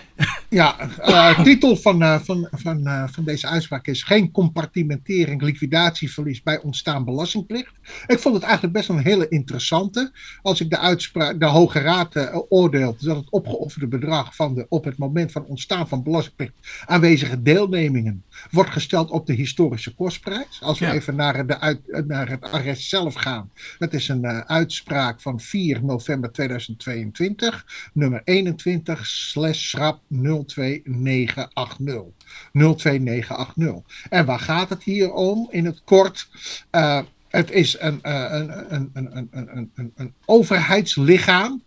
ja, 0.49 0.79
eh, 0.99 1.41
titel 1.43 1.77
van, 1.77 2.03
eh, 2.03 2.21
van, 2.21 2.49
van, 2.51 2.87
eh, 2.87 3.05
van 3.11 3.25
deze 3.25 3.47
uitspraak 3.47 3.87
is 3.87 4.03
geen 4.03 4.31
compartimentering 4.31 5.43
liquidatieverlies 5.43 6.43
bij 6.43 6.61
ontstaan 6.61 7.05
belastingplicht. 7.05 7.73
Ik 8.07 8.19
vond 8.19 8.35
het 8.35 8.45
eigenlijk 8.45 8.75
best 8.75 8.89
wel 8.89 8.97
een 8.97 9.05
hele 9.05 9.29
interessante. 9.29 10.11
Als 10.43 10.61
ik 10.61 10.71
de 10.71 10.79
uitspraak, 10.79 11.41
de 11.41 11.47
Hoge 11.47 11.81
Raad 11.81 12.31
oordeelt 12.49 13.05
dat 13.05 13.17
het 13.17 13.31
opgeofferde 13.31 13.87
bedrag 13.87 14.35
van 14.35 14.55
de 14.55 14.67
op 14.69 14.85
het 14.85 14.99
moment 14.99 15.33
van 15.33 15.45
ontstaan 15.45 15.89
van 15.89 16.03
belastingplicht 16.03 16.53
aanwezige 16.87 17.43
deelnemingen 17.79 18.25
wordt 18.51 18.71
gesteld 18.71 19.11
op 19.11 19.27
de 19.27 19.33
historische 19.33 19.95
kostprijs. 19.95 20.59
Als 20.61 20.79
we 20.79 20.87
Ja. 20.87 20.93
even 20.93 21.17
naar, 21.17 21.47
de 21.47 21.61
uit, 21.61 22.07
naar 22.07 22.29
het 22.29 22.43
arrest 22.51 22.89
zelf 22.89 23.15
gaan. 23.15 23.51
Dat 23.79 23.93
is 23.93 24.09
een 24.09 24.25
eh, 24.25 24.41
uitspraak 24.41 25.21
van 25.21 25.41
4 25.41 25.85
november 25.85 26.33
2022, 26.33 27.67
nummer 27.93 28.21
21 28.25 29.07
slash 29.07 29.69
schrap 29.69 30.01
02980. 30.09 32.05
02980. 32.53 34.07
En 34.11 34.25
waar 34.27 34.41
gaat 34.41 34.69
het 34.69 34.83
hier 34.83 35.13
om? 35.13 35.49
In 35.51 35.65
het 35.65 35.83
kort, 35.85 36.29
eh, 36.71 37.01
het 37.29 37.51
is 37.51 37.77
een, 37.81 38.03
eh, 38.03 38.27
een, 38.31 38.75
een, 38.75 38.91
een, 38.93 39.17
een, 39.17 39.29
een, 39.31 39.71
een, 39.75 39.93
een 39.97 40.15
overheidslichaam, 40.25 41.63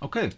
Oké. 0.00 0.28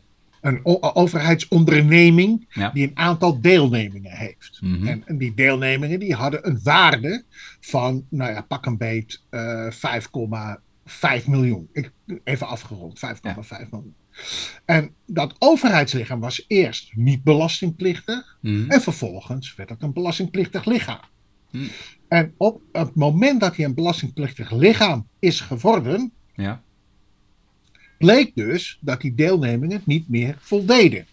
Een 0.40 0.60
overheidsonderneming, 0.94 2.46
Ja. 2.50 2.70
die 2.70 2.86
een 2.88 2.96
aantal 2.96 3.40
deelnemingen 3.40 4.12
heeft. 4.12 4.58
Mhm. 4.62 4.86
En, 4.86 5.02
en 5.06 5.18
die 5.18 5.34
deelnemingen 5.34 5.98
die 6.00 6.14
hadden 6.14 6.46
een 6.48 6.60
waarde 6.62 7.24
van, 7.60 8.06
nou 8.10 8.32
ja, 8.32 8.40
pak 8.40 8.66
een 8.66 8.76
beet, 8.76 9.22
eh 9.30 9.70
5,5 11.20 11.26
miljoen. 11.26 11.68
Ik, 11.72 11.92
even 12.24 12.46
afgerond, 12.46 12.98
5,5 12.98 13.70
miljoen. 13.70 13.94
En 14.64 14.90
dat 15.06 15.34
overheidslichaam 15.38 16.20
was 16.20 16.44
eerst 16.46 16.90
niet 16.94 17.22
belastingplichtig. 17.22 18.38
Mhm. 18.40 18.70
En 18.70 18.80
vervolgens 18.80 19.54
werd 19.54 19.68
het 19.68 19.82
een 19.82 19.92
belastingplichtig 19.92 20.64
lichaam. 20.64 21.00
Hm. 21.50 21.58
En 22.08 22.34
op 22.36 22.62
het 22.72 22.94
moment 22.94 23.40
dat 23.40 23.56
hij 23.56 23.64
een 23.64 23.74
belastingplichtig 23.74 24.50
lichaam 24.50 25.06
is 25.18 25.40
geworden, 25.40 26.12
Ja. 26.34 26.62
Bleek 27.98 28.34
dus 28.34 28.78
dat 28.80 29.00
die 29.00 29.14
deelnemingen 29.14 29.82
niet 29.84 30.08
meer 30.08 30.36
voldeden. 30.40 31.06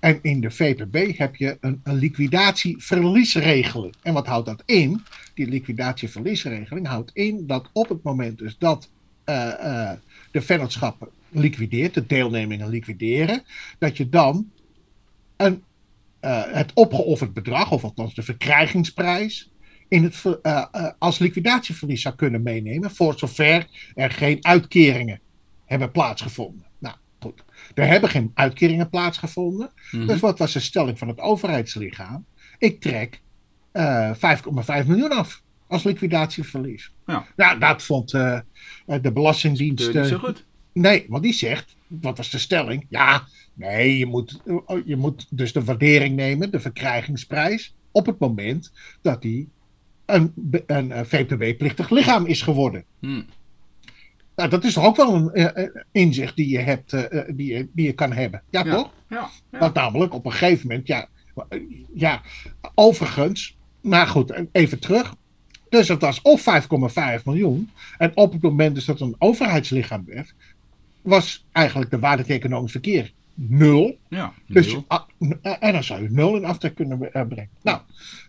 En 0.00 0.18
in 0.22 0.40
de 0.40 0.50
VPB 0.50 1.18
heb 1.18 1.36
je 1.36 1.56
een, 1.60 1.80
een 1.84 1.94
liquidatieverliesregeling. 1.94 3.94
En 4.02 4.12
wat 4.12 4.26
houdt 4.26 4.46
dat 4.46 4.62
in? 4.66 5.02
Die 5.34 5.48
liquidatieverliesregeling 5.48 6.86
houdt 6.86 7.10
in 7.14 7.46
dat 7.46 7.68
op 7.72 7.88
het 7.88 8.02
moment 8.02 8.38
dus 8.38 8.58
dat 8.58 8.90
eh, 9.24 9.90
eh, 9.90 9.98
de 10.30 10.42
vennootschappen 10.42 11.08
liquideert, 11.28 11.94
de 11.94 12.06
deelnemingen 12.06 12.68
liquideren, 12.68 13.42
dat 13.78 13.96
je 13.96 14.08
dan 14.08 14.50
een, 15.36 15.62
eh, 16.20 16.42
het 16.46 16.70
opgeofferd 16.74 17.32
bedrag, 17.32 17.70
of 17.70 17.84
althans 17.84 18.14
de 18.14 18.22
verkrijgingsprijs, 18.22 19.50
in 19.88 20.04
het, 20.04 20.40
als 20.98 21.18
liquidatieverlies 21.18 22.02
zou 22.02 22.14
kunnen 22.14 22.42
meenemen, 22.42 22.90
voor 22.90 23.18
zover 23.18 23.66
er 23.94 24.10
geen 24.10 24.44
uitkeringen 24.44 25.20
hebben 25.72 25.90
plaatsgevonden. 25.90 26.66
Nou, 26.78 26.94
goed. 27.20 27.44
Er 27.74 27.86
hebben 27.86 28.10
geen 28.10 28.30
uitkeringen 28.34 28.90
plaatsgevonden. 28.90 29.70
Mhm. 29.90 30.06
Dus 30.06 30.20
wat 30.20 30.38
was 30.38 30.52
de 30.52 30.60
stelling 30.60 30.98
van 30.98 31.08
het 31.08 31.20
overheidslichaam? 31.20 32.24
Ik 32.58 32.80
trek 32.80 33.20
eh 33.72 34.10
5,5 34.14 34.86
miljoen 34.86 35.10
af 35.10 35.42
als 35.66 35.82
liquidatieverlies. 35.82 36.92
Ja. 37.06 37.26
Nou, 37.36 37.58
dat 37.58 37.82
vond 37.82 38.14
eh, 38.14 38.38
eh, 38.86 39.02
de 39.02 39.12
Belastingdienst. 39.12 39.94
Niet 39.94 40.06
zo 40.06 40.18
goed. 40.18 40.44
Nee, 40.72 41.06
want 41.08 41.22
die 41.22 41.32
zegt, 41.32 41.76
wat 41.86 42.16
was 42.16 42.30
de 42.30 42.38
stelling? 42.38 42.86
Ja, 42.88 43.26
nee, 43.54 43.98
je 43.98 44.06
moet, 44.06 44.40
je 44.84 44.96
moet 44.96 45.26
dus 45.30 45.52
de 45.52 45.64
waardering 45.64 46.16
nemen, 46.16 46.50
de 46.50 46.60
verkrijgingsprijs, 46.60 47.74
op 47.90 48.06
het 48.06 48.18
moment 48.18 48.72
dat 49.02 49.22
die 49.22 49.48
een, 50.06 50.32
een, 50.66 51.06
VPB-plichtig 51.06 51.90
lichaam 51.90 52.26
is 52.26 52.42
geworden. 52.42 52.84
Hm. 53.00 53.22
Nou, 54.36 54.48
dat 54.50 54.64
is 54.64 54.72
toch 54.72 54.84
ook 54.84 54.96
wel 54.96 55.14
een 55.14 55.30
eh, 55.32 55.64
eh, 55.64 55.70
inzicht 55.92 56.36
die 56.36 56.48
je, 56.48 56.58
hebt, 56.58 56.92
eh, 56.92 57.20
die, 57.34 57.54
je, 57.54 57.68
die 57.72 57.86
je 57.86 57.92
kan 57.92 58.12
hebben. 58.12 58.42
Ja, 58.50 58.64
Ja. 58.64 58.74
toch? 58.74 58.90
Ja. 59.08 59.28
ja. 59.50 59.58
Want 59.58 59.74
namelijk 59.74 60.14
op 60.14 60.24
een 60.24 60.32
gegeven 60.32 60.66
moment, 60.68 60.86
ja, 60.86 61.08
ja, 61.94 62.20
overigens, 62.74 63.56
maar 63.80 64.06
goed, 64.06 64.32
even 64.52 64.78
terug. 64.78 65.14
Dus 65.68 65.88
het 65.88 66.00
was 66.00 66.22
of 66.22 66.40
5,5 66.40 67.24
miljoen. 67.24 67.70
En 67.98 68.10
op 68.14 68.32
het 68.32 68.42
moment 68.42 68.74
dus 68.74 68.84
dat 68.84 68.98
het 68.98 69.08
een 69.08 69.16
overheidslichaam 69.18 70.04
werd, 70.06 70.34
was 71.02 71.44
eigenlijk 71.52 71.90
de 71.90 71.98
waarde 71.98 72.24
economisch 72.24 72.72
verkeer 72.72 73.12
nul. 73.34 73.98
Ja, 74.08 74.32
Dus, 74.48 74.72
nul. 74.72 74.86
n- 75.24 75.38
en 75.42 75.72
dan 75.72 75.84
zou 75.84 76.02
je 76.02 76.10
nul 76.10 76.36
in 76.36 76.44
aftrek 76.44 76.74
kunnen 76.74 76.98
brengen. 76.98 77.48
Nou, 77.62 77.80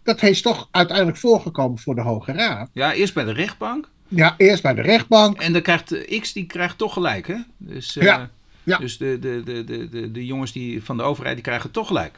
dat 0.04 0.22
is 0.24 0.42
toch 0.42 0.68
uiteindelijk 0.72 1.18
voorgekomen 1.18 1.78
voor 1.80 1.96
de 1.96 2.02
Hoge 2.02 2.32
Raad. 2.32 2.70
ja, 2.74 2.94
eerst 2.94 3.14
bij 3.14 3.24
de 3.24 3.34
rechtbank. 3.34 3.90
Ja, 4.16 4.34
eerst 4.38 4.62
bij 4.64 4.74
de 4.74 4.82
rechtbank. 4.82 5.38
En 5.42 5.54
dan 5.54 5.62
krijgt 5.62 6.20
X, 6.20 6.34
die 6.34 6.46
krijgt 6.46 6.78
toch 6.78 6.94
gelijk, 6.94 7.28
hè? 7.28 7.36
Dus, 7.58 7.98
eh, 7.98 8.04
Ja, 8.04 8.30
ja. 8.64 8.78
dus 8.78 8.98
de, 8.98 9.20
de, 9.20 9.42
de, 9.46 9.64
de, 9.64 9.90
de, 9.90 10.12
de 10.12 10.26
jongens 10.26 10.52
die, 10.52 10.84
van 10.84 10.98
de 10.98 11.04
overheid, 11.04 11.36
die 11.36 11.44
krijgen 11.44 11.72
toch 11.72 11.88
gelijk. 11.88 12.18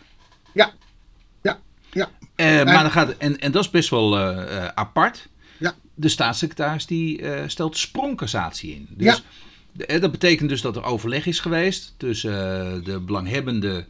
Ja, 0.54 0.72
ja, 1.42 1.60
ja. 1.92 2.10
Eh, 2.36 2.64
maar 2.64 2.82
dan 2.82 2.92
gaat, 2.92 3.18
en, 3.18 3.40
en 3.40 3.52
dat 3.52 3.64
is 3.64 3.70
best 3.70 3.90
wel 3.90 4.20
eh, 4.20 4.66
apart. 4.68 5.28
Ja. 5.58 5.74
De 5.94 6.10
staatssecretaris 6.10 6.86
die 6.86 7.22
stelt 7.48 7.78
sprongcassatie 7.78 8.74
in. 8.76 8.88
Dus 8.90 9.06
Ja. 9.16 9.86
de- 9.86 10.00
dat 10.00 10.12
betekent 10.12 10.50
dus 10.50 10.62
dat 10.62 10.76
er 10.76 10.84
overleg 10.84 11.26
is 11.26 11.40
geweest 11.40 11.94
tussen 11.98 12.32
de 12.84 13.00
belanghebbende 13.00 13.86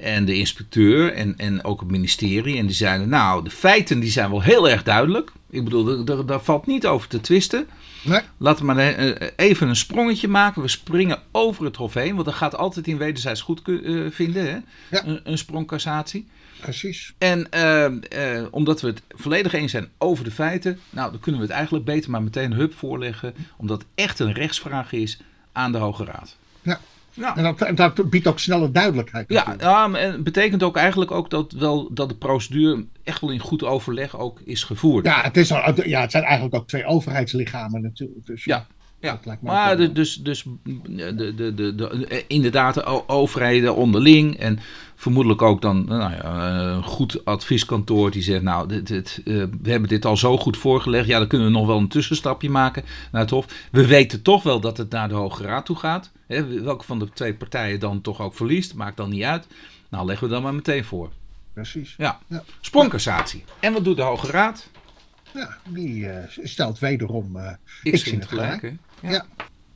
en 0.00 0.24
de 0.24 0.34
inspecteur 0.34 1.12
en, 1.12 1.34
en 1.36 1.64
ook 1.64 1.80
het 1.80 1.90
ministerie. 1.90 2.56
En 2.58 2.66
die 2.66 2.74
zeiden, 2.74 3.08
nou, 3.08 3.44
de 3.44 3.50
feiten 3.50 4.00
die 4.00 4.10
zijn 4.10 4.30
wel 4.30 4.42
heel 4.42 4.68
erg 4.68 4.82
duidelijk. 4.82 5.32
Ik 5.50 5.64
bedoel, 5.64 6.04
daar- 6.26 6.40
valt 6.40 6.66
niet 6.66 6.86
over 6.86 7.08
te 7.08 7.20
twisten. 7.20 7.66
Nee, 8.02 8.20
Laten 8.36 8.66
we 8.66 8.72
maar 8.72 8.88
eh, 8.88 9.28
even 9.36 9.68
een 9.68 9.76
sprongetje 9.76 10.28
maken. 10.28 10.62
We 10.62 10.68
springen 10.68 11.18
over 11.32 11.64
het 11.64 11.76
hof 11.76 11.94
heen, 11.94 12.14
want 12.14 12.24
dat 12.26 12.34
gaat 12.34 12.56
altijd 12.56 12.86
in 12.86 12.98
wederzijds 12.98 13.40
goed 13.40 13.62
eh, 13.68 14.00
vinden, 14.10 14.44
hè? 14.50 14.58
Ja. 14.96 15.06
Een, 15.06 15.20
een 15.24 15.38
sprongcassatie. 15.38 16.26
precies. 16.60 17.12
En 17.18 17.50
eh, 17.50 17.84
eh, 18.38 18.46
omdat 18.50 18.80
we 18.80 18.86
het 18.86 19.02
volledig 19.08 19.52
eens 19.52 19.70
zijn 19.70 19.88
over 19.98 20.24
de 20.24 20.30
feiten, 20.30 20.78
nou, 20.90 21.10
dan 21.10 21.20
kunnen 21.20 21.40
we 21.40 21.46
het 21.46 21.56
eigenlijk 21.56 21.84
beter 21.84 22.10
maar 22.10 22.22
meteen 22.22 22.52
hup 22.52 22.74
voorleggen, 22.74 23.34
omdat 23.56 23.78
het 23.78 23.86
echt 23.94 24.18
een 24.18 24.32
rechtsvraag 24.32 24.92
is 24.92 25.18
aan 25.52 25.72
de 25.72 25.78
Hoge 25.78 26.04
Raad. 26.04 26.36
Ja. 26.62 26.80
Ja. 27.12 27.36
En 27.36 27.42
dat, 27.42 27.60
en 27.60 27.74
dat 27.74 28.10
biedt 28.10 28.26
ook 28.26 28.38
snelle 28.38 28.70
duidelijkheid. 28.70 29.28
Ja, 29.28 29.34
natuurlijk. 29.34 29.62
ja, 29.62 29.86
maar 29.88 30.00
het 30.00 30.24
betekent 30.24 30.62
ook 30.62 30.76
eigenlijk 30.76 31.10
ook 31.10 31.30
dat, 31.30 31.52
wel, 31.52 31.94
dat 31.94 32.08
de 32.08 32.14
procedure 32.14 32.86
echt 33.04 33.20
wel 33.20 33.30
in 33.30 33.40
goed 33.40 33.64
overleg 33.64 34.18
ook 34.18 34.40
is 34.44 34.64
gevoerd. 34.64 35.06
Ja, 35.06 35.22
het, 35.22 35.36
is 35.36 35.52
al, 35.52 35.86
ja, 35.88 36.00
het 36.00 36.10
zijn 36.10 36.24
eigenlijk 36.24 36.54
ook 36.54 36.68
twee 36.68 36.84
overheidslichamen 36.84 37.82
natuurlijk. 37.82 38.26
Dus, 38.26 38.44
Ja, 38.44 38.66
Ja, 39.00 39.20
maar 39.40 39.76
de, 39.76 39.92
dus, 39.92 40.14
dus 40.16 40.44
de, 40.64 41.14
de, 41.14 41.34
de, 41.34 41.54
de, 41.54 41.74
de- 41.74 42.24
inderdaad 42.26 42.74
de 42.74 43.08
overheden 43.08 43.76
onderling 43.76 44.36
en 44.36 44.58
vermoedelijk 44.94 45.42
ook 45.42 45.62
dan 45.62 45.84
nou 45.84 46.12
ja, 46.12 46.50
een 46.74 46.82
goed 46.82 47.24
advieskantoor 47.24 48.10
die 48.10 48.22
zegt, 48.22 48.42
nou, 48.42 48.68
dit, 48.68 48.86
dit, 48.86 49.20
eh, 49.24 49.34
we 49.62 49.70
hebben 49.70 49.88
dit 49.88 50.04
al 50.04 50.16
zo 50.16 50.38
goed 50.38 50.56
voorgelegd, 50.56 51.06
ja, 51.06 51.18
dan 51.18 51.26
kunnen 51.28 51.46
we 51.46 51.52
nog 51.52 51.66
wel 51.66 51.78
een 51.78 51.88
tussenstapje 51.88 52.50
maken 52.50 52.84
naar 53.12 53.20
het 53.20 53.30
Hof. 53.30 53.46
We 53.70 53.86
weten 53.86 54.22
toch 54.22 54.42
wel 54.42 54.60
dat 54.60 54.76
het 54.76 54.90
naar 54.90 55.08
de 55.08 55.14
Hoge 55.14 55.42
Raad 55.42 55.66
toe 55.66 55.76
gaat. 55.76 56.10
Hè, 56.36 56.62
welke 56.62 56.84
van 56.84 56.98
de 56.98 57.08
twee 57.12 57.34
partijen 57.34 57.80
dan 57.80 58.00
toch 58.00 58.20
ook 58.20 58.34
verliest, 58.34 58.74
maakt 58.74 58.96
dan 58.96 59.10
niet 59.10 59.22
uit. 59.22 59.46
Nou, 59.88 60.06
leggen 60.06 60.26
we 60.28 60.32
dan 60.32 60.42
maar 60.42 60.54
meteen 60.54 60.84
voor. 60.84 61.10
Precies. 61.52 61.94
Ja, 61.98 62.18
Ja. 62.26 62.42
sprongcassatie. 62.60 63.44
En 63.60 63.72
wat 63.72 63.84
doet 63.84 63.96
de 63.96 64.02
Hoge 64.02 64.30
Raad? 64.30 64.68
Ja, 65.34 65.56
die 65.68 66.08
eh, 66.08 66.24
stelt 66.42 66.78
wederom 66.78 67.36
eh 67.36 67.52
Ik 67.82 67.92
X 67.92 68.02
in 68.04 68.18
het 68.18 68.28
gelijk? 68.28 68.72
Ja. 69.02 69.24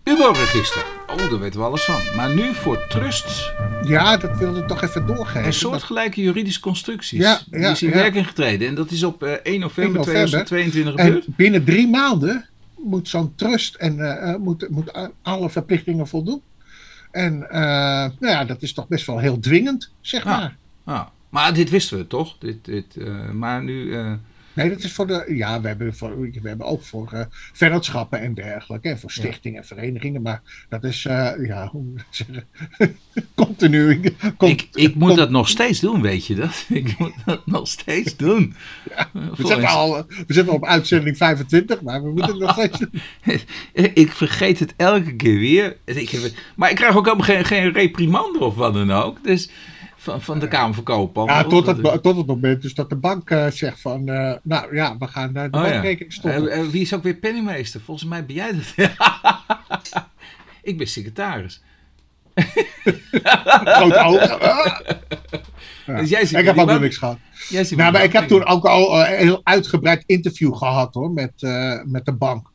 UBO-register. 0.04 0.84
Oh, 1.06 1.16
daar 1.16 1.38
weten 1.38 1.60
we 1.60 1.66
alles 1.66 1.84
van. 1.84 2.00
Maar 2.16 2.34
nu 2.34 2.54
voor 2.54 2.86
trusts 2.88 3.52
Ja, 3.82 4.16
dat 4.16 4.38
wilde 4.38 4.60
ik 4.60 4.66
toch 4.66 4.82
even 4.82 5.06
doorgeven. 5.06 5.38
en 5.38 5.44
Dat- 5.44 5.54
soortgelijke 5.54 6.22
juridische 6.22 6.60
constructies. 6.60 7.18
Ja, 7.20 7.40
die 7.50 7.60
ja, 7.60 7.70
is 7.70 7.82
in 7.82 7.90
werking 7.90 8.26
getreden. 8.26 8.68
En 8.68 8.74
dat 8.74 8.90
is 8.90 9.02
op 9.02 9.22
eh, 9.22 9.32
1 9.32 9.60
november, 9.60 9.84
1 9.84 9.92
november. 9.94 10.44
2022 10.44 10.94
En 10.94 11.04
gebeurd. 11.06 11.36
binnen 11.36 11.64
drie 11.64 11.88
maanden 11.88 12.48
moet 12.84 13.08
zo'n 13.08 13.34
trust 13.34 13.74
en 13.74 14.00
eh, 14.00 14.32
eh, 14.32 14.40
moet, 14.40 14.68
moet 14.70 15.10
alle 15.22 15.50
verplichtingen 15.50 16.06
voldoen. 16.06 16.42
En 17.10 17.50
eh, 17.50 17.60
nou 18.18 18.32
ja, 18.32 18.44
dat 18.44 18.62
is 18.62 18.72
toch 18.72 18.88
best 18.88 19.06
wel 19.06 19.18
heel 19.18 19.38
dwingend, 19.40 19.90
zeg 20.00 20.24
Ja. 20.24 20.30
maar. 20.38 20.56
Ah, 20.84 21.06
maar 21.28 21.54
dit 21.54 21.70
wisten 21.70 21.98
we 21.98 22.06
toch? 22.06 22.38
Dit, 22.38 22.64
dit, 22.64 22.96
maar 23.32 23.62
nu... 23.62 23.96
Nee, 24.54 24.68
dat 24.68 24.82
is 24.82 24.92
voor 24.92 25.06
de. 25.06 25.24
Ja, 25.28 25.60
we 25.60 25.68
hebben, 25.68 25.94
voor, 25.94 26.20
we 26.20 26.48
hebben 26.48 26.66
ook 26.66 26.82
voor 26.82 27.12
eh 27.12 27.24
vennootschappen 27.52 28.20
en 28.20 28.34
dergelijke. 28.34 28.88
En 28.88 28.98
voor 28.98 29.10
stichtingen 29.10 29.60
en 29.60 29.66
verenigingen. 29.66 30.22
Maar 30.22 30.42
dat 30.68 30.84
is, 30.84 31.04
eh, 31.04 31.30
ja, 31.46 31.68
hoe 31.68 31.82
moet 31.82 32.00
ik 32.00 32.06
zeggen. 32.10 32.46
continu. 33.34 34.00
Ik, 34.38 34.68
ik 34.72 34.94
moet 34.94 35.16
dat 35.16 35.30
nog 35.30 35.48
steeds 35.48 35.80
doen, 35.80 36.02
weet 36.02 36.26
je 36.26 36.34
dat? 36.34 36.64
Ik 36.84 36.98
moet 36.98 37.14
dat 37.24 37.46
nog 37.46 37.68
steeds 37.68 38.16
doen. 38.16 38.54
We 39.12 39.46
zitten, 39.46 39.64
al, 39.64 40.06
we 40.06 40.34
zitten 40.34 40.52
op 40.54 40.64
uitzending 40.64 41.16
25, 41.16 41.82
maar 41.82 42.02
we 42.02 42.10
moeten 42.10 42.30
het 42.30 42.38
nog 42.38 42.52
steeds 42.52 42.78
doen. 42.78 43.00
ik 44.04 44.12
vergeet 44.12 44.58
het 44.58 44.74
elke 44.76 45.16
keer 45.16 45.38
weer. 45.38 45.76
Ik 45.84 46.10
heb 46.10 46.32
maar 46.56 46.70
ik 46.70 46.76
krijg 46.76 46.96
ook 46.96 47.04
helemaal 47.04 47.26
geen, 47.26 47.44
geen 47.44 47.72
reprimande 47.72 48.38
of 48.38 48.54
wat 48.54 48.74
dan 48.74 48.90
ook. 48.90 49.24
Dus 49.24 49.50
van, 50.04 50.22
van 50.22 50.38
de 50.38 50.48
Kamer 50.48 50.82
Koophandel. 50.82 51.36
Ja, 51.36 51.44
tot 51.44 51.66
het, 51.66 52.02
tot 52.02 52.16
het 52.16 52.26
moment 52.26 52.62
dus 52.62 52.74
dat 52.74 52.88
de 52.88 52.96
bank 52.96 53.30
eh, 53.30 53.46
zegt 53.50 53.80
van. 53.80 54.08
eh, 54.08 54.32
nou 54.42 54.74
ja, 54.76 54.96
we 54.98 55.06
gaan 55.06 55.36
eh, 55.36 55.42
de 55.50 55.58
Oh, 55.58 55.64
ja. 55.64 55.70
bankrekening 55.70 56.12
stoppen. 56.12 56.70
Wie 56.70 56.80
is 56.80 56.94
ook 56.94 57.02
weer 57.02 57.14
penningmeester? 57.14 57.80
Volgens 57.80 58.08
mij 58.08 58.26
ben 58.26 58.34
jij 58.34 58.52
dat. 58.52 58.88
ik 60.62 60.78
ben 60.78 60.86
secretaris. 60.86 61.62
Grote 63.64 63.98
ogen. 64.04 64.40
Ah. 65.86 65.94
Ja. 65.94 66.00
Dus 66.00 66.08
jij 66.08 66.22
ik 66.22 66.28
heb 66.30 66.40
die 66.40 66.48
ook 66.50 66.56
nog 66.56 66.66
bank- 66.66 66.80
niks 66.80 66.96
gehad. 66.96 67.18
Nou, 67.50 67.92
maar 67.92 68.04
ik 68.04 68.12
heb 68.12 68.28
toen 68.28 68.44
ook 68.46 68.64
al 68.64 68.98
een 69.00 69.06
heel 69.16 69.40
uitgebreid 69.42 70.02
interview 70.06 70.54
gehad 70.54 70.94
hoor, 70.94 71.10
met, 71.10 71.32
met 71.84 72.04
de 72.04 72.12
bank. 72.12 72.50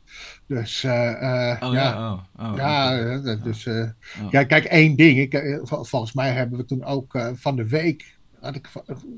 Dus 0.49 0.83
eh, 0.83 1.51
eh, 1.51 1.57
Oh 1.63 1.73
ja. 1.73 1.81
ja, 1.83 2.11
oh, 2.11 2.19
oh, 2.51 2.55
Ja, 2.57 2.97
eh, 2.99 3.23
dat- 3.23 3.43
dus, 3.43 3.65
eh, 3.65 3.89
ja, 4.29 4.43
kijk, 4.43 4.65
één 4.65 4.95
ding. 4.95 5.19
Ik, 5.19 5.33
eh, 5.33 5.59
vol- 5.63 5.83
volgens 5.83 6.13
mij 6.13 6.31
hebben 6.31 6.57
we 6.59 6.65
toen 6.65 6.83
ook 6.83 7.17
van 7.33 7.55
de 7.55 7.67
week 7.67 8.17
had 8.39 8.55
ik 8.55 8.69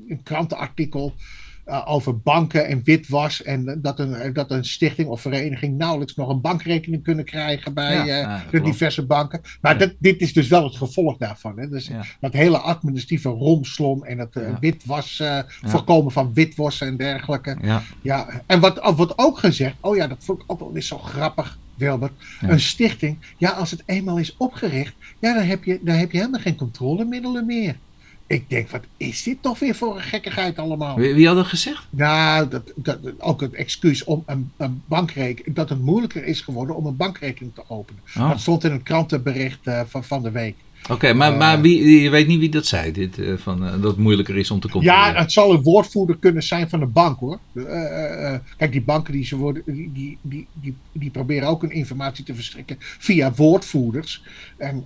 een 0.08 0.22
krantenartikel 0.22 1.14
eh, 1.72 1.82
over 1.92 2.20
banken 2.20 2.66
en 2.66 2.80
witwas. 2.84 3.42
En 3.42 3.78
dat 3.82 3.98
een, 3.98 4.32
dat 4.32 4.50
een 4.50 4.64
stichting 4.64 5.08
of 5.08 5.20
vereniging 5.20 5.76
nauwelijks 5.78 6.14
nog 6.14 6.28
een 6.28 6.40
bankrekening 6.40 7.02
kunnen 7.02 7.24
krijgen 7.24 7.74
bij 7.74 7.94
Ja, 7.94 8.00
eh, 8.00 8.06
ja, 8.06 8.38
de 8.38 8.44
klopt. 8.50 8.64
diverse 8.64 9.06
banken. 9.06 9.40
Maar 9.60 9.72
Ja. 9.72 9.78
dat, 9.78 9.94
dit 9.98 10.20
is 10.20 10.32
dus 10.32 10.48
wel 10.48 10.64
het 10.64 10.76
gevolg 10.76 11.16
daarvan. 11.16 11.58
Hè? 11.58 11.68
Dus 11.68 11.90
dat 12.20 12.32
hele 12.32 12.58
administratieve 12.58 13.28
romslom 13.28 14.04
en 14.04 14.18
het 14.18 14.34
Ja. 14.34 14.58
witwas, 14.60 15.22
voorkomen 15.64 16.12
van 16.12 16.32
witwassen 16.34 16.86
en 16.86 16.96
dergelijke. 16.96 17.56
Ja, 17.62 17.82
Ja, 18.02 18.42
en 18.46 18.60
wat 18.60 18.78
wat 18.82 18.96
wordt 18.96 19.18
ook 19.18 19.38
gezegd, 19.38 19.76
oh 19.80 19.96
ja, 19.96 20.06
dat 20.06 20.24
vond 20.24 20.42
ik 20.42 20.52
ook 20.52 20.58
wel 20.58 20.74
eens 20.74 20.86
zo 20.86 20.98
grappig, 20.98 21.58
Wilbert. 21.74 22.12
Een 22.40 22.60
stichting, 22.60 23.34
ja, 23.36 23.50
als 23.50 23.70
het 23.70 23.82
eenmaal 23.86 24.18
is 24.18 24.36
opgericht, 24.36 24.94
ja, 25.18 25.34
dan 25.34 25.42
heb 25.44 25.64
je, 25.64 25.80
dan 25.82 25.94
heb 25.96 26.10
je 26.12 26.18
helemaal 26.18 26.40
geen 26.40 26.56
controlemiddelen 26.56 27.46
meer. 27.46 27.80
Ik 28.26 28.50
denk, 28.50 28.70
wat 28.70 28.84
is 28.96 29.22
dit 29.22 29.36
toch 29.40 29.58
weer 29.58 29.74
voor 29.74 29.96
een 29.96 30.02
gekkigheid 30.02 30.58
allemaal? 30.58 30.96
wie, 30.96 31.14
wie 31.14 31.26
had 31.26 31.36
dat 31.36 31.46
gezegd? 31.46 31.86
Nou, 31.90 32.48
dat, 32.48 32.72
dat, 32.76 32.98
ook 33.18 33.40
het 33.40 33.52
excuus 33.52 34.04
om 34.04 34.22
een, 34.26 34.50
een 34.56 34.82
bankrekening, 34.86 35.56
dat 35.56 35.68
het 35.68 35.80
moeilijker 35.80 36.24
is 36.24 36.40
geworden 36.40 36.76
om 36.76 36.86
een 36.86 36.96
bankrekening 36.96 37.54
te 37.54 37.62
openen. 37.68 38.02
Oh. 38.16 38.28
Dat 38.28 38.40
stond 38.40 38.64
in 38.64 38.72
het 38.72 38.82
krantenbericht 38.82 39.66
eh, 39.66 39.80
van, 39.86 40.04
van 40.04 40.22
de 40.22 40.30
week. 40.30 40.54
Oké, 40.90 41.12
maar, 41.12 41.32
Eh. 41.32 41.38
maar 41.38 41.60
wie, 41.60 42.00
je 42.00 42.10
weet 42.10 42.26
niet 42.26 42.38
wie 42.38 42.48
dat 42.48 42.66
zei, 42.66 42.92
dit, 42.92 43.18
eh, 43.18 43.32
van, 43.36 43.60
dat 43.60 43.82
het 43.82 43.96
moeilijker 43.96 44.36
is 44.36 44.50
om 44.50 44.60
te 44.60 44.68
controleren. 44.68 45.12
Ja, 45.14 45.20
het 45.20 45.32
zal 45.32 45.52
een 45.52 45.62
woordvoerder 45.62 46.16
kunnen 46.16 46.42
zijn 46.42 46.68
van 46.68 46.80
de 46.80 46.86
bank 46.86 47.18
hoor. 47.18 47.38
Kijk, 48.56 48.72
die 48.72 48.82
banken 48.82 49.12
die, 49.12 49.24
ze 49.24 49.36
worden, 49.36 49.62
die, 49.66 50.18
die, 50.22 50.46
die, 50.52 50.74
die, 50.92 51.10
proberen 51.10 51.48
ook 51.48 51.62
hun 51.62 51.70
informatie 51.70 52.24
te 52.24 52.34
verstrekken 52.34 52.76
via 52.78 53.32
woordvoerders. 53.34 54.22
En, 54.56 54.84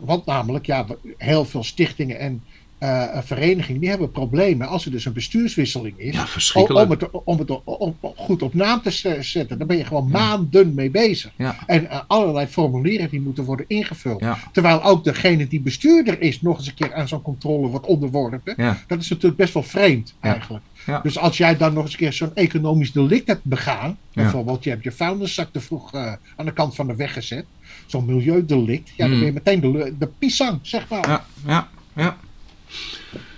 want 0.00 0.26
namelijk, 0.26 0.66
ja, 0.66 0.86
heel 1.16 1.44
veel 1.44 1.64
stichtingen 1.64 2.18
en 2.18 2.42
eh, 2.78 3.18
verenigingen 3.22 3.80
die 3.80 3.88
hebben 3.90 4.10
problemen 4.10 4.68
als 4.68 4.84
er 4.84 4.90
dus 4.90 5.04
een 5.04 5.12
bestuurswisseling 5.12 5.98
is. 5.98 6.14
Ja, 6.14 6.20
om, 6.20 6.26
verschrikkelijk. 6.26 6.84
om 6.84 6.90
het, 6.90 7.10
om 7.24 7.38
het 7.38 7.50
om- 7.64 7.96
om 8.00 8.14
goed 8.16 8.42
op 8.42 8.54
naam 8.54 8.82
te 8.82 8.90
zetten. 9.20 9.58
Daar 9.58 9.66
ben 9.66 9.76
je 9.76 9.84
gewoon 9.84 10.10
maanden 10.10 10.74
mee 10.74 10.90
bezig. 10.90 11.30
Ja, 11.36 11.56
En 11.66 11.90
eh, 11.90 12.00
allerlei 12.06 12.46
formulieren 12.46 13.10
die 13.10 13.20
moeten 13.20 13.44
worden 13.44 13.64
ingevuld. 13.68 14.20
ja, 14.20 14.38
Terwijl 14.52 14.82
ook 14.82 15.04
degene 15.04 15.46
die 15.48 15.60
bestuurder 15.60 16.20
is 16.20 16.40
nog 16.42 16.58
eens 16.58 16.66
een 16.66 16.74
keer 16.74 16.94
aan 16.94 17.08
zo'n 17.08 17.22
controle 17.22 17.68
wordt 17.68 17.86
onderworpen. 17.86 18.54
Dat 18.86 19.00
is 19.00 19.08
natuurlijk 19.08 19.36
best 19.36 19.54
wel 19.54 19.62
vreemd 19.62 20.14
eigenlijk. 20.20 20.64
Dus 21.02 21.18
als 21.18 21.36
jij 21.36 21.56
dan 21.56 21.72
nog 21.74 21.82
eens 21.82 21.92
een 21.92 21.98
keer 21.98 22.12
zo'n 22.12 22.34
economisch 22.34 22.92
delict 22.92 23.26
hebt 23.26 23.44
begaan, 23.44 23.98
bijvoorbeeld 24.12 24.64
je 24.64 24.70
hebt 24.70 24.82
je 24.84 24.92
vuilniszak 24.92 25.48
te 25.52 25.60
vroeg 25.60 25.92
eh, 25.94 26.12
aan 26.36 26.44
de 26.46 26.52
kant 26.52 26.74
van 26.74 26.86
de 26.86 26.94
weg 26.96 27.12
gezet, 27.12 27.44
zo'n 27.86 28.04
milieudelict, 28.04 28.88
ja, 28.96 29.04
dan 29.08 29.10
Mm. 29.14 29.18
ben 29.18 29.26
je 29.26 29.32
meteen 29.32 29.60
de, 29.60 29.94
de 29.98 30.08
pisang, 30.18 30.58
zeg 30.62 30.88
maar. 30.88 31.08
ja, 31.08 31.24
ja, 31.46 31.68
ja. 31.96 32.16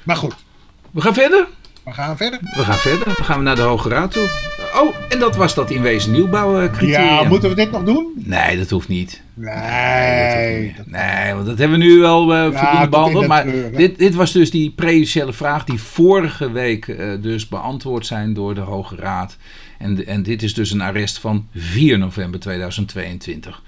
Maar 0.03 0.17
goed, 0.17 0.35
We 0.91 1.01
gaan 1.01 1.15
verder. 1.15 1.47
we 1.85 1.93
gaan 1.93 2.17
verder. 2.17 2.39
We 2.43 2.63
gaan 2.65 2.77
verder. 2.79 3.05
Dan 3.05 3.25
gaan 3.25 3.39
we 3.39 3.45
naar 3.45 3.57
de 3.57 3.63
Hoge 3.63 3.89
Raad 3.89 4.13
toe. 4.13 4.29
Oh, 4.75 4.95
en 5.09 5.19
dat 5.19 5.37
was 5.37 5.55
dat 5.55 5.71
in 5.71 5.83
wezen 5.83 6.13
nieuwbouwcriterium. 6.13 7.01
Ja, 7.01 7.23
moeten 7.25 7.49
we 7.49 7.55
dit 7.55 7.71
nog 7.71 7.85
doen? 7.85 8.13
Nee, 8.17 8.59
dat 8.59 8.71
hoeft 8.71 8.89
niet. 8.89 9.23
Nee. 9.35 9.55
Nee, 9.55 10.75
dat- 10.77 10.87
nee, 10.87 11.35
want 11.35 11.47
dat 11.47 11.59
hebben 11.59 11.79
we 11.79 11.85
nu 11.85 11.99
wel 11.99 12.35
eh 12.35 12.45
in 12.45 12.51
behandeld. 12.91 13.21
de 13.23 13.27
Maar 13.29 13.45
dit, 13.77 13.99
dit 13.99 14.15
was 14.15 14.33
dus 14.33 14.51
die 14.51 14.71
prejudiciële 14.71 15.33
vraag 15.33 15.65
die 15.65 15.79
vorige 15.81 16.53
week 16.53 16.89
eh, 16.89 17.09
dus 17.21 17.49
beantwoord 17.49 18.07
zijn 18.07 18.35
door 18.35 18.55
de 18.55 18.61
Hoge 18.61 18.97
Raad. 18.97 19.37
En, 19.79 20.07
en 20.07 20.23
dit 20.23 20.43
is 20.43 20.55
dus 20.55 20.71
een 20.71 20.81
arrest 20.81 21.19
van 21.19 21.47
4 21.55 21.99
november 21.99 22.41
2022. 22.41 23.63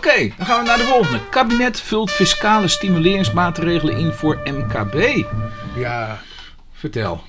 Oké, 0.00 0.32
dan 0.36 0.46
gaan 0.46 0.60
we 0.62 0.66
naar 0.66 0.78
de 0.78 0.84
volgende. 0.84 1.28
Kabinet 1.28 1.80
vult 1.80 2.10
fiscale 2.10 2.68
stimuleringsmaatregelen 2.68 3.96
in 3.96 4.12
voor 4.12 4.40
MKB. 4.44 5.24
Ja, 5.76 6.20
Vertel. 6.72 7.22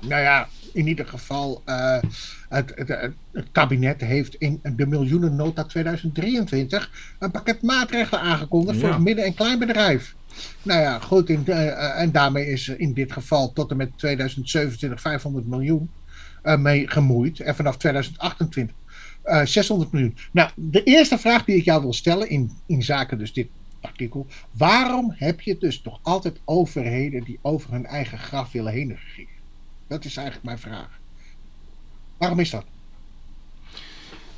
nou 0.00 0.22
ja, 0.22 0.48
in 0.72 0.86
ieder 0.86 1.06
geval, 1.06 1.62
eh, 1.64 1.98
het, 2.48 2.72
het, 2.74 3.12
kabinet 3.52 4.00
heeft 4.00 4.34
in 4.34 4.60
de 4.62 4.86
miljoenennota 4.86 5.64
2023 5.64 6.90
een 7.18 7.30
pakket 7.30 7.62
maatregelen 7.62 8.20
aangekondigd 8.20 8.80
voor 8.80 8.88
het 8.88 8.98
midden- 8.98 9.24
en 9.24 9.34
kleinbedrijf. 9.34 10.14
Nou 10.62 10.80
ja, 10.80 10.98
goed, 10.98 11.28
in, 11.28 11.42
eh, 11.46 11.68
eh, 11.68 12.00
en 12.00 12.12
daarmee 12.12 12.46
is 12.46 12.68
in 12.68 12.92
dit 12.92 13.12
geval 13.12 13.52
tot 13.52 13.70
en 13.70 13.76
met 13.76 13.98
2027 13.98 15.00
500 15.00 15.46
miljoen 15.46 15.90
mee 16.58 16.88
gemoeid. 16.88 17.40
En 17.40 17.54
vanaf 17.54 17.76
2028 17.76 18.76
eh, 19.24 19.44
600 19.44 19.92
miljoen. 19.92 20.16
Nou, 20.30 20.50
de 20.54 20.82
eerste 20.82 21.18
vraag 21.18 21.44
die 21.44 21.56
ik 21.56 21.64
jou 21.64 21.82
wil 21.82 21.92
stellen 21.92 22.28
in, 22.28 22.50
in 22.66 22.82
zaken 22.82 23.18
dus 23.18 23.32
dit 23.32 23.48
artikel. 23.80 24.26
Waarom 24.50 25.14
heb 25.16 25.40
je 25.40 25.58
dus 25.58 25.80
toch 25.80 25.98
altijd 26.02 26.40
overheden 26.44 27.24
die 27.24 27.38
over 27.42 27.72
hun 27.72 27.86
eigen 27.86 28.18
graf 28.18 28.52
willen 28.52 28.72
heen 28.72 28.88
regeren? 29.04 29.32
Dat 29.86 30.04
is 30.04 30.16
eigenlijk 30.16 30.46
mijn 30.46 30.58
vraag. 30.58 30.98
Waarom 32.18 32.38
is 32.38 32.50
dat? 32.50 32.64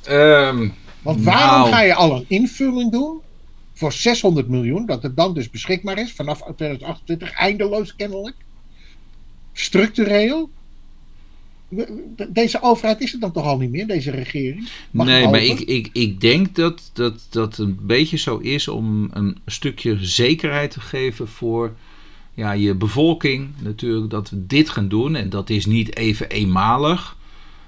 Ehm, 0.03 0.69
Want 1.01 1.23
waarom 1.23 1.59
Nou. 1.59 1.69
ga 1.71 1.81
je 1.81 1.93
al 1.93 2.15
een 2.15 2.25
invulling 2.27 2.91
doen 2.91 3.21
voor 3.73 3.91
600 3.91 4.47
miljoen, 4.47 4.85
dat 4.85 5.03
het 5.03 5.15
dan 5.15 5.33
dus 5.33 5.49
beschikbaar 5.49 5.97
is 5.97 6.13
vanaf 6.13 6.37
2028, 6.55 7.31
eindeloos 7.31 7.95
kennelijk? 7.95 8.35
Structureel? 9.53 10.49
De- 11.69 12.29
Deze 12.29 12.61
overheid 12.61 13.01
is 13.01 13.11
het 13.11 13.21
dan 13.21 13.31
toch 13.31 13.45
al 13.45 13.57
niet 13.57 13.71
meer, 13.71 13.87
deze 13.87 14.11
regering? 14.11 14.69
Mag 14.91 15.05
nee, 15.07 15.27
maar 15.27 15.43
ik, 15.43 15.59
ik, 15.59 15.89
ik 15.93 16.21
denk 16.21 16.55
dat, 16.55 16.89
dat 16.93 17.27
dat 17.29 17.57
een 17.57 17.79
beetje 17.81 18.17
zo 18.17 18.37
is 18.37 18.67
om 18.67 19.09
een 19.13 19.37
stukje 19.45 19.97
zekerheid 19.99 20.71
te 20.71 20.79
geven 20.79 21.27
voor 21.27 21.75
ja, 22.33 22.51
je 22.51 22.75
bevolking. 22.75 23.49
Natuurlijk 23.61 24.09
dat 24.09 24.29
we 24.29 24.45
dit 24.47 24.69
gaan 24.69 24.87
doen. 24.87 25.15
En 25.15 25.29
dat 25.29 25.49
is 25.49 25.65
niet 25.65 25.95
even 25.97 26.29
eenmalig. 26.29 27.15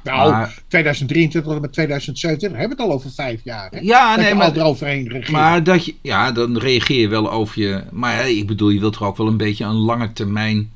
Nou, 0.03 0.31
maar- 0.31 0.61
2023 0.67 1.51
tot 1.51 1.61
met 1.61 1.73
2027 1.73 2.59
hebben 2.59 2.77
we 2.77 2.83
het 2.83 2.91
al 2.91 2.97
over 2.97 3.11
vijf 3.11 3.41
jaar. 3.43 3.71
Hè? 3.71 3.79
Ja, 3.79 4.15
dat 4.15 4.25
nee, 4.25 4.33
maar, 4.35 4.45
al 4.47 4.55
eroverheen 4.55 5.23
maar 5.31 5.63
dat 5.63 5.85
je, 5.85 5.95
ja, 6.01 6.31
dan 6.31 6.57
reageer 6.57 6.99
je 6.99 7.07
wel 7.07 7.31
over 7.31 7.61
je. 7.61 7.83
Maar 7.91 8.15
ja, 8.15 8.21
ik 8.21 8.47
bedoel, 8.47 8.69
je 8.69 8.79
wilt 8.79 8.93
toch 8.93 9.03
ook 9.07 9.17
wel 9.17 9.27
een 9.27 9.37
beetje 9.37 9.65
een 9.65 9.75
lange 9.75 10.13
termijn 10.13 10.71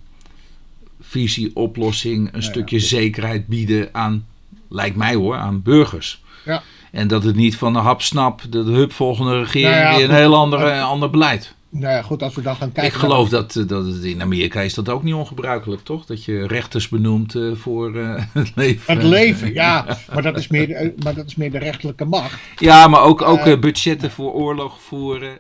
visie, 1.14 1.52
oplossing, 1.56 2.30
een 2.32 2.44
stukje 2.44 2.80
zekerheid 2.80 3.48
bieden 3.48 3.90
aan, 3.92 4.26
lijkt 4.70 4.96
mij 4.96 5.16
hoor, 5.16 5.36
aan 5.36 5.62
burgers. 5.62 6.22
Ja. 6.46 6.62
En 6.92 7.08
dat 7.08 7.24
het 7.24 7.36
niet 7.36 7.58
van 7.58 7.76
een 7.76 7.84
hap 7.84 8.02
snap, 8.02 8.42
de, 8.50 8.64
de 8.64 8.72
hup 8.72 8.92
volgende 8.94 9.40
regering 9.40 9.72
Nou 9.76 9.84
ja, 9.84 9.96
weer 9.96 10.04
een 10.04 10.10
goed. 10.10 10.18
heel 10.20 10.36
andere, 10.36 10.82
ander 10.82 11.10
beleid. 11.10 11.56
Nou 11.70 11.94
ja, 11.94 12.02
goed, 12.02 12.24
als 12.24 12.36
we 12.36 12.42
dan 12.42 12.56
gaan 12.56 12.72
kijken. 12.72 12.94
Ik 12.94 13.00
geloof 13.00 13.30
dat, 13.30 13.56
eh, 13.56 13.68
dat 13.68 13.86
het 13.86 14.04
in 14.04 14.22
Amerika 14.22 14.62
is 14.62 14.74
dat 14.74 14.90
ook 14.90 15.04
niet 15.04 15.14
ongebruikelijk, 15.14 15.82
toch? 15.84 16.06
Dat 16.06 16.26
je 16.26 16.48
rechters 16.48 16.90
benoemt 16.90 17.36
eh, 17.36 17.52
voor 17.56 17.96
eh, 17.98 18.24
het 18.32 18.52
leven. 18.56 18.94
Het 18.94 19.04
leven, 19.04 19.54
ja. 19.64 19.98
Maar 20.14 20.22
dat 20.22 20.38
is 20.38 20.48
meer, 20.48 20.68
de- 20.68 20.94
maar 21.04 21.14
dat 21.14 21.26
is 21.26 21.36
meer 21.36 21.52
de 21.52 21.58
rechterlijke 21.58 22.06
macht. 22.06 22.40
Ja, 22.58 22.88
maar 22.88 23.02
ook, 23.02 23.22
ook 23.22 23.40
Eh, 23.40 23.52
eh, 23.52 23.60
budgetten 23.60 24.12
voor 24.12 24.32
oorlog 24.34 24.82
voeren. 24.82 25.38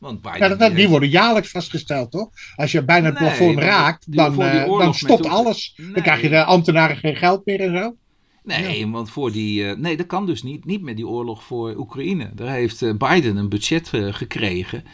Want 0.00 0.22
Biden 0.22 0.38
Ja, 0.40 0.48
dat, 0.48 0.58
dat- 0.58 0.74
die 0.74 0.88
worden 0.88 1.08
jaarlijks 1.08 1.50
vastgesteld, 1.50 2.10
toch? 2.10 2.28
Als 2.56 2.72
je 2.72 2.84
bijna 2.84 3.06
het 3.10 3.18
Nee, 3.20 3.28
plafond 3.28 3.58
raakt, 3.58 4.16
dan, 4.16 4.42
eh, 4.42 4.78
dan 4.78 4.94
stopt 4.94 5.26
alles. 5.26 5.72
Nee. 5.76 5.92
Dan 5.92 6.02
krijg 6.02 6.22
je 6.22 6.28
de 6.28 6.44
ambtenaren 6.44 6.96
geen 6.96 7.16
geld 7.16 7.44
meer 7.46 7.60
en 7.60 7.76
zo. 7.78 7.94
Nee, 8.44 8.86
want 8.88 9.10
voor 9.10 9.32
die. 9.32 9.68
eh, 9.68 9.76
nee, 9.76 9.96
dat 9.96 10.06
kan 10.06 10.26
dus 10.26 10.42
niet. 10.42 10.64
Niet 10.64 10.82
met 10.82 10.96
die 10.96 11.06
oorlog 11.08 11.42
voor 11.44 11.74
Oekraïne. 11.76 12.30
Daar 12.34 12.50
heeft 12.50 12.82
eh, 12.82 12.94
Biden 12.94 13.36
een 13.36 13.48
budget 13.48 13.90
gekregen. 14.10 14.84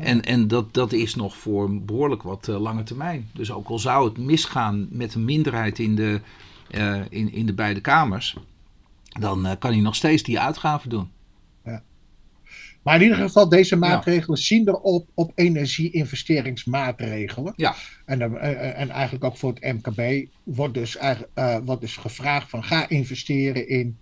En, 0.00 0.22
en 0.22 0.48
dat, 0.48 0.74
dat 0.74 0.92
is 0.92 1.14
nog 1.14 1.36
voor 1.36 1.80
behoorlijk 1.82 2.22
wat 2.22 2.46
lange 2.46 2.82
termijn. 2.82 3.30
Dus 3.34 3.52
ook 3.52 3.68
al 3.68 3.78
zou 3.78 4.08
het 4.08 4.18
misgaan 4.18 4.86
met 4.90 5.14
een 5.14 5.24
minderheid 5.24 5.78
in 5.78 5.94
de, 5.94 6.20
in, 7.10 7.32
in 7.32 7.46
de 7.46 7.54
beide 7.54 7.80
kamers. 7.80 8.36
Dan 9.20 9.56
kan 9.58 9.72
hij 9.72 9.80
nog 9.80 9.94
steeds 9.94 10.22
die 10.22 10.40
uitgaven 10.40 10.90
doen. 10.90 11.10
Maar 12.86 12.96
in 12.96 13.02
ieder 13.02 13.16
geval, 13.16 13.48
deze 13.48 13.76
maatregelen 13.76 14.38
zien 14.38 14.68
erop 14.68 15.08
op 15.14 15.32
energie-investeringsmaatregelen. 15.34 17.52
Ja. 17.56 17.74
En, 18.04 18.22
eh, 18.22 18.50
eh, 18.50 18.80
en 18.80 18.90
eigenlijk 18.90 19.24
ook 19.24 19.36
voor 19.36 19.54
het 19.54 19.72
MKB 19.74 20.26
wordt 20.42 20.74
dus, 20.74 20.96
eh, 20.96 21.16
wordt 21.64 21.80
dus 21.80 21.96
gevraagd 21.96 22.50
van 22.50 22.64
ga 22.64 22.88
investeren 22.88 23.68
in, 23.68 23.98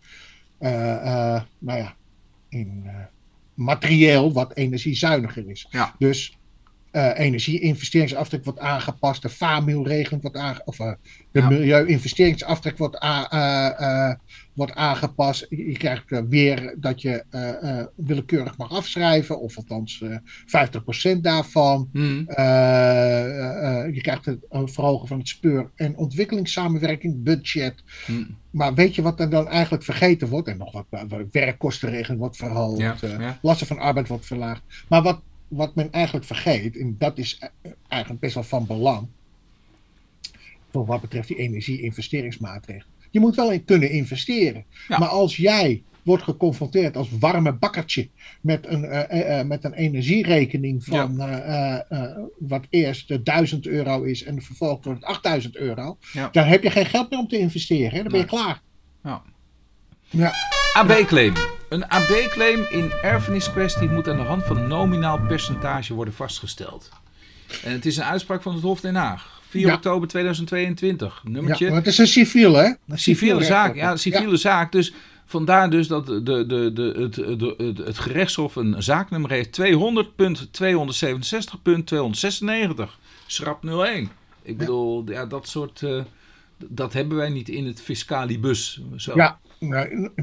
nou 0.59 1.78
ja, 1.78 1.95
in 2.49 2.87
materieel 3.55 4.32
wat 4.32 4.57
energiezuiniger 4.57 5.51
is. 5.51 5.66
Ja. 5.70 5.95
Dus 5.99 6.39
eh 6.91 7.18
energie-investeringsaftrek 7.18 8.45
wordt 8.45 8.59
aangepast, 8.59 9.22
de 9.22 9.28
FAMU-regeling 9.28 10.22
wordt 10.22 10.37
aangepast, 10.37 10.68
of 10.68 10.76
de 10.76 10.97
Ja. 11.41 11.49
milieu-investeringsaftrek 11.49 12.78
wordt, 12.78 12.99
eh, 12.99 14.12
wordt 14.55 14.74
aangepast. 14.74 15.46
Je, 15.50 15.66
je 15.70 15.76
krijgt 15.76 16.12
eh, 16.12 16.20
weer 16.28 16.74
dat 16.76 17.02
je 17.02 17.24
eh, 17.30 17.78
eh, 17.78 17.86
willekeurig 17.94 18.57
mag 18.57 18.70
afschrijven, 18.70 19.40
of 19.40 19.57
althans 19.57 20.02
eh 20.02 21.16
50% 21.16 21.20
daarvan. 21.20 21.88
Hmm. 21.92 22.24
Je 23.92 24.00
krijgt 24.02 24.24
het 24.24 24.38
verhogen 24.50 25.09
van 25.09 25.18
het 25.18 25.28
speur- 25.28 25.70
en 25.74 25.96
ontwikkelingssamenwerking 25.96 27.22
budget. 27.22 27.74
Hmm. 28.07 28.36
Maar 28.50 28.74
weet 28.74 28.94
je 28.94 29.02
wat 29.02 29.20
er 29.20 29.30
dan 29.30 29.48
eigenlijk 29.48 29.84
vergeten 29.84 30.28
wordt? 30.28 30.48
En 30.48 30.57
nog 30.57 30.72
wat, 30.72 30.86
wat 30.90 31.26
werkkostenregeling 31.30 32.20
wordt 32.20 32.36
verhoogd. 32.36 32.80
Ja, 32.80 32.96
ja. 33.00 33.38
Lasten 33.42 33.66
van 33.66 33.78
arbeid 33.78 34.09
wordt 34.09 34.26
verlaagd. 34.26 34.62
Maar 34.88 35.02
wat, 35.02 35.20
wat 35.48 35.74
men 35.74 35.92
eigenlijk 35.92 36.26
vergeet, 36.26 36.76
en 36.76 36.94
dat 36.98 37.18
is 37.18 37.38
eigenlijk 37.88 38.20
best 38.20 38.34
wel 38.34 38.42
van 38.42 38.66
belang. 38.66 39.09
Voor 40.70 40.86
wat 40.86 41.00
betreft 41.00 41.28
die 41.28 41.36
energie-investeringsmaatregelen. 41.36 42.93
Je 43.14 43.20
moet 43.20 43.34
wel 43.36 43.52
in 43.52 43.64
kunnen 43.64 43.90
investeren. 43.90 44.64
Ja. 44.88 44.98
Maar 44.98 45.08
als 45.08 45.36
jij 45.36 45.82
wordt 46.02 46.22
geconfronteerd 46.22 46.96
als 46.96 47.08
warme 47.18 47.52
bakkertje 47.52 48.08
met 48.40 48.66
een, 48.66 48.84
eh, 48.84 49.20
eh, 49.20 49.38
eh, 49.40 49.46
met 49.46 49.64
een 49.64 49.72
energierekening 49.72 50.84
van 50.84 51.16
wat 52.38 52.66
eerst 52.70 53.10
eh, 53.10 53.18
1000 53.22 53.66
euro 53.66 54.02
is 54.02 54.24
en 54.24 54.42
vervolgens 54.42 54.84
wordt 54.86 55.00
het 55.00 55.08
8000 55.10 55.56
euro, 55.56 55.98
Ja. 56.12 56.28
dan 56.32 56.44
heb 56.44 56.62
je 56.62 56.70
geen 56.70 56.86
geld 56.86 57.10
meer 57.10 57.18
om 57.18 57.28
te 57.28 57.38
investeren. 57.38 57.90
Hè? 57.90 58.02
Dan 58.02 58.12
ben 58.12 58.20
je 58.20 58.26
Nee. 58.30 58.40
klaar. 58.42 58.60
Ja. 59.02 59.22
Ja. 60.10 60.32
AB-claim. 60.72 61.32
Een 61.68 61.84
AB-claim 61.88 62.66
in 62.70 62.90
erfeniskwestie 63.02 63.88
moet 63.88 64.08
aan 64.08 64.16
de 64.16 64.22
hand 64.22 64.44
van 64.44 64.68
nominaal 64.68 65.20
percentage 65.26 65.94
worden 65.94 66.14
vastgesteld. 66.14 66.90
En 67.64 67.72
het 67.72 67.86
is 67.86 67.96
een 67.96 68.04
uitspraak 68.04 68.42
van 68.42 68.54
het 68.54 68.62
Hof 68.62 68.80
Den 68.80 68.94
Haag. 68.94 69.34
4 69.55 69.66
Ja. 69.66 69.74
oktober 69.74 70.09
2022. 70.09 71.20
Ja, 71.24 71.30
Nummertje. 71.30 71.66
maar 71.68 71.76
het 71.76 71.86
is 71.86 71.98
een 71.98 72.07
civiel, 72.07 72.55
hè? 72.55 72.72
Een 72.88 72.98
civiele 72.98 73.44
zaak. 73.44 73.74
Ja, 73.74 73.96
civiele 73.96 74.36
zaak. 74.36 74.72
Dus 74.72 74.92
vandaar 75.24 75.70
dus 75.70 75.88
dat 75.88 76.07
de, 76.07 76.22
de, 76.22 76.46
de, 76.46 76.94
het, 76.98 77.14
de, 77.14 77.55
het, 77.57 77.78
het 77.78 77.98
gerechtshof 77.98 78.57
een 78.57 78.82
zaaknummer 78.82 79.30
heeft 79.30 79.61
200.267.296. 79.61 79.66
Schrap 83.26 83.64
01. 83.64 84.09
Ik 84.42 84.59
bedoel, 84.59 85.11
ja, 85.11 85.26
dat 85.26 85.48
soort... 85.48 85.82
eh, 85.82 86.02
dat 86.68 86.92
hebben 86.92 87.16
wij 87.16 87.28
niet 87.28 87.48
in 87.48 87.66
het 87.66 87.82
fiscalibus. 87.82 88.82
Zo. 88.96 89.12
Ja, 89.14 89.38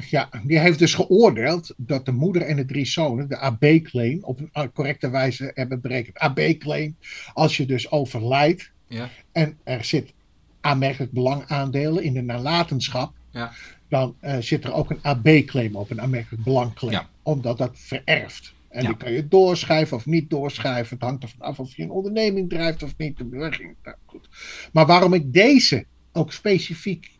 ja, 0.10 0.30
die 0.44 0.60
heeft 0.60 0.80
dus 0.80 0.94
geoordeeld 0.94 1.74
dat 1.78 2.06
de 2.06 2.12
moeder 2.12 2.42
en 2.42 2.56
de 2.56 2.66
drie 2.66 2.86
zonen 2.86 3.30
de 3.30 3.38
AB-claim 3.38 4.20
op 4.24 4.40
een 4.40 4.50
eh, 4.54 4.64
correcte 4.74 5.10
wijze 5.10 5.52
hebben 5.54 5.82
berekend. 5.82 6.18
AB-claim, 6.18 6.96
als 7.34 7.58
je 7.58 7.66
dus 7.66 7.92
overlijdt 7.92 8.72
Ja. 8.92 9.10
en 9.32 9.58
er 9.64 9.84
zit 9.84 10.14
aanmerkelijk 10.62 11.12
belangaandelen 11.12 12.04
in 12.04 12.14
de 12.14 12.22
nalatenschap, 12.22 13.14
Ja. 13.32 13.52
dan 13.90 14.16
eh, 14.20 14.38
zit 14.40 14.64
er 14.64 14.74
ook 14.74 14.90
een 14.90 15.00
AB-claim 15.02 15.76
op, 15.76 15.90
een 15.90 16.02
aanmerkelijk 16.02 16.44
belangclaim, 16.44 16.94
Ja. 16.94 17.10
omdat 17.24 17.58
dat 17.58 17.72
vererft. 17.74 18.54
En 18.70 18.86
die 18.86 18.98
kan 18.98 19.12
je 19.12 19.28
doorschrijven 19.28 19.98
of 19.98 20.06
niet 20.06 20.30
doorschrijven. 20.30 20.98
Het 20.98 21.06
hangt 21.08 21.24
ervan 21.24 21.42
af 21.42 21.60
of 21.60 21.76
je 21.76 21.84
een 21.84 21.92
onderneming 21.92 22.50
drijft 22.50 22.84
of 22.84 22.94
niet. 22.98 23.18
De 23.18 23.24
beweging. 23.24 23.76
Nou, 23.84 23.96
goed. 24.06 24.30
Maar 24.74 24.86
waarom 24.86 25.14
ik 25.14 25.34
deze 25.34 25.86
ook 26.12 26.32
specifiek 26.34 27.12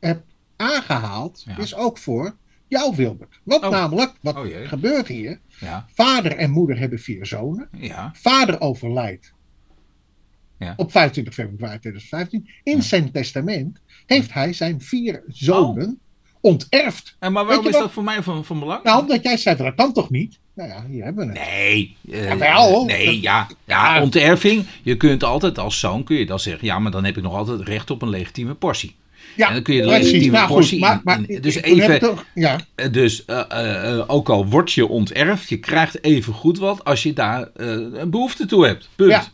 heb 0.00 0.22
aangehaald, 0.56 1.46
is 1.58 1.74
ook 1.74 1.98
voor 1.98 2.36
jou, 2.68 2.96
Wilbert. 2.96 3.40
Want 3.42 3.64
Oh. 3.64 3.70
namelijk, 3.70 4.12
wat 4.20 4.36
Oh 4.36 4.46
gebeurt 4.68 5.08
hier? 5.08 5.40
Ja. 5.60 5.86
Vader 5.94 6.36
en 6.36 6.50
moeder 6.50 6.78
hebben 6.78 6.98
vier 6.98 7.26
zonen. 7.26 7.68
Ja. 7.72 8.10
Vader 8.14 8.60
overlijdt 8.60 9.33
Ja. 10.64 10.74
op 10.76 10.90
25 10.92 11.34
februari 11.34 11.78
2015. 11.78 12.48
In 12.62 12.76
Ja. 12.76 12.82
zijn 12.82 13.10
testament 13.12 13.78
heeft 14.06 14.32
hij 14.32 14.52
zijn 14.52 14.80
vier 14.80 15.22
zonen 15.28 15.98
onterfd. 16.40 17.16
En 17.18 17.32
maar 17.32 17.44
waarom 17.44 17.66
is 17.66 17.72
wat- 17.72 17.80
dat 17.82 17.92
voor 17.92 18.04
mij 18.04 18.22
van, 18.22 18.44
van 18.44 18.58
belang? 18.58 18.82
Nou, 18.82 19.00
omdat 19.02 19.22
jij 19.22 19.36
zei, 19.36 19.56
dat 19.56 19.74
kan 19.74 19.92
toch 19.92 20.10
niet? 20.10 20.38
Nou 20.54 20.68
ja, 20.68 20.84
hier 20.90 21.04
hebben 21.04 21.26
we 21.32 21.38
het. 21.38 21.48
Nee. 21.48 21.96
eh. 22.12 22.84
Nee, 22.86 23.20
ja, 23.20 23.46
ja. 23.64 23.94
Ja. 23.96 24.02
Onterving. 24.02 24.64
Je 24.82 24.96
kunt 24.96 25.24
altijd 25.24 25.58
als 25.58 25.78
zoon 25.80 26.04
kun 26.04 26.16
je 26.16 26.26
dan 26.26 26.40
zeggen, 26.40 26.66
ja, 26.66 26.78
maar 26.78 26.90
dan 26.92 27.04
heb 27.04 27.16
ik 27.16 27.22
nog 27.22 27.34
altijd 27.34 27.60
recht 27.60 27.90
op 27.90 28.02
een 28.02 28.08
legitieme 28.08 28.54
portie. 28.54 28.94
Ja, 29.36 29.48
en 29.48 29.54
dan 29.54 29.62
kun 29.62 29.74
je 29.74 29.80
de 29.82 29.86
precies. 29.86 30.06
legitieme 30.06 30.36
Nou, 30.36 30.48
portie 30.48 30.78
maar, 30.80 31.00
in- 31.26 31.40
Dus 31.40 31.54
even, 31.54 31.98
toch- 32.00 32.24
ja, 32.34 32.58
eh, 32.74 32.92
dus 32.92 33.24
eh, 33.24 34.04
ook 34.06 34.28
al 34.28 34.46
word 34.46 34.72
je 34.72 34.88
onterfd, 34.88 35.48
je 35.48 35.56
krijgt 35.58 36.04
even 36.04 36.32
goed 36.32 36.58
wat 36.58 36.84
als 36.84 37.02
je 37.02 37.12
daar 37.12 37.48
een 37.54 38.10
behoefte 38.10 38.46
toe 38.46 38.66
hebt. 38.66 38.88
Punt. 38.96 39.10
Ja, 39.10 39.24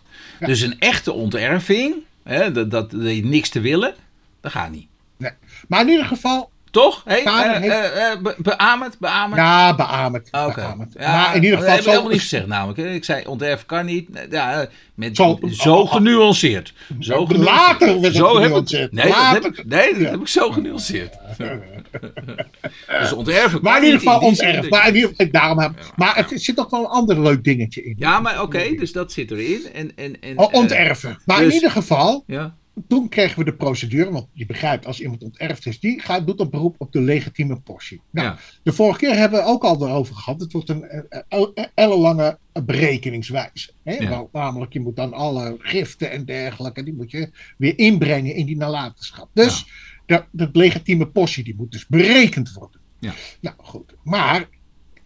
ja. 0.41 0.47
Dus 0.47 0.61
een 0.61 0.79
echte 0.79 1.13
onterving, 1.13 1.95
hè, 2.23 2.53
dat, 2.53 2.71
dat, 2.71 2.91
dat 2.91 3.01
niks 3.03 3.49
te 3.49 3.61
willen, 3.61 3.95
dat 4.41 4.53
gaat 4.53 4.71
niet. 4.71 4.87
nee. 5.17 5.33
Maar 5.69 5.81
in 5.81 5.89
ieder 5.89 6.07
geval, 6.07 6.50
Toch? 6.71 7.03
Hey, 7.05 7.23
Kamer 7.23 7.61
heeft- 7.61 8.23
be- 8.23 8.35
beaamd, 8.39 8.99
beaamd. 8.99 9.37
ja, 9.37 9.75
beaamd. 9.75 10.29
Ah, 10.31 10.47
Oké. 10.47 10.61
Ja, 10.99 11.13
maar 11.13 11.37
in 11.37 11.43
ieder 11.43 11.59
dat 11.59 11.69
geval, 11.69 11.71
heb 11.77 11.81
ik 11.85 11.87
helemaal 11.91 12.11
niet 12.11 12.21
gezegd 12.21 12.47
namelijk. 12.47 12.79
Ik 12.79 13.05
zei 13.05 13.25
onterf 13.27 13.67
kan 13.67 13.87
niet. 13.87 14.09
Ja, 14.31 14.61
eh, 14.61 14.67
met, 14.95 15.17
Zo- 15.17 15.39
zo, 15.51 15.75
oh, 15.75 15.81
oh. 15.81 15.93
genuanceerd. 15.93 16.73
Zo 17.01 17.27
genuanceerd. 17.27 17.57
Later 17.59 18.01
werd 18.01 18.15
zo 18.15 18.27
heb 18.27 18.37
ik, 18.37 18.43
genuanceerd. 18.45 18.93
nee, 18.93 19.07
dat 19.07 19.33
heb 19.33 19.45
ik, 19.45 19.67
nee, 19.67 19.93
dat 19.99 20.11
heb 20.11 20.21
ik 20.21 20.29
zo 20.29 20.51
genuanceerd. 20.51 21.15
dus 23.01 23.13
onterven 23.13 23.63
maar 23.63 23.77
in 23.79 23.85
ieder 23.85 23.99
geval 23.99 24.21
onterfd. 24.21 24.61
dat 24.61 24.71
Maar, 24.71 24.89
in 24.89 24.95
ieder, 24.95 25.31
daarom 25.31 25.59
heb, 25.59 25.73
maar 25.97 26.17
het 26.17 26.43
zit 26.43 26.59
ook 26.61 26.71
wel 26.71 26.81
een 26.81 26.87
ander 26.87 27.21
leuk 27.23 27.45
dingetje 27.45 27.85
in. 27.85 27.95
Ja, 27.99 28.21
maar 28.21 28.43
oké, 28.43 28.75
dus 28.75 28.93
dat 28.93 29.13
zit 29.13 29.31
erin. 29.31 29.61
En, 29.75 29.93
en, 29.97 30.21
en, 30.21 30.39
Oh, 30.39 30.49
eh, 30.53 30.59
onterven. 30.59 31.19
Maar 31.25 31.39
in 31.39 31.45
dus- 31.45 31.55
ieder 31.55 31.71
geval, 31.71 32.25
ja, 32.27 32.55
toen 32.89 33.09
kregen 33.09 33.39
we 33.39 33.45
de 33.45 33.55
procedure, 33.55 34.11
want 34.11 34.27
je 34.33 34.47
begrijpt, 34.47 34.87
als 34.87 35.01
iemand 35.01 35.23
onterfd 35.23 35.67
is, 35.67 35.81
die 35.81 36.01
gaat, 36.01 36.27
doet 36.27 36.41
een 36.41 36.51
beroep 36.51 36.75
op 36.79 36.93
de 36.93 37.01
legitieme 37.01 37.61
portie. 37.61 38.01
Nou, 38.11 38.27
Ja. 38.27 38.39
De 38.63 38.73
vorige 38.73 38.99
keer 38.99 39.17
hebben 39.17 39.41
we 39.41 39.47
ook 39.47 39.63
al 39.65 39.87
erover 39.87 40.15
gehad. 40.15 40.41
Het 40.41 40.53
wordt 40.53 40.69
een 40.69 40.85
eh, 40.85 41.21
eh, 41.29 41.47
eh, 41.55 41.65
ellenlange 41.75 42.39
berekeningswijze. 42.65 43.71
Hè? 43.83 43.95
Ja. 43.95 44.09
Wel, 44.09 44.29
namelijk, 44.33 44.73
je 44.73 44.81
moet 44.81 44.97
dan 44.97 45.13
alle 45.13 45.57
giften 45.59 46.11
en 46.11 46.25
dergelijke, 46.25 46.83
die 46.83 46.95
moet 46.95 47.11
je 47.11 47.31
weer 47.59 47.79
inbrengen 47.79 48.35
in 48.35 48.47
die 48.47 48.57
nalatenschap. 48.57 49.29
Dus 49.33 49.67
de, 50.07 50.25
de 50.31 50.49
legitieme 50.53 51.07
portie, 51.07 51.45
die 51.45 51.55
moet 51.57 51.73
dus 51.73 51.87
berekend 51.87 52.53
worden. 52.53 52.81
Ja. 52.99 53.15
Nou 53.41 53.57
goed, 53.59 53.95
maar 54.03 54.49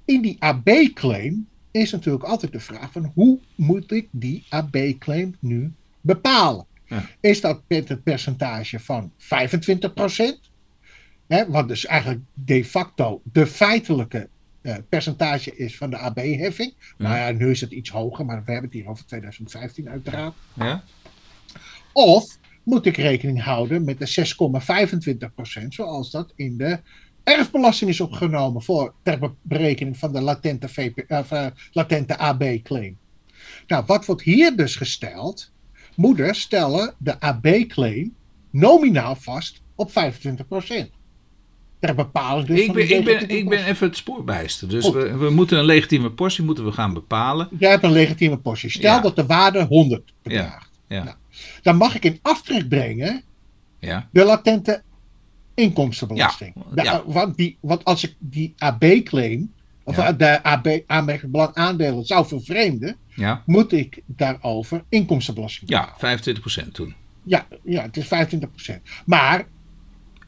in 0.05 0.23
die 0.23 0.37
AB-claim 0.39 1.47
is 1.71 1.91
natuurlijk 1.91 2.25
altijd 2.25 2.53
de 2.53 2.61
vraag 2.61 2.93
van 2.93 3.11
hoe 3.15 3.39
moet 3.55 3.93
ik 3.93 4.09
die 4.11 4.45
AB-claim 4.49 5.37
nu 5.41 5.73
bepalen? 6.01 6.67
Ja. 6.87 7.09
Is 7.21 7.41
dat 7.41 7.63
met 7.69 7.89
het 7.89 8.03
percentage 8.03 8.81
van 8.81 9.13
25%? 9.19 10.51
Hè, 11.27 11.51
wat 11.51 11.69
dus 11.69 11.87
eigenlijk 11.87 12.21
de 12.35 12.65
facto 12.65 13.21
de 13.33 13.47
feitelijke 13.47 14.29
eh, 14.63 14.77
percentage 14.89 15.57
is 15.57 15.77
van 15.77 15.91
de 15.91 15.97
AB-heffing. 15.99 16.75
Nou 16.99 17.17
ja, 17.17 17.31
nu 17.31 17.51
is 17.51 17.61
het 17.61 17.71
iets 17.73 17.91
hoger, 17.91 18.25
maar 18.25 18.45
we 18.45 18.53
hebben 18.53 18.71
het 18.71 18.81
hier 18.81 18.89
over 18.89 19.07
2015 19.07 19.89
uiteraard. 19.89 20.35
ja, 20.55 20.85
Of 21.93 22.39
moet 22.63 22.87
ik 22.87 22.97
rekening 22.97 23.43
houden 23.43 23.85
met 23.85 23.99
de 23.99 24.07
6,25%, 25.63 25.67
zoals 25.69 26.11
dat 26.11 26.33
in 26.37 26.57
de 26.57 26.79
erfbelasting 27.25 27.91
is 27.91 28.01
opgenomen 28.01 28.63
voor 28.63 28.95
ter 29.03 29.19
be- 29.19 29.33
berekening 29.43 29.99
van 29.99 30.13
de 30.13 30.21
latente, 30.21 30.69
VP, 30.69 30.99
eh, 30.99 31.47
latente 31.73 32.17
AB-claim. 32.19 32.99
Nou, 33.67 33.85
wat 33.87 34.05
wordt 34.07 34.23
hier 34.23 34.57
dus 34.57 34.77
gesteld? 34.77 35.53
Moeders 35.97 36.41
stellen 36.41 36.95
de 36.99 37.21
AB-claim 37.21 38.15
nominaal 38.51 39.15
vast 39.17 39.61
op 39.75 39.91
25%. 39.91 39.93
Ter 41.79 41.95
bepaling 41.95 42.47
dus 42.47 42.59
ik 42.61 42.67
van 42.67 42.75
ben, 42.75 42.91
ik, 42.99 43.05
ben, 43.05 43.29
ik 43.31 43.49
ben 43.49 43.65
even 43.65 43.87
het 43.87 43.97
spoor 43.97 44.25
bijster. 44.25 44.69
Dus 44.69 44.91
we, 44.91 45.17
we 45.17 45.31
moeten 45.31 45.59
een 45.59 45.65
legitieme 45.65 46.11
portie 46.11 46.45
moeten 46.45 46.65
we 46.65 46.73
gaan 46.73 46.93
bepalen. 46.95 47.49
Jij 47.59 47.71
hebt 47.71 47.85
een 47.85 47.93
legitieme 47.93 48.39
portie. 48.39 48.71
Stel 48.71 48.95
Ja. 48.95 49.01
dat 49.01 49.17
de 49.17 49.27
waarde 49.27 49.65
100 49.65 50.13
bedraagt. 50.23 50.71
Ja. 50.89 51.03
Nou, 51.05 51.17
dan 51.63 51.77
mag 51.77 51.95
ik 51.95 52.05
in 52.05 52.19
aftrek 52.23 52.69
brengen 52.69 53.23
Ja, 53.79 54.09
de 54.13 54.25
latente 54.25 54.83
inkomstenbelasting. 55.55 56.53
Ja, 56.55 56.63
De- 56.75 56.83
ja. 56.83 57.03
want, 57.07 57.37
die, 57.37 57.57
want 57.61 57.85
als 57.85 58.05
ik 58.05 58.15
die 58.19 58.55
AB-claim, 58.59 59.53
of 59.85 59.97
Ja. 59.97 60.13
de 60.13 60.43
AB 60.43 60.69
belang 61.27 61.55
aandelen 61.55 62.05
zou 62.05 62.27
vervreemden, 62.27 62.97
ja, 63.15 63.43
moet 63.47 63.73
ik 63.73 64.01
daarover 64.07 64.85
inkomstenbelasting 64.89 65.71
ja, 65.71 65.93
betalen. 66.01 66.19
25% 66.67 66.73
toen. 66.73 66.95
Ja, 67.23 67.47
ja, 67.65 67.83
het 67.83 67.97
is 67.97 68.07
25%. 68.07 68.83
Maar 69.07 69.47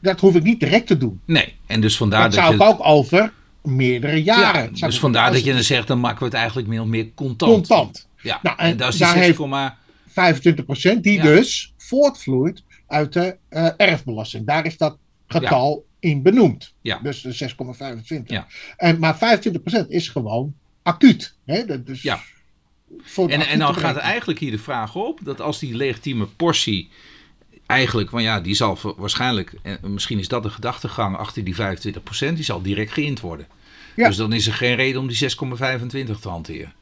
dat 0.01 0.19
hoef 0.19 0.35
ik 0.35 0.43
niet 0.43 0.59
direct 0.59 0.87
te 0.87 0.97
doen. 0.97 1.21
Nee, 1.25 1.53
en 1.65 1.81
dus 1.81 1.97
vandaar 1.97 2.21
dat 2.21 2.31
dat, 2.31 2.41
zou 2.43 2.55
ik 2.55 2.61
ook 2.61 2.85
over 2.85 3.33
meerdere 3.63 4.23
jaren. 4.23 4.69
ja, 4.73 4.87
dus 4.87 4.99
vandaar 4.99 5.31
dat 5.31 5.43
je 5.43 5.53
dan 5.53 5.63
zegt, 5.63 5.87
dan 5.87 5.99
maken 5.99 6.19
we 6.19 6.25
het 6.25 6.33
eigenlijk 6.33 6.67
meer 6.67 6.81
of 6.81 6.87
meer 6.87 7.13
contant. 7.15 7.51
contant. 7.51 8.07
Ja, 8.21 8.39
Nou, 8.41 8.57
en, 8.57 8.65
en 8.65 8.77
dat 8.77 8.87
is 8.87 8.93
die 8.97 9.05
daar 9.05 9.15
6, 9.15 9.25
heeft- 9.25 9.75
25% 10.97 11.01
die 11.01 11.21
dus 11.21 11.73
voortvloeit 11.77 12.63
uit 12.87 13.13
de 13.13 13.37
eh, 13.49 13.69
erfbelasting. 13.77 14.45
Daar 14.45 14.65
is 14.65 14.77
dat 14.77 14.97
getal 15.27 15.85
in 15.99 16.21
benoemd. 16.21 16.73
Ja. 16.81 16.99
Dus 17.03 17.21
de 17.21 17.49
6,25. 18.19 18.23
Ja. 18.25 18.47
En, 18.77 18.99
maar 18.99 19.39
25% 19.85 19.87
is 19.87 20.09
gewoon 20.09 20.53
acuut. 20.83 21.35
Hè? 21.45 21.65
Dat 21.65 21.85
dus 21.85 22.01
Ja. 22.01 22.21
voor 23.01 23.29
En, 23.29 23.47
en 23.47 23.59
dan 23.59 23.75
gaat 23.75 23.97
eigenlijk 23.97 24.39
hier 24.39 24.51
de 24.51 24.57
vraag 24.57 24.95
op 24.95 25.19
dat 25.23 25.41
als 25.41 25.59
die 25.59 25.75
legitieme 25.75 26.25
portie 26.25 26.89
eigenlijk, 27.65 28.09
want 28.09 28.23
ja, 28.23 28.39
die 28.39 28.55
zal 28.55 28.77
waarschijnlijk, 28.97 29.53
en 29.61 29.79
misschien 29.93 30.19
is 30.19 30.27
dat 30.27 30.43
de 30.43 30.49
gedachtegang 30.49 31.15
achter 31.15 31.43
die 31.43 31.55
25%, 31.55 31.59
die 32.33 32.43
zal 32.43 32.61
direct 32.61 32.91
geïnd 32.91 33.19
worden. 33.19 33.47
Ja. 33.95 34.07
Dus 34.07 34.17
dan 34.17 34.33
is 34.33 34.47
er 34.47 34.53
geen 34.53 34.75
reden 34.75 35.01
om 35.01 35.07
die 35.07 35.17
6,25 35.17 36.19
te 36.19 36.29
hanteren. 36.29 36.73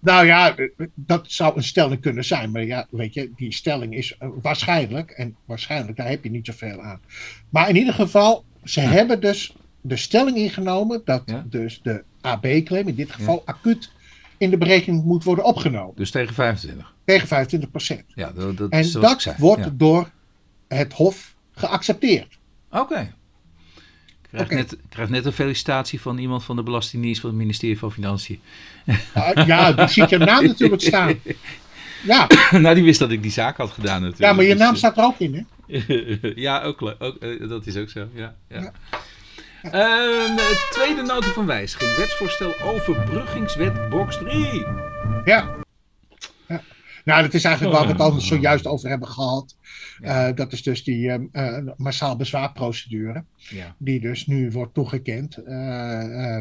Nou 0.00 0.26
ja, 0.26 0.56
eh, 0.56 0.86
dat 0.94 1.24
zou 1.28 1.56
een 1.56 1.64
stelling 1.64 2.00
kunnen 2.00 2.24
zijn. 2.24 2.50
Maar 2.50 2.64
ja, 2.64 2.86
weet 2.90 3.14
je, 3.14 3.30
die 3.36 3.52
stelling 3.52 3.94
is 3.94 4.16
eh, 4.18 4.28
waarschijnlijk. 4.42 5.10
En 5.10 5.36
waarschijnlijk, 5.44 5.96
daar 5.96 6.08
heb 6.08 6.24
je 6.24 6.30
niet 6.30 6.46
zoveel 6.46 6.80
aan. 6.82 7.00
Maar 7.48 7.68
in 7.68 7.76
ieder 7.76 7.94
geval, 7.94 8.44
ze 8.68 8.80
hebben 8.80 9.20
dus 9.20 9.54
de 9.80 9.96
stelling 9.96 10.36
ingenomen 10.36 11.02
dat 11.04 11.22
Ja. 11.26 11.44
dus 11.48 11.80
de 11.82 12.02
AB-claim 12.20 12.88
in 12.88 12.94
dit 12.94 13.12
geval 13.12 13.42
acuut 13.44 13.90
in 14.38 14.50
de 14.50 14.58
berekening 14.58 15.04
moet 15.04 15.24
worden 15.24 15.44
opgenomen. 15.44 15.92
Dus 15.96 16.10
tegen 16.10 16.34
25. 16.34 16.92
Tegen 17.04 17.28
25%. 17.28 18.04
Ja, 18.14 18.32
dat, 18.32 18.56
dat 18.56 18.70
En 18.70 18.78
is 18.78 18.92
dat 18.92 19.22
zei. 19.22 19.36
wordt 19.38 19.68
door 19.78 20.10
het 20.68 20.92
Hof 20.92 21.34
geaccepteerd. 21.54 22.38
Oké. 22.70 23.14
Ik 24.22 24.46
krijg, 24.46 24.50
net, 24.50 24.76
krijg 24.88 25.08
net 25.08 25.24
een 25.24 25.32
felicitatie 25.32 26.00
van 26.00 26.18
iemand 26.18 26.44
van 26.44 26.56
de 26.56 26.62
Belastingdienst 26.62 27.20
van 27.20 27.30
het 27.30 27.38
ministerie 27.38 27.78
van 27.78 27.92
Financiën. 27.92 28.40
Ah, 29.12 29.46
ja, 29.46 29.72
die 29.72 29.88
ziet 29.88 30.10
je 30.10 30.18
naam 30.18 30.44
natuurlijk 30.46 30.82
staan. 30.82 31.14
Ja, 32.04 32.26
nou, 32.50 32.74
die 32.74 32.84
wist 32.84 32.98
dat 32.98 33.10
ik 33.10 33.22
die 33.22 33.30
zaak 33.30 33.56
had 33.56 33.70
gedaan 33.70 34.00
natuurlijk. 34.00 34.22
ja 34.30 34.32
maar 34.32 34.44
je 34.44 34.50
Dus, 34.50 34.58
naam 34.58 34.72
eh, 34.72 34.76
staat 34.78 34.96
er 34.96 35.04
ook 35.04 35.18
in, 35.18 35.34
hè? 35.34 35.40
ja, 36.46 36.62
ook, 36.62 36.82
ook 36.98 37.16
eh, 37.16 37.48
dat 37.48 37.66
is 37.66 37.76
ook 37.76 37.90
zo. 37.90 38.08
Ja, 38.14 38.36
ja. 38.48 38.60
Ja. 38.60 38.72
Ehm, 39.62 40.36
tweede 40.70 41.02
nota 41.02 41.28
van 41.28 41.46
wijziging. 41.46 41.96
Wetsvoorstel 41.96 42.60
overbruggingswet 42.62 43.88
box 43.88 44.18
3. 44.18 44.66
Ja. 45.24 45.56
ja. 46.48 46.62
Nou, 47.04 47.22
dat 47.22 47.34
is 47.34 47.44
eigenlijk 47.44 47.76
waar 47.76 47.86
we 47.86 47.92
het 47.92 48.00
al 48.00 48.20
zojuist 48.20 48.66
over 48.66 48.88
hebben 48.88 49.08
gehad. 49.08 49.56
Eh, 50.00 50.28
dat 50.34 50.52
is 50.52 50.62
dus 50.62 50.84
die 50.84 51.10
ehm, 51.10 51.24
eh, 51.32 51.74
massaal 51.76 52.16
bezwaarprocedure. 52.16 53.24
Ja. 53.36 53.74
Die 53.78 54.00
dus 54.00 54.26
nu 54.26 54.50
wordt 54.50 54.74
toegekend 54.74 55.34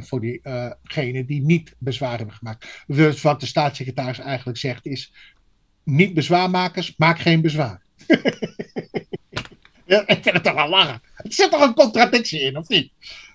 voor 0.07 0.21
diegenen 0.21 1.25
die 1.25 1.41
niet 1.41 1.75
bezwaar 1.77 2.17
hebben 2.17 2.35
gemaakt. 2.35 2.83
Dus 2.87 3.21
wat 3.21 3.39
de 3.39 3.45
staatssecretaris 3.45 4.19
eigenlijk 4.19 4.57
zegt 4.57 4.85
is: 4.85 5.13
niet-bezwaarmakers, 5.83 6.93
maak 6.97 7.19
geen 7.19 7.41
bezwaar. 7.41 7.81
ja, 9.85 10.07
ik 10.07 10.23
vind 10.23 10.35
het 10.35 10.43
toch 10.43 10.53
wel 10.53 10.69
lachen. 10.69 11.01
Er 11.15 11.33
zit 11.33 11.51
toch 11.51 11.61
een 11.61 11.73
contradictie 11.73 12.39
in, 12.39 12.57
of 12.57 12.67
niet? 12.67 12.91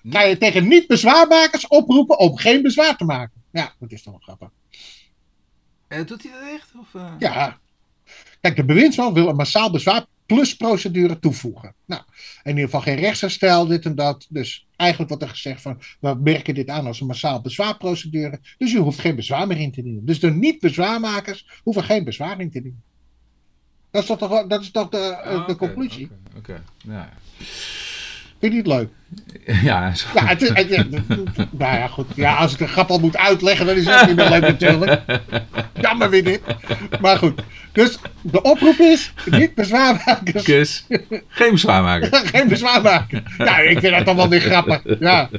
Ga 0.09 0.21
je 0.21 0.37
tegen 0.37 0.67
niet-bezwaarmakers 0.67 1.67
oproepen 1.67 2.19
om 2.19 2.37
geen 2.37 2.61
bezwaar 2.61 2.97
te 2.97 3.05
maken? 3.05 3.43
Ja, 3.51 3.73
dat 3.79 3.91
is 3.91 4.03
toch 4.03 4.13
wel 4.13 4.21
grappig. 4.21 4.49
Eh, 5.87 6.05
doet 6.05 6.23
hij 6.23 6.31
dat 6.31 6.49
echt? 6.49 6.71
Of, 6.79 6.95
eh? 6.95 7.13
Ja. 7.19 7.59
Kijk, 8.41 8.55
de 8.55 8.65
bewindsman 8.65 9.13
wil 9.13 9.27
een 9.27 9.35
massaal 9.35 9.71
bezwaar 9.71 10.05
plus 10.25 10.55
procedure 10.55 11.19
toevoegen. 11.19 11.75
Nou, 11.85 12.01
in 12.43 12.49
ieder 12.49 12.63
geval 12.65 12.81
geen 12.81 12.95
rechtsherstel, 12.95 13.67
dit 13.67 13.85
en 13.85 13.95
dat. 13.95 14.25
Dus 14.29 14.67
eigenlijk 14.75 15.09
wordt 15.09 15.25
er 15.25 15.29
gezegd 15.29 15.61
van, 15.61 15.81
we 15.99 16.15
merken 16.23 16.53
dit 16.53 16.69
aan 16.69 16.87
als 16.87 17.01
een 17.01 17.07
massaal 17.07 17.41
bezwaarprocedure. 17.41 18.39
Dus 18.57 18.73
u 18.73 18.77
hoeft 18.77 18.99
geen 18.99 19.15
bezwaar 19.15 19.47
meer 19.47 19.59
in 19.59 19.71
te 19.71 19.81
dienen. 19.81 20.05
Dus 20.05 20.19
de 20.19 20.31
niet-bezwaarmakers 20.31 21.61
hoeven 21.63 21.83
geen 21.83 22.03
bezwaar 22.03 22.39
in 22.39 22.51
te 22.51 22.61
dienen. 22.61 22.83
Dat 23.91 24.01
is 24.01 24.07
toch, 24.07 24.17
toch- 24.17 24.47
dat 24.47 24.61
is 24.61 24.71
toch 24.71 24.89
de, 24.89 24.97
eh, 25.23 25.35
Ah, 25.39 25.47
de 25.47 25.55
conclusie? 25.55 26.09
Oké. 26.37 26.61
Ja. 26.77 27.09
Vind 28.39 28.53
je 28.53 28.57
het 28.57 28.67
leuk? 28.67 28.89
ja, 29.63 29.95
zo. 29.95 30.07
Ja, 30.13 30.25
het, 30.25 30.41
is- 30.41 30.49
het, 30.49 30.69
het- 30.69 31.07
nou 31.59 31.75
ja, 31.77 31.87
goed. 31.87 32.05
Ja, 32.15 32.35
als 32.35 32.51
ik 32.51 32.57
de 32.57 32.67
grap 32.67 32.89
al 32.89 32.99
moet 32.99 33.17
uitleggen, 33.17 33.65
dan 33.65 33.75
is 33.75 33.85
het 33.85 34.01
ook 34.01 34.07
niet 34.07 34.15
meer 34.15 34.29
leuk 34.29 34.41
natuurlijk. 34.41 35.01
Jammer 35.81 36.09
weer 36.09 36.23
dit. 36.23 36.41
Maar 37.01 37.17
goed. 37.17 37.41
Dus 37.71 37.97
de 38.21 38.41
oproep 38.41 38.79
is, 38.79 39.13
niet 39.25 39.55
bezwaarmakers. 39.55 40.43
Kus. 40.43 40.85
Geen 41.27 41.51
bezwaar 41.51 41.83
maken. 41.83 42.27
Geen 42.27 42.47
bezwaar 42.47 42.81
maken. 42.81 43.23
Nou, 43.37 43.61
ik 43.63 43.79
vind 43.79 43.93
dat 43.95 44.05
toch 44.05 44.15
wel 44.15 44.29
weer 44.29 44.41
grappig. 44.41 44.81
Ja. 44.99 45.29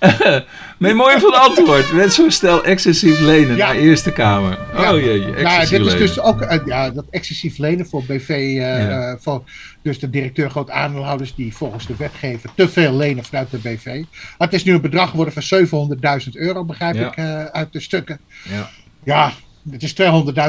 Memorie 0.78 1.18
van 1.18 1.34
antwoord. 1.40 1.90
Wetsvoorstel 1.92 2.64
excessief 2.64 3.20
lenen 3.20 3.56
Ja. 3.56 3.66
naar 3.66 3.76
Eerste 3.76 4.12
Kamer. 4.12 4.58
Ja. 4.74 4.94
Oh 4.94 5.00
jeetje, 5.00 5.30
Nou, 5.30 5.36
excessief 5.36 5.78
dit 5.78 5.86
is 5.86 5.98
dus 5.98 6.20
ook 6.20 6.40
eh, 6.40 6.58
ja, 6.66 6.90
dat 6.90 7.04
excessief 7.10 7.58
lenen 7.58 7.86
voor 7.86 8.02
BV, 8.04 8.28
eh, 8.28 8.56
Ja. 8.56 9.10
eh, 9.10 9.14
voor 9.20 9.42
dus 9.82 9.98
de 9.98 10.10
directeur 10.10 10.50
groot 10.50 10.70
aandeelhouders 10.70 11.34
die 11.34 11.54
volgens 11.56 11.86
de 11.86 11.94
wetgever 11.96 12.50
te 12.54 12.68
veel 12.68 12.96
lenen 12.96 13.24
vanuit 13.24 13.50
de 13.50 13.58
BV. 13.58 14.02
Het 14.38 14.52
is 14.52 14.64
nu 14.64 14.72
een 14.74 14.80
bedrag 14.80 15.10
geworden 15.10 15.34
van 15.34 15.42
700.000 15.42 16.36
euro, 16.36 16.64
begrijp 16.64 16.96
ik 16.96 17.16
eh, 17.16 17.44
uit 17.44 17.72
de 17.72 17.80
stukken. 17.80 18.20
Ja. 18.48 18.70
Ja, 19.04 19.32
het 19.70 19.82
is 19.82 19.94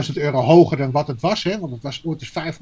200.000 0.07 0.13
euro 0.13 0.39
hoger 0.41 0.77
dan 0.77 0.91
wat 0.91 1.07
het 1.07 1.21
was, 1.21 1.43
hè? 1.43 1.59
want 1.59 1.71
het 1.71 1.81
was 1.81 2.01
ooit 2.05 2.21
eens 2.21 2.57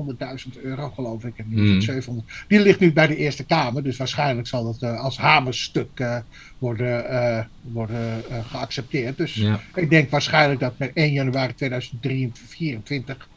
500.000 0.55 0.61
euro 0.61 0.89
geloof 0.89 1.23
ik. 1.23 1.33
En 1.37 1.45
nu 1.47 1.73
het 1.73 1.83
700. 1.83 2.27
Die 2.47 2.59
ligt 2.59 2.79
nu 2.79 2.93
bij 2.93 3.07
de 3.07 3.15
Eerste 3.15 3.45
Kamer, 3.45 3.83
dus 3.83 3.97
waarschijnlijk 3.97 4.47
zal 4.47 4.67
het 4.67 4.81
eh, 4.81 4.99
als 4.99 5.17
hamerstuk 5.17 5.89
eh, 5.99 6.17
worden, 6.57 7.09
eh, 7.09 7.43
worden 7.61 8.23
geaccepteerd. 8.49 9.17
Dus 9.17 9.33
Ja. 9.33 9.59
ik 9.75 9.89
denk 9.89 10.09
waarschijnlijk 10.09 10.59
dat 10.59 10.73
met 10.77 10.91
1 10.93 11.11
januari 11.11 11.53
2024 11.53 13.27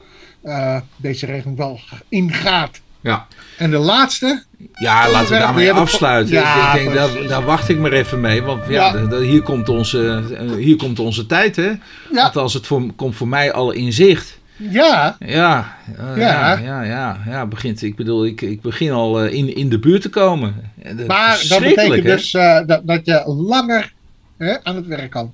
eh, 0.43 0.81
deze 0.97 1.27
regeling 1.27 1.57
wel 1.57 1.81
ingaat. 2.09 2.81
Ja. 3.03 3.27
En 3.59 3.71
de 3.71 3.79
laatste, 3.79 4.43
Ja, 4.75 5.11
laten 5.11 5.33
we 5.33 5.39
daarmee 5.39 5.67
dat- 5.67 5.77
afsluiten. 5.77 6.35
ja, 6.35 6.73
ik 6.75 6.83
denk, 6.83 6.95
daar, 6.95 7.09
precies. 7.11 7.29
daar 7.29 7.43
wacht 7.45 7.69
ik 7.69 7.79
maar 7.79 7.93
even 7.93 8.21
mee. 8.21 8.43
Want 8.43 8.63
ja, 8.69 9.09
hier, 9.21 9.43
komt 9.43 9.69
onze, 9.69 10.23
eh, 10.39 10.53
hier 10.57 10.77
komt 10.77 10.99
onze 10.99 11.27
tijd, 11.27 11.57
hè? 11.57 11.71
ja, 12.13 12.23
Althans, 12.25 12.55
het 12.55 12.67
voor, 12.67 12.83
komt 12.97 13.17
voor 13.17 13.29
mij 13.29 13.53
al 13.53 13.71
in 13.71 13.93
zicht. 13.93 14.39
ja, 14.57 15.17
Ja, 15.19 15.77
eh, 15.99 16.17
Ja. 16.17 16.53
ja, 16.53 16.59
ja, 16.59 16.83
ja, 16.83 17.19
ja, 17.27 17.47
begint, 17.47 17.83
ik 17.83 17.97
bedoel, 17.97 18.27
ik, 18.27 18.41
ik 18.41 18.61
begin 18.61 18.91
al 18.93 19.21
eh, 19.21 19.33
in, 19.33 19.57
in 19.57 19.69
de 19.69 19.79
buurt 19.79 20.03
te 20.03 20.09
komen. 20.09 20.55
Dat 20.97 21.07
maar 21.07 21.45
dat 21.49 21.61
betekent 21.61 21.95
hè? 21.95 22.01
dus 22.03 22.31
dat, 22.67 22.81
dat 22.85 23.01
je 23.05 23.23
langer 23.27 23.93
hè, 24.39 24.65
aan 24.65 24.77
het 24.77 24.87
werk 24.87 25.11
kan. 25.11 25.33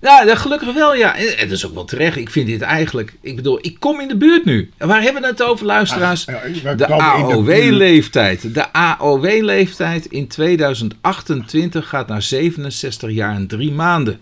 Ja, 0.00 0.24
dat 0.24 0.38
gelukkig 0.38 0.74
wel, 0.74 0.94
ja. 0.94 1.16
En, 1.16 1.38
en 1.38 1.48
dat 1.48 1.56
is 1.56 1.66
ook 1.66 1.74
wel 1.74 1.84
terecht. 1.84 2.16
Ik 2.16 2.30
vind 2.30 2.46
dit 2.46 2.62
eigenlijk, 2.62 3.14
ik 3.20 3.36
bedoel, 3.36 3.58
ik 3.60 3.76
kom 3.78 4.00
in 4.00 4.08
de 4.08 4.16
buurt 4.16 4.44
nu. 4.44 4.70
En 4.76 4.88
waar 4.88 5.02
hebben 5.02 5.22
we 5.22 5.28
het 5.28 5.42
over, 5.42 5.66
luisteraars? 5.66 6.24
Ja, 6.24 6.40
we 6.62 6.74
De. 6.74 6.86
AOW-leeftijd. 6.86 8.54
De 8.54 8.72
AOW-leeftijd 8.72 10.06
in 10.06 10.28
2028 10.28 11.88
gaat 11.88 12.08
naar 12.08 12.22
67 12.22 13.10
jaar 13.10 13.34
en 13.34 13.46
drie 13.46 13.72
maanden. 13.72 14.20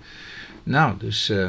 Nou, 0.62 0.94
dus 0.98 1.28
eh, 1.28 1.48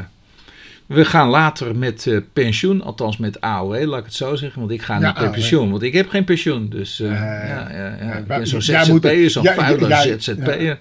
we 0.88 1.06
gaan 1.06 1.28
later 1.30 1.76
met 1.76 2.08
eh, 2.08 2.18
pensioen, 2.34 2.82
althans 2.82 3.18
met 3.18 3.42
AOW, 3.42 3.84
laat 3.86 4.00
ik 4.00 4.06
het 4.06 4.14
zo 4.14 4.36
zeggen. 4.36 4.60
Want 4.60 4.72
ik 4.72 4.82
ga 4.82 4.94
Ja, 4.94 5.00
niet 5.00 5.14
met 5.14 5.24
AOW. 5.24 5.32
pensioen, 5.34 5.70
want 5.72 5.82
ik 5.84 5.94
heb 5.94 6.10
geen 6.10 6.24
pensioen. 6.24 6.70
Dus 6.70 7.00
eh, 7.00 7.10
Nee. 7.10 7.20
ja, 7.20 7.68
ja, 7.72 7.98
ja. 8.02 8.14
Ik 8.14 8.28
ben 8.28 8.48
zo'n 8.48 8.62
ZZP'er, 8.62 9.30
zo'n 9.30 9.44
ja, 9.44 9.54
vuile 9.54 9.88
ja, 9.88 10.04
ja, 10.04 10.18
ZZP'er. 10.20 10.80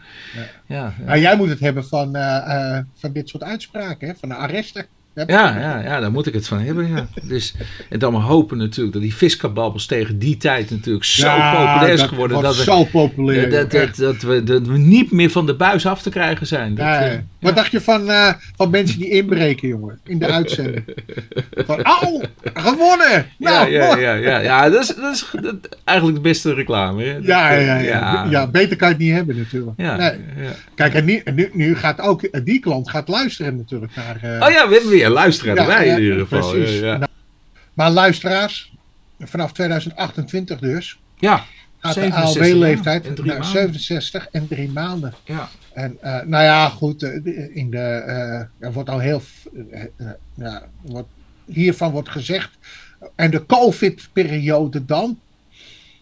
Ja. 0.66 0.94
Nou, 1.06 1.18
jij 1.20 1.36
moet 1.36 1.48
het 1.48 1.60
hebben 1.60 1.84
van, 1.86 2.16
eh, 2.16 2.76
eh, 2.76 2.84
van 2.94 3.12
dit 3.12 3.28
soort 3.28 3.42
uitspraken, 3.42 4.08
hè, 4.08 4.14
van 4.20 4.28
de 4.28 4.34
arresten. 4.34 4.86
Ja, 5.26 5.58
ja, 5.58 5.80
ja, 5.82 6.00
daar 6.00 6.10
moet 6.12 6.26
ik 6.26 6.34
het 6.34 6.48
van 6.48 6.58
hebben. 6.60 6.88
Ja. 6.88 7.06
Dus, 7.28 7.54
en 7.90 7.98
dan 7.98 8.12
maar 8.12 8.22
hopen 8.22 8.56
natuurlijk 8.58 8.92
dat 8.92 9.02
die 9.02 9.14
viskababbels 9.14 9.86
tegen 9.86 10.18
die 10.18 10.36
tijd 10.36 10.70
natuurlijk 10.70 11.04
zo 11.04 11.26
Ja, 11.26 11.50
populair 11.54 11.92
is 11.92 12.00
dat 12.00 12.08
geworden. 12.08 12.36
wordt 12.40 12.48
Dat 12.56 12.64
we, 12.64 12.72
zo 12.72 12.84
populair. 12.84 13.50
dat, 13.50 13.70
dat, 13.70 13.96
dat, 13.96 14.22
we, 14.22 14.42
dat 14.44 14.66
we 14.66 14.78
niet 14.78 15.10
meer 15.10 15.30
van 15.30 15.46
de 15.46 15.54
buis 15.54 15.86
af 15.86 16.02
te 16.02 16.10
krijgen 16.10 16.46
zijn. 16.46 16.74
Dat, 16.74 16.86
eh. 16.86 17.12
Wat 17.46 17.56
dacht 17.56 17.70
je 17.70 17.80
van, 17.80 18.10
eh, 18.10 18.32
van 18.56 18.70
mensen 18.70 18.98
die 18.98 19.10
inbreken, 19.10 19.68
jongen, 19.68 20.00
in 20.04 20.18
de 20.18 20.26
uitzending? 20.26 20.84
Van, 21.56 21.82
au, 21.82 22.22
gewonnen! 22.54 23.26
ja, 23.38 23.50
Nou, 23.50 23.70
ja, 23.70 23.86
mooi. 23.86 24.00
ja, 24.00 24.14
ja, 24.14 24.38
ja, 24.38 24.70
dat 24.70 24.82
is, 24.82 24.94
dat 24.94 25.14
is 25.14 25.26
eigenlijk 25.84 26.16
de 26.18 26.28
beste 26.28 26.54
reclame. 26.54 27.04
Hè? 27.04 27.14
Dat, 27.14 27.24
Ja, 27.24 27.52
ja, 27.52 27.58
eh, 27.78 27.84
ja, 27.84 27.98
ja. 28.00 28.26
ja, 28.30 28.46
beter 28.46 28.76
kan 28.76 28.88
je 28.88 28.94
het 28.94 29.02
niet 29.02 29.12
hebben 29.12 29.36
natuurlijk. 29.36 29.72
ja, 29.76 29.96
Nee. 29.96 30.10
ja. 30.36 30.50
Kijk, 30.74 30.94
en 30.94 31.04
nu, 31.04 31.22
nu, 31.52 31.76
gaat 31.76 32.00
ook 32.00 32.22
eh, 32.22 32.40
die 32.44 32.60
klant 32.60 32.90
gaat 32.90 33.08
luisteren 33.08 33.56
natuurlijk 33.56 33.94
naar... 33.94 34.16
eh, 34.22 34.46
Oh 34.46 34.52
ja, 34.52 34.68
we 34.68 34.74
hebben 34.74 34.90
weer 34.90 35.08
luisteraar 35.08 35.54
Ja, 35.56 35.60
erbij 35.62 35.86
ja, 35.86 35.96
in 35.96 36.02
ieder 36.02 36.18
geval. 36.18 36.50
precies. 36.50 36.78
Ja, 36.78 36.86
ja. 36.86 36.96
Nou, 36.96 37.10
Maar 37.74 37.90
luisteraars, 37.90 38.72
vanaf 39.18 39.52
2028 39.52 40.58
dus, 40.58 40.98
ja, 41.18 41.44
gaat 41.86 41.94
de 41.94 42.10
67 42.10 42.42
AOW-leeftijd 42.42 43.04
naar 43.04 43.26
maanden. 43.26 43.44
67 43.46 44.28
en 44.30 44.48
drie 44.48 44.70
maanden. 44.70 45.14
ja. 45.24 45.48
En 45.76 45.96
eh, 46.00 46.22
nou 46.22 46.44
ja, 46.44 46.68
goed, 46.68 47.02
eh, 47.02 47.56
in 47.56 47.70
de, 47.70 47.78
eh, 47.78 48.66
er 48.66 48.72
wordt 48.72 48.88
al 48.88 48.98
heel, 48.98 49.22
ja, 50.34 50.62
wordt, 50.82 51.08
hiervan 51.44 51.90
wordt 51.90 52.08
gezegd, 52.08 52.50
en 53.14 53.30
de 53.30 53.46
COVID-periode 53.46 54.84
dan, 54.84 55.18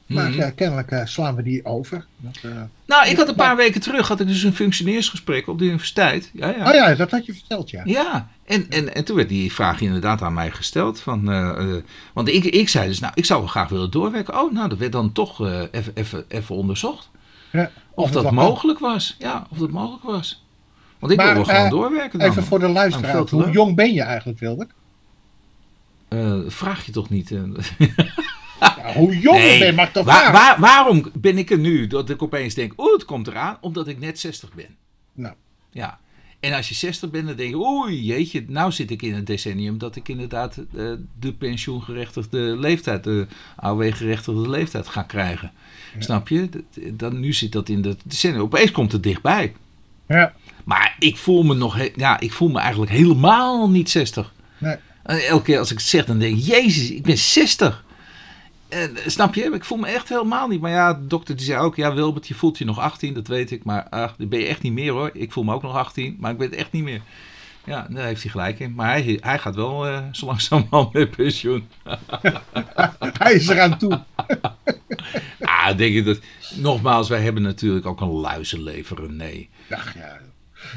maar 0.07 0.31
Mhm. 0.31 0.41
eh, 0.41 0.51
kennelijk 0.55 0.91
eh, 0.91 1.05
slaan 1.05 1.35
we 1.35 1.43
die 1.43 1.65
over. 1.65 2.07
Dat, 2.17 2.39
eh, 2.43 2.51
Nou, 2.87 3.09
ik 3.09 3.17
had 3.17 3.29
een 3.29 3.35
paar 3.35 3.57
weken 3.57 3.81
terug 3.81 4.09
had 4.09 4.21
ik 4.21 4.27
dus 4.27 4.43
een 4.43 4.55
functioneersgesprek 4.55 5.49
op 5.49 5.59
de 5.59 5.65
universiteit. 5.65 6.31
Ja, 6.33 6.49
ja. 6.49 6.69
Oh 6.69 6.75
ja, 6.75 6.95
dat 6.95 7.11
had 7.11 7.27
je 7.27 7.33
verteld, 7.35 7.71
ja. 7.71 7.83
Ja, 7.85 8.29
en, 8.45 8.67
en, 8.71 8.95
en 8.95 9.05
toen 9.05 9.17
werd 9.17 9.29
die 9.29 9.53
vraag 9.53 9.81
inderdaad 9.81 10.23
aan 10.23 10.35
mij 10.35 10.51
gesteld. 10.51 11.01
Van, 11.01 11.25
want 12.13 12.29
ik, 12.29 12.45
ik 12.45 12.69
zei 12.69 12.89
dus, 12.89 13.01
nou, 13.01 13.13
ik 13.17 13.25
zou 13.25 13.41
wel 13.41 13.49
graag 13.49 13.69
willen 13.69 13.91
doorwerken. 13.91 14.41
Oh, 14.41 14.53
nou, 14.53 14.69
dat 14.69 14.79
werd 14.79 14.93
dan 14.93 15.13
toch 15.13 15.47
eh, 15.47 15.63
even 15.71 15.93
even 15.95 16.25
even 16.29 16.55
onderzocht. 16.55 17.11
Ja, 17.53 17.71
Of, 17.95 18.11
dat 18.11 18.31
mogelijk 18.31 18.79
was. 18.79 19.17
Ja, 19.19 19.47
of 19.51 19.59
dat 19.59 19.71
mogelijk 19.71 20.03
was. 20.05 20.45
Want 20.99 21.13
ik 21.13 21.19
Maar, 21.19 21.35
wil 21.35 21.45
wel 21.47 21.55
gewoon 21.55 21.71
doorwerken 21.71 22.19
dan. 22.19 22.29
Even 22.31 22.45
voor 22.45 22.59
de 22.59 22.65
Nou, 22.65 22.77
luisteraar, 22.77 23.17
hoe 23.17 23.45
leuk. 23.45 23.53
jong 23.55 23.75
ben 23.77 23.95
je 23.95 24.03
eigenlijk, 24.03 24.39
Wilder? 24.39 24.67
Eh, 26.09 26.39
vraag 26.47 26.87
je 26.87 26.93
toch 26.93 27.11
niet. 27.11 27.31
eh. 28.65 28.95
Hoe 28.95 29.19
jong 29.19 29.39
Nee, 29.39 29.59
ben 29.59 29.75
mag 29.75 29.91
toch 29.93 30.05
Waar- 30.05 30.61
waarom 30.61 31.11
ben 31.15 31.39
ik 31.39 31.51
er 31.51 31.59
nu 31.59 31.87
dat 31.87 32.11
ik 32.11 32.23
opeens 32.23 32.55
denk, 32.55 32.73
oeh, 32.77 32.93
het 32.93 33.05
komt 33.05 33.27
eraan, 33.27 33.57
omdat 33.61 33.89
ik 33.89 33.99
net 33.99 34.19
60 34.21 34.53
ben. 34.55 34.77
Nou. 35.13 35.35
Ja. 35.71 35.99
En 36.41 36.53
als 36.53 36.69
je 36.69 36.75
60 36.75 37.11
bent, 37.11 37.27
dan 37.27 37.37
denk 37.37 37.51
je, 37.51 37.57
oei, 37.59 38.05
jeetje, 38.05 38.45
nou 38.49 38.73
zit 38.73 38.91
ik 38.91 39.03
in 39.03 39.15
een 39.15 39.25
decennium 39.25 39.79
dat 39.79 39.97
ik 39.97 40.09
inderdaad 40.09 40.57
eh, 40.77 40.85
de 41.21 41.33
pensioengerechtigde 41.33 42.39
leeftijd, 42.39 43.05
de 43.05 43.27
AOW-gerechtigde 43.57 44.49
leeftijd 44.51 44.89
ga 44.89 45.03
krijgen. 45.03 45.53
Snap 45.99 46.29
je? 46.29 46.49
Dan, 46.93 47.21
nu 47.21 47.33
zit 47.33 47.53
dat 47.53 47.69
in 47.69 47.83
dat 47.83 47.97
decennium. 48.05 48.43
Opeens 48.43 48.71
komt 48.71 48.93
het 48.93 49.03
dichtbij. 49.03 49.53
Ja, 50.09 50.33
Maar 50.65 50.97
ik 50.99 51.17
voel 51.17 51.43
me 51.43 51.55
nog, 51.55 51.79
ja, 51.97 52.21
ik 52.21 52.33
voel 52.33 52.49
me 52.49 52.59
eigenlijk 52.59 52.91
helemaal 52.93 53.71
niet 53.71 53.91
60. 53.91 54.33
nee. 54.59 54.77
En 55.03 55.27
elke 55.27 55.45
keer 55.45 55.59
als 55.59 55.71
ik 55.71 55.79
het 55.79 55.87
zeg, 55.87 56.05
dan 56.05 56.19
denk 56.19 56.37
ik, 56.37 56.43
jezus, 56.45 56.91
ik 56.91 57.03
ben 57.03 57.19
60. 57.19 57.85
En, 58.75 58.97
eh, 58.97 59.09
snap 59.09 59.35
je? 59.35 59.43
Ik 59.43 59.65
voel 59.65 59.79
me 59.79 59.87
echt 59.87 60.09
helemaal 60.09 60.49
niet. 60.49 60.61
Maar 60.61 60.71
ja, 60.71 60.95
de 60.95 61.07
dokter 61.07 61.37
die 61.37 61.45
zei 61.45 61.61
ook, 61.61 61.77
ja 61.77 61.95
Wilbert, 61.95 62.29
je 62.29 62.35
voelt 62.35 62.59
je 62.59 62.65
nog 62.65 62.79
18, 62.79 63.15
dat 63.15 63.27
weet 63.27 63.51
ik. 63.51 63.65
Maar 63.65 63.89
ach, 63.89 64.17
dat 64.17 64.29
ben 64.29 64.39
je 64.39 64.47
echt 64.47 64.63
niet 64.63 64.73
meer 64.73 64.93
hoor. 64.93 65.11
Ik 65.13 65.33
voel 65.33 65.45
me 65.45 65.55
ook 65.55 65.63
nog 65.63 65.77
18, 65.77 66.17
maar 66.19 66.31
ik 66.31 66.39
ben 66.39 66.51
het 66.51 66.59
echt 66.59 66.73
niet 66.73 66.83
meer. 66.85 67.01
Ja, 67.65 67.87
daar 67.91 68.05
heeft 68.05 68.23
hij 68.23 68.31
gelijk 68.31 68.59
in. 68.59 68.75
Maar 68.75 68.89
hij, 68.89 69.19
hij 69.21 69.39
gaat 69.39 69.55
wel 69.55 69.87
eh, 69.87 70.03
zo 70.13 70.27
langzamerhand 70.27 70.93
met 70.93 71.11
pensioen. 71.11 71.69
Hij 73.19 73.33
is 73.33 73.49
eraan 73.49 73.79
toe. 73.79 74.03
Ah, 75.41 75.77
denk 75.77 75.95
ik 75.95 76.05
dat... 76.05 76.19
Nogmaals, 76.55 77.09
wij 77.09 77.21
hebben 77.21 77.43
natuurlijk 77.43 77.87
ook 77.87 78.01
een 78.01 78.09
luizenlever, 78.09 79.13
nee. 79.13 79.51
Ach, 79.71 79.95
ja. 79.95 80.19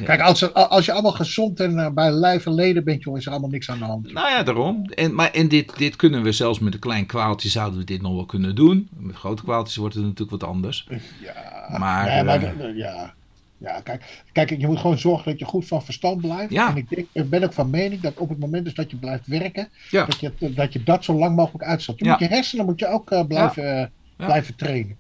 Kijk, 0.04 0.22
als, 0.22 0.54
als 0.54 0.86
je 0.86 0.92
allemaal 0.92 1.12
gezond 1.12 1.60
en 1.60 1.80
eh, 1.80 1.90
bij 1.90 2.12
lijf 2.12 2.46
en 2.46 2.54
leden 2.54 2.84
bent, 2.84 3.04
jongen, 3.04 3.20
is 3.20 3.26
er 3.26 3.32
allemaal 3.32 3.50
niks 3.50 3.70
aan 3.70 3.78
de 3.80 3.86
hand. 3.86 4.14
Nou 4.14 4.30
ja, 4.30 4.44
daarom. 4.44 4.86
En, 4.86 5.16
maar, 5.16 5.32
en 5.32 5.48
dit, 5.48 5.78
dit 5.78 5.96
kunnen 5.96 6.24
we 6.24 6.32
zelfs 6.32 6.60
met 6.60 6.74
een 6.74 6.80
klein 6.80 7.06
kwaaltje 7.06 7.50
zouden 7.50 7.80
we 7.80 7.86
dit 7.86 8.02
nog 8.02 8.14
wel 8.14 8.26
kunnen 8.26 8.56
doen. 8.56 8.88
Met 8.98 9.16
grote 9.16 9.44
kwaaltjes 9.44 9.76
wordt 9.76 9.96
het 9.96 10.04
natuurlijk 10.04 10.42
wat 10.42 10.50
anders. 10.50 10.88
Ja, 11.22 11.34
Maar, 11.78 12.26
maar 12.26 12.44
eh, 12.44 12.78
ja. 12.78 13.14
Ja, 13.60 13.82
kijk, 13.82 14.24
kijk, 14.32 14.50
je 14.50 14.68
moet 14.68 14.80
gewoon 14.80 14.98
zorgen 14.98 15.32
dat 15.32 15.40
je 15.40 15.46
goed 15.46 15.68
van 15.68 15.84
verstand 15.84 16.22
blijft. 16.22 16.52
Ja. 16.52 16.70
En 16.70 16.78
ik, 16.78 16.90
denk, 16.90 17.08
ik 17.12 17.30
ben 17.30 17.44
ook 17.44 17.54
van 17.54 17.70
mening 17.70 18.02
dat 18.02 18.14
op 18.18 18.30
het 18.30 18.40
moment 18.40 18.64
dus 18.66 18.74
dat 18.74 18.92
je 18.92 18.98
blijft 18.98 19.28
werken, 19.28 19.70
Ja. 19.90 20.06
dat, 20.06 20.20
je, 20.20 20.54
dat 20.54 20.74
je 20.74 20.84
dat 20.84 21.04
zo 21.04 21.14
lang 21.14 21.36
mogelijk 21.36 21.64
uitstelt. 21.64 22.00
Je 22.00 22.06
Ja. 22.06 22.12
moet 22.12 22.20
je 22.20 22.28
hersenen 22.36 22.66
moet 22.66 22.80
je 22.80 22.88
ook 22.88 23.12
eh, 23.12 23.26
blijven, 23.28 23.64
Ja. 23.64 23.90
blijven 24.26 24.56
trainen. 24.56 24.98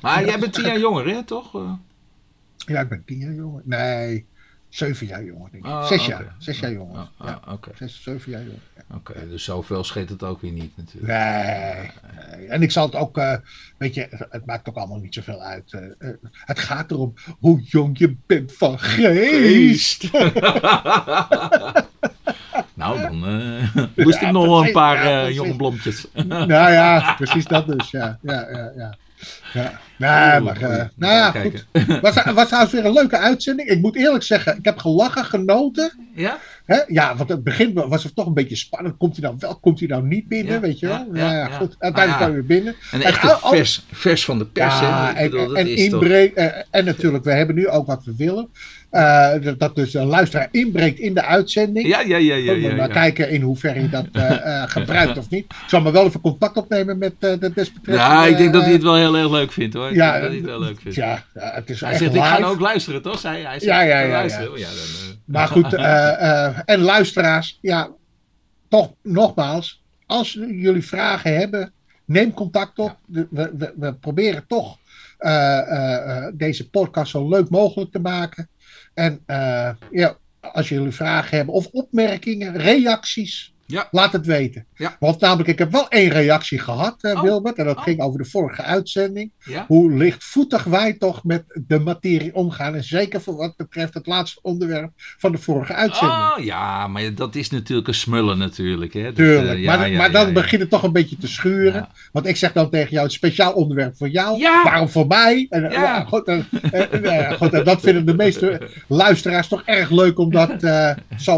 Maar 0.00 0.24
jij 0.24 0.38
bent 0.38 0.52
tien 0.52 0.64
jaar 0.64 0.78
jonger, 0.78 1.06
hè, 1.06 1.22
toch? 1.22 1.52
Ja, 2.66 2.80
ik 2.80 2.88
ben 2.88 3.02
tien 3.04 3.18
jaar 3.18 3.32
jonger. 3.34 3.62
Nee, 3.64 4.26
zeven 4.68 5.06
jaar 5.06 5.24
jonger, 5.24 5.50
denk 5.50 5.64
ik. 5.64 5.70
Ah, 5.70 5.84
Zes 5.86 6.06
jaar. 6.06 6.34
Zes 6.38 6.58
jaar 6.58 6.72
jonger. 6.72 6.96
ah, 6.98 7.06
ja, 7.26 7.40
ah, 7.44 7.52
Oké, 7.52 7.70
zes, 7.74 8.02
zeven 8.02 8.30
jaar 8.32 8.42
jonger. 8.42 8.60
Ja. 8.76 8.82
Oké, 8.96 9.28
dus 9.28 9.44
zoveel 9.44 9.84
scheet 9.84 10.08
het 10.08 10.22
ook 10.22 10.40
weer 10.40 10.52
niet 10.52 10.76
natuurlijk. 10.76 11.12
Nee, 11.12 11.90
nee. 12.36 12.46
En 12.46 12.62
ik 12.62 12.70
zal 12.70 12.86
het 12.86 12.94
ook, 12.94 13.18
eh, 13.18 13.36
weet 13.78 13.94
je, 13.94 14.06
het 14.30 14.46
maakt 14.46 14.68
ook 14.68 14.76
allemaal 14.76 14.98
niet 14.98 15.14
zoveel 15.14 15.40
uit. 15.42 15.72
eh, 15.72 15.84
eh, 16.08 16.14
het 16.32 16.58
gaat 16.58 16.90
erom 16.90 17.14
hoe 17.38 17.60
jong 17.62 17.98
je 17.98 18.16
bent 18.26 18.52
van 18.52 18.78
geest. 18.78 20.12
nou, 22.74 23.00
dan 23.00 23.16
moest 23.96 24.20
Ja, 24.20 24.26
ik 24.26 24.32
nog 24.32 24.46
wel 24.46 24.64
een 24.66 24.72
paar 24.72 25.08
ja, 25.08 25.28
jonge 25.30 25.56
blommetjes. 25.56 26.06
nou 26.26 26.52
ja, 26.72 27.14
precies 27.14 27.44
dat 27.44 27.66
dus, 27.66 27.90
ja. 27.90 28.18
ja, 28.22 28.48
ja, 28.50 28.72
ja. 28.76 28.96
Ja. 29.52 29.80
Nee, 29.96 30.40
maar, 30.40 30.56
eh, 30.62 30.84
nou 30.96 31.14
ja, 31.14 31.30
goed. 31.30 31.66
Was, 32.02 32.14
was 32.34 32.46
trouwens 32.46 32.72
weer 32.72 32.84
een 32.84 32.92
leuke 32.92 33.18
uitzending. 33.18 33.68
Ik 33.68 33.80
moet 33.80 33.96
eerlijk 33.96 34.24
zeggen, 34.24 34.56
ik 34.58 34.64
heb 34.64 34.78
gelachen, 34.78 35.24
genoten. 35.24 35.92
Ja? 36.14 36.38
Hè? 36.66 36.80
Ja, 36.86 37.16
want 37.16 37.28
het 37.28 37.44
begin 37.44 37.72
was 37.74 38.04
het 38.04 38.14
toch 38.14 38.26
een 38.26 38.34
beetje 38.34 38.56
spannend. 38.56 38.96
Komt 38.96 39.16
hij 39.16 39.24
nou 39.24 39.36
wel, 39.38 39.56
komt 39.58 39.78
hij 39.78 39.88
nou 39.88 40.02
niet 40.06 40.28
binnen, 40.28 40.52
Ja, 40.52 40.60
weet 40.60 40.78
je 40.78 40.86
wel? 40.86 41.06
ja, 41.12 41.32
Ja, 41.32 41.46
goed. 41.46 41.76
Uiteindelijk 41.78 41.94
Maar 41.94 42.06
ja. 42.06 42.12
kwam 42.16 42.26
hij 42.26 42.32
weer 42.32 42.44
binnen. 42.46 42.74
Een 42.92 43.00
En 43.02 43.06
echte 43.08 43.26
al- 43.32 43.40
al- 43.40 43.50
vers, 43.50 43.84
vers 43.92 44.24
van 44.24 44.38
de 44.38 44.46
pers, 44.46 44.80
Ja, 44.80 45.14
en, 45.14 45.24
en, 45.24 45.30
toch... 45.30 45.56
inbreek, 45.58 46.34
eh, 46.34 46.62
en 46.70 46.84
natuurlijk, 46.84 47.24
we 47.24 47.32
hebben 47.32 47.54
nu 47.56 47.68
ook 47.68 47.86
wat 47.86 48.04
we 48.04 48.14
willen. 48.16 48.48
Eh, 48.92 49.32
dat- 49.42 49.58
dat 49.58 49.74
dus 49.76 49.94
een 49.94 50.06
luisteraar 50.06 50.48
inbreekt 50.50 50.98
in 50.98 51.14
de 51.14 51.22
uitzending. 51.22 51.86
Ja, 51.86 52.00
ja, 52.00 52.16
ja, 52.16 52.34
ja. 52.34 52.52
Ja, 52.52 52.68
je 52.68 52.74
maar 52.76 52.88
ja. 52.88 52.94
kijken 52.94 53.30
in 53.30 53.42
hoeverre 53.42 53.80
je 53.80 53.88
dat 53.88 54.06
eh, 54.12 54.30
eh, 54.62 54.70
gebruikt 54.76 55.18
of 55.18 55.30
niet. 55.30 55.44
Ik 55.44 55.68
zal 55.68 55.80
maar 55.80 55.92
wel 55.92 56.06
even 56.06 56.20
contact 56.20 56.56
opnemen 56.56 56.98
met 56.98 57.14
de 57.18 57.38
desbetreffende... 57.38 57.92
Ja, 57.92 58.26
ik 58.26 58.36
denk 58.36 58.52
dat 58.52 58.62
hij 58.62 58.72
het 58.72 58.82
wel 58.82 58.94
heel 58.94 59.16
erg 59.16 59.30
leuk 59.30 59.52
vindt 59.52 59.74
hoor. 59.74 59.88
Ik 59.88 59.94
Ja, 59.94 60.12
dat 60.20 60.28
hij 60.28 60.36
het 60.36 60.44
wel 60.44 60.60
leuk 60.60 60.80
vindt. 60.80 60.96
Ja, 60.96 61.24
ja, 61.34 61.52
het 61.54 61.70
is 61.70 61.80
Hij 61.80 61.96
zegt, 61.96 62.14
ik 62.14 62.22
ga 62.22 62.44
ook 62.44 62.60
luisteren, 62.60 63.02
toch? 63.02 63.22
Hij. 63.22 63.40
hij. 63.40 63.50
zegt, 63.52 63.64
Ja, 63.64 63.80
ja, 63.80 64.00
ja, 64.00 64.22
ja. 64.22 64.40
ja, 64.40 64.48
dan. 64.48 65.16
Maar 65.24 65.48
goed, 65.48 65.74
en 66.64 66.80
luisteraars, 66.80 67.58
ja, 67.60 67.88
toch 68.68 68.92
nogmaals, 69.02 69.82
als 70.06 70.32
jullie 70.32 70.86
vragen 70.86 71.36
hebben, 71.36 71.72
neem 72.04 72.34
contact 72.34 72.78
op. 72.78 72.96
We, 73.06 73.26
we, 73.30 73.72
we 73.76 73.94
proberen 73.94 74.44
toch 74.48 74.76
deze 76.34 76.70
podcast 76.70 77.10
zo 77.10 77.28
leuk 77.28 77.48
mogelijk 77.48 77.92
te 77.92 77.98
maken. 78.00 78.48
En 78.94 79.22
eh, 79.26 79.70
ja, 79.90 80.16
als 80.40 80.68
jullie 80.68 80.92
vragen 80.92 81.36
hebben 81.36 81.54
of 81.54 81.66
opmerkingen, 81.66 82.56
reacties, 82.56 83.51
Ja. 83.72 83.88
laat 83.90 84.12
het 84.12 84.26
weten. 84.26 84.66
Ja. 84.76 84.96
Want 85.00 85.20
namelijk, 85.20 85.48
ik 85.48 85.58
heb 85.58 85.72
wel 85.72 85.88
één 85.88 86.08
reactie 86.10 86.58
gehad, 86.58 86.96
eh, 87.00 87.12
Oh. 87.14 87.22
Wilbert, 87.22 87.56
en 87.56 87.64
dat 87.64 87.76
Oh. 87.76 87.82
ging 87.82 88.00
over 88.00 88.18
de 88.18 88.24
vorige 88.28 88.62
uitzending 88.62 89.30
ja? 89.44 89.64
hoe 89.68 89.92
lichtvoetig 89.92 90.64
wij 90.64 90.92
toch 90.92 91.24
met 91.24 91.44
de 91.66 91.78
materie 91.78 92.34
omgaan. 92.34 92.74
En 92.74 92.84
zeker 92.84 93.20
voor 93.20 93.36
wat 93.36 93.56
betreft 93.56 93.94
het 93.94 94.06
laatste 94.06 94.38
onderwerp 94.42 94.90
van 94.96 95.32
de 95.32 95.38
vorige 95.38 95.74
uitzending. 95.74 96.20
Oh 96.36 96.44
ja, 96.44 96.86
maar 96.86 97.14
dat 97.14 97.34
is 97.34 97.50
natuurlijk 97.50 97.88
een 97.88 97.94
smullen 97.94 98.38
natuurlijk. 98.38 98.92
Hè? 98.92 99.02
Dat, 99.02 99.14
Tuurlijk, 99.14 99.56
eh, 99.56 99.62
ja, 99.62 99.76
maar, 99.76 99.90
maar 99.90 100.10
dan 100.10 100.32
begint 100.32 100.60
het 100.60 100.70
toch 100.70 100.82
een 100.82 100.92
beetje 100.92 101.16
te 101.16 101.28
schuren. 101.28 101.88
Want 102.12 102.26
ik 102.26 102.36
zeg 102.36 102.52
dan 102.52 102.70
tegen 102.70 102.90
jou, 102.90 103.04
het 103.04 103.12
speciaal 103.12 103.52
onderwerp 103.52 103.96
voor 103.96 104.08
jou. 104.08 104.42
Waarom 104.64 104.88
voor 104.88 105.06
mij? 105.06 105.46
En, 105.50 106.06
goed, 106.06 106.28
eh, 106.28 107.32
goed, 107.32 107.64
dat 107.64 107.80
vinden 107.80 108.06
de 108.06 108.14
meeste 108.14 108.68
luisteraars 108.88 109.48
toch 109.48 109.62
erg 109.64 109.90
leuk 109.90 110.18
om 110.18 110.30
dat 110.30 110.50
zo 111.16 111.36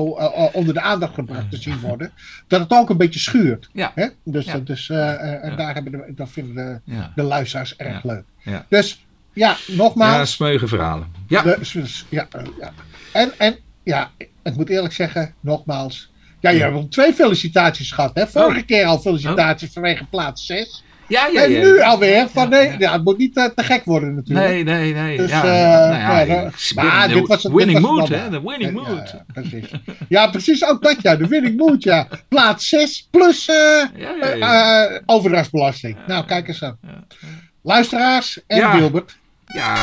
onder 0.52 0.74
de 0.74 0.80
aandacht 0.80 1.14
gebracht 1.14 1.50
te 1.50 1.56
zien 1.56 1.80
worden. 1.80 2.12
Dat 2.46 2.60
het 2.60 2.70
ook 2.72 2.90
een 2.90 2.96
beetje 2.96 3.20
schuurt. 3.20 3.68
Ja. 3.72 3.92
Hè? 3.94 4.06
Dus, 4.24 4.44
Ja. 4.44 4.58
dus 4.58 4.86
Ja. 4.86 5.54
daar 5.56 5.74
hebben 5.74 5.92
de, 5.92 6.12
dat 6.14 6.30
vinden 6.30 6.82
de, 6.84 6.94
de 7.14 7.22
luisteraars 7.22 7.76
erg 7.76 8.04
leuk. 8.04 8.24
Dus 8.68 9.04
ja, 9.32 9.56
nogmaals. 9.66 10.16
ja, 10.16 10.24
smeugen 10.24 10.68
verhalen. 10.68 11.06
Ja, 11.28 11.42
De- 11.42 11.58
ja, 12.10 12.26
eh, 12.30 12.42
ja. 12.60 12.72
En, 13.12 13.32
en 13.38 13.56
ja, 13.82 14.10
ik 14.42 14.56
moet 14.56 14.68
eerlijk 14.68 14.94
zeggen, 14.94 15.34
nogmaals. 15.40 16.12
Ja, 16.40 16.50
je 16.50 16.60
hebt 16.60 16.74
al 16.74 16.88
twee 16.88 17.12
felicitaties 17.14 17.92
gehad. 17.92 18.14
Hè? 18.14 18.26
Vorige 18.26 18.60
Oh. 18.60 18.66
keer 18.66 18.84
al 18.84 18.98
felicitaties 18.98 19.72
vanwege 19.72 20.04
plaats 20.04 20.46
6. 20.46 20.83
Ja, 21.08 21.26
ja. 21.26 21.42
en 21.42 21.50
ja. 21.50 21.60
nu 21.62 21.80
alweer 21.80 22.28
van 22.28 22.48
nee, 22.48 22.74
Ja. 22.78 22.92
het 22.92 23.04
moet 23.04 23.18
niet 23.18 23.36
eh, 23.36 23.44
te 23.44 23.62
gek 23.62 23.84
worden 23.84 24.14
natuurlijk. 24.14 24.48
Nee, 24.48 24.64
nee, 24.64 24.92
nee. 24.92 25.16
Dus, 25.16 25.30
ja, 25.30 26.20
ik 26.20 26.72
maar 26.74 27.08
dit 27.08 27.26
was 27.26 27.42
dit 27.42 27.52
winning 27.52 27.80
was 27.80 27.90
mood, 27.90 28.08
hè? 28.08 28.30
De 28.30 28.40
winning 28.42 28.72
mood. 28.72 29.10
Ja, 29.10 29.24
precies. 29.32 29.70
ja, 30.08 30.26
precies 30.26 30.64
ook 30.64 30.82
dat 30.82 31.02
ja. 31.02 31.16
De 31.16 31.26
winning 31.26 31.56
mood, 31.56 31.82
ja. 31.82 32.08
Plaats 32.28 32.68
6 32.68 33.08
plus 33.10 33.48
eh, 33.48 34.84
overdrachtsbelasting. 35.06 35.96
Nou, 36.06 36.24
kijk 36.24 36.48
eens 36.48 36.62
aan. 36.62 36.78
Luisteraars 37.62 38.40
en. 38.46 38.78
Wilbert. 38.78 39.16
Ja, 39.46 39.74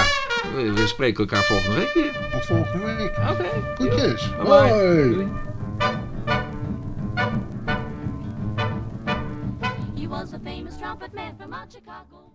we, 0.55 0.73
we 0.73 0.87
spreken 0.87 1.19
elkaar 1.19 1.43
volgende 1.43 1.75
week 1.75 1.93
weer. 1.93 2.11
Tot 2.31 2.45
volgende 2.45 2.85
week. 2.95 3.17
Oké. 3.29 3.45
Goedjes. 3.75 4.29
Bye. 4.43 5.50
Was 10.11 10.33
a 10.33 10.39
famous 10.39 10.77
trumpet 10.77 11.13
man 11.13 11.33
from 11.37 11.53
out 11.53 11.71
Chicago. 11.71 12.30